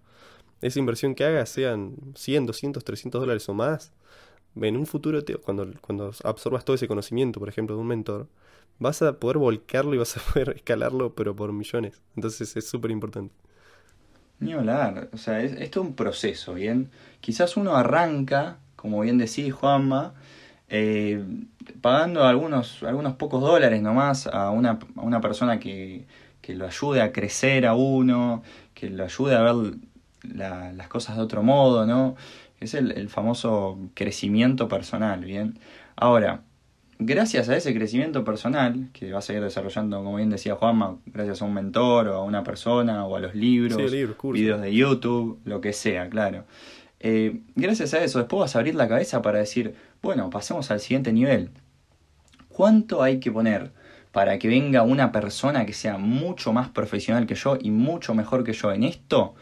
Esa 0.62 0.78
inversión 0.80 1.14
que 1.14 1.24
hagas, 1.24 1.50
sean 1.50 1.96
100, 2.16 2.46
200, 2.46 2.84
300 2.84 3.20
dólares 3.20 3.48
o 3.48 3.54
más, 3.54 3.92
en 4.56 4.76
un 4.76 4.86
futuro, 4.86 5.20
cuando, 5.44 5.70
cuando 5.80 6.12
absorbas 6.24 6.64
todo 6.64 6.74
ese 6.76 6.88
conocimiento, 6.88 7.40
por 7.40 7.48
ejemplo, 7.48 7.76
de 7.76 7.82
un 7.82 7.88
mentor, 7.88 8.28
vas 8.78 9.02
a 9.02 9.18
poder 9.18 9.38
volcarlo 9.38 9.94
y 9.94 9.98
vas 9.98 10.16
a 10.16 10.20
poder 10.32 10.50
escalarlo, 10.56 11.14
pero 11.14 11.36
por 11.36 11.52
millones. 11.52 12.02
Entonces 12.16 12.56
es 12.56 12.68
súper 12.68 12.90
importante. 12.90 13.34
Ni 14.40 14.52
hablar, 14.54 15.08
o 15.12 15.18
sea, 15.18 15.40
es, 15.42 15.52
es 15.52 15.76
un 15.76 15.94
proceso, 15.94 16.54
¿bien? 16.54 16.90
Quizás 17.20 17.56
uno 17.56 17.76
arranca 17.76 18.58
como 18.80 19.00
bien 19.02 19.18
decís, 19.18 19.52
Juanma, 19.52 20.14
eh, 20.70 21.22
pagando 21.82 22.24
algunos, 22.24 22.82
algunos 22.82 23.14
pocos 23.16 23.42
dólares 23.42 23.82
nomás 23.82 24.26
a 24.26 24.50
una, 24.50 24.78
a 24.96 25.02
una 25.02 25.20
persona 25.20 25.60
que, 25.60 26.06
que, 26.40 26.54
lo 26.54 26.66
ayude 26.66 27.02
a 27.02 27.12
crecer 27.12 27.66
a 27.66 27.74
uno, 27.74 28.42
que 28.72 28.88
lo 28.88 29.04
ayude 29.04 29.36
a 29.36 29.42
ver 29.42 29.74
las 30.22 30.88
cosas 30.88 31.16
de 31.16 31.22
otro 31.22 31.42
modo, 31.42 31.84
¿no? 31.84 32.16
Es 32.58 32.72
el, 32.72 32.92
el 32.92 33.10
famoso 33.10 33.78
crecimiento 33.92 34.66
personal, 34.66 35.26
¿bien? 35.26 35.58
Ahora, 35.96 36.42
gracias 37.00 37.48
a 37.48 37.56
ese 37.56 37.74
crecimiento 37.74 38.22
personal 38.24 38.88
que 38.92 39.10
vas 39.12 39.28
a 39.28 39.32
ir 39.32 39.40
desarrollando, 39.40 39.98
como 40.04 40.16
bien 40.16 40.30
decía 40.30 40.54
Juanma, 40.54 40.98
gracias 41.06 41.42
a 41.42 41.46
un 41.46 41.54
mentor 41.54 42.08
o 42.08 42.16
a 42.16 42.22
una 42.22 42.44
persona 42.44 43.04
o 43.06 43.16
a 43.16 43.20
los 43.20 43.34
libros, 43.34 43.76
videos 44.32 44.60
de 44.60 44.74
YouTube, 44.74 45.40
lo 45.44 45.60
que 45.60 45.72
sea, 45.72 46.08
claro. 46.08 46.44
Eh, 47.00 47.40
gracias 47.56 47.94
a 47.94 48.04
eso, 48.04 48.18
después 48.18 48.40
vas 48.40 48.54
a 48.54 48.58
abrir 48.58 48.74
la 48.74 48.86
cabeza 48.86 49.22
para 49.22 49.38
decir, 49.38 49.74
bueno, 50.02 50.28
pasemos 50.28 50.70
al 50.70 50.80
siguiente 50.80 51.12
nivel. 51.12 51.50
¿Cuánto 52.48 53.02
hay 53.02 53.18
que 53.20 53.32
poner 53.32 53.72
para 54.12 54.38
que 54.38 54.48
venga 54.48 54.82
una 54.82 55.12
persona 55.12 55.64
que 55.64 55.72
sea 55.72 55.96
mucho 55.96 56.52
más 56.52 56.68
profesional 56.68 57.26
que 57.26 57.34
yo 57.34 57.56
y 57.60 57.70
mucho 57.70 58.14
mejor 58.14 58.44
que 58.44 58.52
yo 58.52 58.72
en 58.72 58.84
esto 58.84 59.34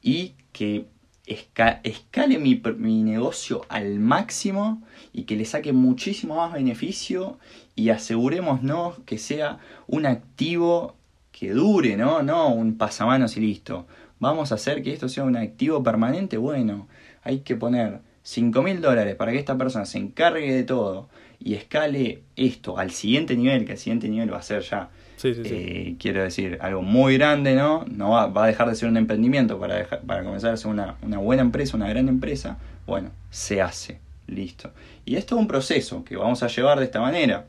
y 0.00 0.34
que 0.52 0.86
escale 1.26 2.38
mi, 2.38 2.60
mi, 2.76 3.02
negocio 3.02 3.64
al 3.68 3.98
máximo 3.98 4.82
y 5.12 5.22
que 5.22 5.36
le 5.36 5.44
saque 5.44 5.72
muchísimo 5.72 6.36
más 6.36 6.52
beneficio 6.52 7.38
y 7.74 7.88
asegurémonos 7.88 8.98
que 9.06 9.18
sea 9.18 9.58
un 9.86 10.06
activo 10.06 10.94
que 11.32 11.50
dure, 11.50 11.96
¿no? 11.96 12.22
No 12.22 12.48
un 12.48 12.76
pasamanos 12.76 13.36
y 13.36 13.40
listo. 13.40 13.86
Vamos 14.20 14.52
a 14.52 14.56
hacer 14.56 14.82
que 14.82 14.92
esto 14.92 15.08
sea 15.08 15.24
un 15.24 15.36
activo 15.36 15.82
permanente. 15.82 16.36
Bueno, 16.36 16.88
hay 17.22 17.40
que 17.40 17.56
poner 17.56 18.00
5 18.22 18.62
mil 18.62 18.80
dólares 18.80 19.16
para 19.16 19.32
que 19.32 19.38
esta 19.38 19.58
persona 19.58 19.86
se 19.86 19.98
encargue 19.98 20.54
de 20.54 20.62
todo 20.62 21.08
y 21.40 21.54
escale 21.54 22.22
esto 22.36 22.78
al 22.78 22.90
siguiente 22.90 23.36
nivel, 23.36 23.64
que 23.64 23.72
el 23.72 23.78
siguiente 23.78 24.08
nivel 24.08 24.32
va 24.32 24.38
a 24.38 24.42
ser 24.42 24.62
ya, 24.62 24.90
eh, 25.24 25.96
quiero 25.98 26.22
decir, 26.22 26.58
algo 26.60 26.82
muy 26.82 27.16
grande, 27.16 27.54
¿no? 27.54 27.84
No 27.90 28.10
va, 28.10 28.44
a 28.44 28.46
dejar 28.46 28.68
de 28.68 28.74
ser 28.74 28.88
un 28.88 28.96
emprendimiento 28.96 29.58
para, 29.58 29.86
comenzar 30.22 30.52
a 30.52 30.56
ser 30.56 30.70
una, 30.70 30.96
buena 31.02 31.42
empresa, 31.42 31.76
una 31.76 31.88
gran 31.88 32.08
empresa. 32.08 32.58
Bueno, 32.86 33.10
se 33.30 33.62
hace, 33.62 34.00
listo. 34.26 34.70
Y 35.04 35.16
esto 35.16 35.36
es 35.36 35.40
un 35.40 35.48
proceso 35.48 36.04
que 36.04 36.16
vamos 36.16 36.42
a 36.42 36.48
llevar 36.48 36.78
de 36.78 36.84
esta 36.84 37.00
manera. 37.00 37.46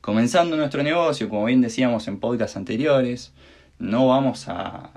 Comenzando 0.00 0.56
nuestro 0.56 0.82
negocio, 0.82 1.28
como 1.28 1.44
bien 1.44 1.60
decíamos 1.60 2.08
en 2.08 2.18
podcasts 2.18 2.56
anteriores, 2.56 3.32
no 3.78 4.08
vamos 4.08 4.46
a, 4.48 4.90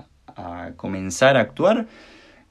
comenzar 0.76 1.36
a 1.36 1.40
actuar 1.40 1.86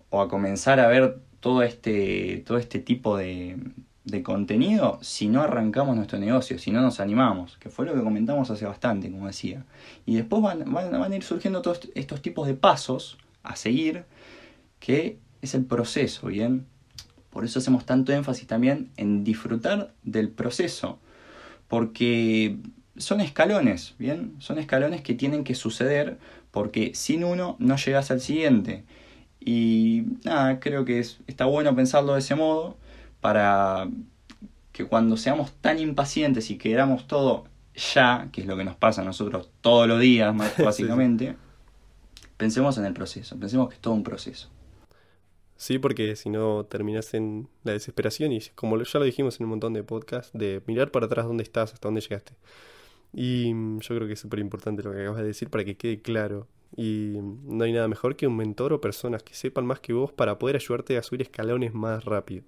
o 0.09 0.21
a 0.21 0.29
comenzar 0.29 0.79
a 0.79 0.87
ver 0.87 1.17
todo 1.41 1.63
este, 1.63 2.41
todo 2.45 2.57
este 2.57 2.79
tipo 2.79 3.17
de, 3.17 3.57
de 4.05 4.21
contenido 4.21 4.99
si 5.01 5.27
no 5.27 5.41
arrancamos 5.41 5.95
nuestro 5.95 6.19
negocio, 6.19 6.59
si 6.59 6.71
no 6.71 6.81
nos 6.81 6.99
animamos, 6.99 7.57
que 7.57 7.69
fue 7.69 7.85
lo 7.85 7.93
que 7.93 8.01
comentamos 8.01 8.49
hace 8.51 8.65
bastante, 8.65 9.09
como 9.09 9.27
decía. 9.27 9.65
Y 10.05 10.15
después 10.15 10.41
van, 10.41 10.71
van, 10.71 11.11
a 11.11 11.15
ir 11.15 11.23
surgiendo 11.23 11.61
todos 11.61 11.89
estos 11.95 12.21
tipos 12.21 12.47
de 12.47 12.53
pasos 12.53 13.17
a 13.43 13.55
seguir, 13.55 14.03
que 14.79 15.17
es 15.41 15.53
el 15.55 15.65
proceso, 15.65 16.27
¿bien? 16.27 16.65
Por 17.29 17.45
eso 17.45 17.59
hacemos 17.59 17.85
tanto 17.85 18.11
énfasis 18.11 18.47
también 18.47 18.91
en 18.97 19.23
disfrutar 19.23 19.93
del 20.03 20.29
proceso, 20.29 20.99
porque 21.67 22.57
son 22.97 23.21
escalones, 23.21 23.95
¿bien? 23.97 24.35
Son 24.39 24.59
escalones 24.59 25.01
que 25.01 25.15
tienen 25.15 25.43
que 25.43 25.55
suceder 25.55 26.17
porque 26.51 26.91
sin 26.93 27.23
uno 27.23 27.55
no 27.59 27.77
llegas 27.77 28.11
al 28.11 28.21
siguiente. 28.21 28.83
Y 29.39 30.03
nada, 30.23 30.59
creo 30.59 30.85
que 30.85 30.99
está 30.99 31.45
bueno 31.45 31.75
pensarlo 31.75 32.13
de 32.13 32.19
ese 32.19 32.35
modo 32.35 32.77
para 33.23 33.87
que 34.73 34.85
cuando 34.85 35.15
seamos 35.15 35.53
tan 35.53 35.79
impacientes 35.79 36.51
y 36.51 36.57
queramos 36.57 37.07
todo 37.07 37.45
ya, 37.95 38.29
que 38.31 38.41
es 38.41 38.47
lo 38.47 38.57
que 38.57 38.65
nos 38.65 38.75
pasa 38.75 39.01
a 39.01 39.05
nosotros 39.05 39.49
todos 39.61 39.87
los 39.87 39.99
días, 39.99 40.35
básicamente, 40.57 41.35
pensemos 42.37 42.77
en 42.77 42.85
el 42.85 42.93
proceso, 42.93 43.39
pensemos 43.39 43.69
que 43.69 43.75
es 43.75 43.81
todo 43.81 43.93
un 43.93 44.03
proceso. 44.03 44.49
Sí, 45.55 45.79
porque 45.79 46.17
si 46.17 46.29
no 46.29 46.65
terminas 46.65 47.13
en 47.13 47.47
la 47.63 47.71
desesperación 47.71 48.33
y 48.33 48.41
como 48.55 48.81
ya 48.83 48.99
lo 48.99 49.05
dijimos 49.05 49.39
en 49.39 49.45
un 49.45 49.51
montón 49.51 49.73
de 49.73 49.83
podcasts, 49.83 50.31
de 50.33 50.61
mirar 50.67 50.91
para 50.91 51.05
atrás 51.05 51.25
dónde 51.25 51.43
estás, 51.43 51.73
hasta 51.73 51.87
dónde 51.87 52.01
llegaste. 52.01 52.33
Y 53.13 53.53
mm, 53.53 53.79
yo 53.79 53.95
creo 53.95 54.07
que 54.07 54.13
es 54.13 54.19
súper 54.19 54.39
importante 54.39 54.83
lo 54.83 54.91
que 54.91 55.01
acabas 55.01 55.21
de 55.21 55.27
decir 55.27 55.49
para 55.49 55.63
que 55.63 55.77
quede 55.77 56.01
claro. 56.01 56.47
Y 56.75 57.17
mm, 57.21 57.57
no 57.57 57.63
hay 57.63 57.71
nada 57.71 57.87
mejor 57.87 58.15
que 58.15 58.27
un 58.27 58.35
mentor 58.35 58.73
o 58.73 58.81
personas 58.81 59.23
que 59.23 59.35
sepan 59.35 59.65
más 59.65 59.79
que 59.79 59.93
vos 59.93 60.11
para 60.11 60.39
poder 60.39 60.55
ayudarte 60.57 60.97
a 60.97 61.03
subir 61.03 61.21
escalones 61.21 61.73
más 61.73 62.03
rápido. 62.05 62.43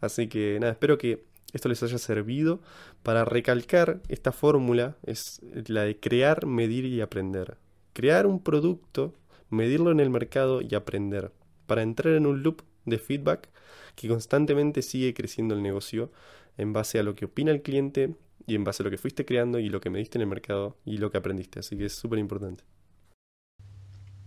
Así 0.00 0.28
que 0.28 0.58
nada, 0.60 0.72
espero 0.72 0.98
que 0.98 1.24
esto 1.52 1.68
les 1.68 1.82
haya 1.82 1.98
servido 1.98 2.60
para 3.02 3.24
recalcar 3.24 4.00
esta 4.08 4.32
fórmula, 4.32 4.96
es 5.04 5.40
la 5.68 5.82
de 5.82 5.98
crear, 5.98 6.46
medir 6.46 6.84
y 6.84 7.00
aprender. 7.00 7.56
Crear 7.92 8.26
un 8.26 8.42
producto, 8.42 9.14
medirlo 9.48 9.90
en 9.90 10.00
el 10.00 10.10
mercado 10.10 10.60
y 10.60 10.74
aprender, 10.74 11.32
para 11.66 11.82
entrar 11.82 12.14
en 12.14 12.26
un 12.26 12.42
loop 12.42 12.62
de 12.84 12.98
feedback 12.98 13.48
que 13.94 14.08
constantemente 14.08 14.82
sigue 14.82 15.14
creciendo 15.14 15.54
el 15.54 15.62
negocio 15.62 16.10
en 16.58 16.72
base 16.72 16.98
a 16.98 17.02
lo 17.02 17.14
que 17.14 17.24
opina 17.24 17.50
el 17.50 17.62
cliente 17.62 18.14
y 18.46 18.54
en 18.54 18.64
base 18.64 18.82
a 18.82 18.84
lo 18.84 18.90
que 18.90 18.98
fuiste 18.98 19.24
creando 19.24 19.58
y 19.58 19.68
lo 19.68 19.80
que 19.80 19.90
mediste 19.90 20.18
en 20.18 20.22
el 20.22 20.28
mercado 20.28 20.76
y 20.84 20.98
lo 20.98 21.10
que 21.10 21.18
aprendiste. 21.18 21.60
Así 21.60 21.76
que 21.76 21.86
es 21.86 21.94
súper 21.94 22.18
importante. 22.18 22.64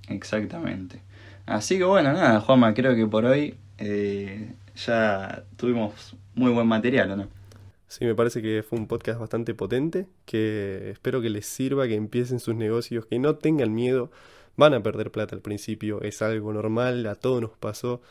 Exactamente. 0.10 1.02
Así 1.46 1.78
que 1.78 1.84
bueno, 1.84 2.14
nada, 2.14 2.42
Juanma, 2.42 2.74
creo 2.74 2.96
que 2.96 3.06
por 3.08 3.26
hoy 3.26 3.56
eh, 3.78 4.54
ya 4.86 5.46
tuvimos 5.58 6.16
muy 6.36 6.52
buen 6.52 6.68
material, 6.68 7.12
¿o 7.12 7.16
no? 7.18 7.28
Sí, 7.88 8.06
me 8.06 8.14
parece 8.14 8.42
que 8.42 8.64
fue 8.64 8.78
un 8.78 8.88
podcast 8.88 9.20
bastante 9.20 9.56
potente, 9.56 10.08
que 10.26 10.92
espero 10.92 11.22
que 11.22 11.30
les 11.30 11.48
sirva, 11.48 11.88
que 11.88 11.96
empiecen 11.96 12.40
sus 12.40 12.56
negocios, 12.56 13.06
que 13.08 13.18
no 13.18 13.36
tengan 13.36 13.74
miedo, 13.74 14.12
van 14.58 14.76
a 14.76 14.84
perder 14.84 15.12
plata 15.12 15.36
al 15.36 15.42
principio, 15.42 16.02
es 16.04 16.22
algo 16.22 16.54
normal, 16.54 17.08
a 17.08 17.16
todos 17.16 17.42
nos 17.42 17.58
pasó, 17.58 18.02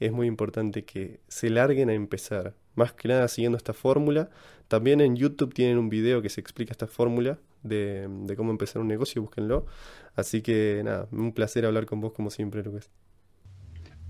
es 0.00 0.12
muy 0.12 0.26
importante 0.26 0.84
que 0.84 1.20
se 1.28 1.48
larguen 1.48 1.88
a 1.88 1.94
empezar, 1.94 2.54
más 2.74 2.92
que 2.92 3.08
nada 3.08 3.26
siguiendo 3.28 3.56
esta 3.56 3.72
fórmula. 3.72 4.28
También 4.68 5.00
en 5.00 5.16
YouTube 5.16 5.54
tienen 5.54 5.78
un 5.78 5.88
video 5.88 6.22
que 6.22 6.28
se 6.28 6.40
explica 6.40 6.72
esta 6.72 6.86
fórmula 6.86 7.38
de, 7.62 8.08
de 8.08 8.36
cómo 8.36 8.50
empezar 8.50 8.82
un 8.82 8.88
negocio, 8.88 9.22
búsquenlo. 9.22 9.66
Así 10.14 10.42
que 10.42 10.82
nada, 10.84 11.08
un 11.12 11.32
placer 11.32 11.64
hablar 11.66 11.86
con 11.86 12.00
vos 12.00 12.12
como 12.12 12.30
siempre, 12.30 12.62
Lucas. 12.62 12.90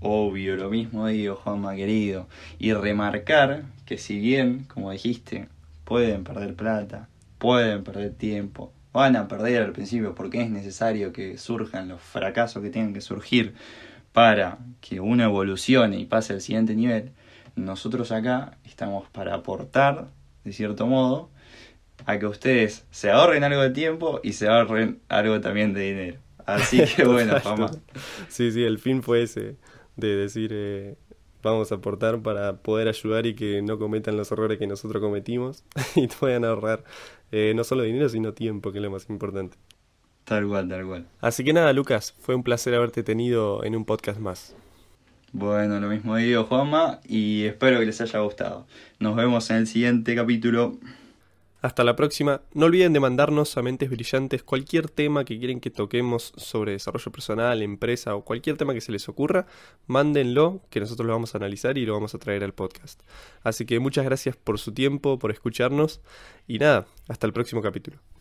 Obvio, 0.03 0.57
lo 0.57 0.69
mismo 0.69 1.07
digo, 1.07 1.35
Juanma 1.35 1.75
querido. 1.75 2.27
Y 2.59 2.73
remarcar 2.73 3.63
que 3.85 3.97
si 3.97 4.19
bien, 4.19 4.65
como 4.65 4.91
dijiste, 4.91 5.47
pueden 5.85 6.23
perder 6.23 6.55
plata, 6.55 7.07
pueden 7.37 7.83
perder 7.83 8.13
tiempo, 8.13 8.73
van 8.91 9.15
a 9.15 9.27
perder 9.27 9.63
al 9.63 9.71
principio 9.71 10.13
porque 10.13 10.41
es 10.41 10.49
necesario 10.49 11.13
que 11.13 11.37
surjan 11.37 11.87
los 11.87 12.01
fracasos 12.01 12.61
que 12.61 12.69
tienen 12.69 12.93
que 12.93 13.01
surgir 13.01 13.53
para 14.11 14.59
que 14.81 14.99
uno 14.99 15.23
evolucione 15.23 15.97
y 15.97 16.05
pase 16.05 16.33
al 16.33 16.41
siguiente 16.41 16.75
nivel, 16.75 17.11
nosotros 17.55 18.11
acá 18.11 18.57
estamos 18.65 19.09
para 19.09 19.33
aportar, 19.33 20.09
de 20.43 20.53
cierto 20.53 20.85
modo, 20.85 21.29
a 22.05 22.19
que 22.19 22.27
ustedes 22.27 22.85
se 22.91 23.09
ahorren 23.09 23.43
algo 23.43 23.61
de 23.61 23.71
tiempo 23.71 24.19
y 24.23 24.33
se 24.33 24.47
ahorren 24.47 24.99
algo 25.09 25.41
también 25.41 25.73
de 25.73 25.81
dinero. 25.81 26.19
Así 26.45 26.83
que 26.85 27.03
bueno, 27.05 27.39
Juanma. 27.39 27.71
Sí, 28.27 28.51
sí, 28.51 28.63
el 28.63 28.79
fin 28.79 29.01
fue 29.01 29.23
ese 29.23 29.55
de 29.95 30.15
decir 30.15 30.51
eh, 30.53 30.95
vamos 31.41 31.71
a 31.71 31.75
aportar 31.75 32.21
para 32.21 32.57
poder 32.57 32.87
ayudar 32.87 33.25
y 33.25 33.35
que 33.35 33.61
no 33.61 33.77
cometan 33.77 34.17
los 34.17 34.31
errores 34.31 34.57
que 34.57 34.67
nosotros 34.67 35.01
cometimos 35.01 35.63
y 35.95 36.07
puedan 36.07 36.45
ahorrar 36.45 36.83
eh, 37.31 37.53
no 37.55 37.63
solo 37.63 37.83
dinero 37.83 38.09
sino 38.09 38.33
tiempo 38.33 38.71
que 38.71 38.79
es 38.79 38.83
lo 38.83 38.91
más 38.91 39.09
importante. 39.09 39.57
Tal 40.23 40.47
cual, 40.47 40.69
tal 40.69 40.85
cual. 40.85 41.07
Así 41.19 41.43
que 41.43 41.51
nada, 41.51 41.73
Lucas, 41.73 42.15
fue 42.19 42.33
un 42.33 42.43
placer 42.43 42.73
haberte 42.75 43.03
tenido 43.03 43.63
en 43.65 43.75
un 43.75 43.83
podcast 43.83 44.19
más. 44.19 44.55
Bueno, 45.33 45.79
lo 45.79 45.89
mismo 45.89 46.15
digo, 46.15 46.45
Juanma, 46.45 46.99
y 47.07 47.43
espero 47.43 47.79
que 47.79 47.87
les 47.87 47.99
haya 47.99 48.19
gustado. 48.19 48.67
Nos 48.99 49.15
vemos 49.15 49.49
en 49.49 49.57
el 49.57 49.67
siguiente 49.67 50.15
capítulo. 50.15 50.77
Hasta 51.63 51.85
la 51.85 51.95
próxima. 51.95 52.41
No 52.53 52.65
olviden 52.65 52.91
de 52.91 52.99
mandarnos 52.99 53.55
a 53.55 53.61
Mentes 53.61 53.89
Brillantes 53.89 54.43
cualquier 54.43 54.89
tema 54.89 55.23
que 55.23 55.39
quieren 55.39 55.61
que 55.61 55.69
toquemos 55.69 56.33
sobre 56.35 56.73
desarrollo 56.73 57.09
personal, 57.09 57.61
empresa 57.61 58.15
o 58.15 58.25
cualquier 58.25 58.57
tema 58.57 58.73
que 58.73 58.81
se 58.81 58.91
les 58.91 59.07
ocurra. 59.07 59.47
Mándenlo, 59.87 60.61
que 60.69 60.81
nosotros 60.81 61.07
lo 61.07 61.13
vamos 61.13 61.35
a 61.35 61.37
analizar 61.37 61.77
y 61.77 61.85
lo 61.85 61.93
vamos 61.93 62.13
a 62.15 62.19
traer 62.19 62.43
al 62.43 62.53
podcast. 62.53 63.01
Así 63.43 63.65
que 63.65 63.79
muchas 63.79 64.03
gracias 64.03 64.35
por 64.35 64.59
su 64.59 64.73
tiempo, 64.73 65.17
por 65.17 65.31
escucharnos 65.31 66.01
y 66.49 66.59
nada, 66.59 66.85
hasta 67.07 67.27
el 67.27 67.31
próximo 67.31 67.61
capítulo. 67.61 68.12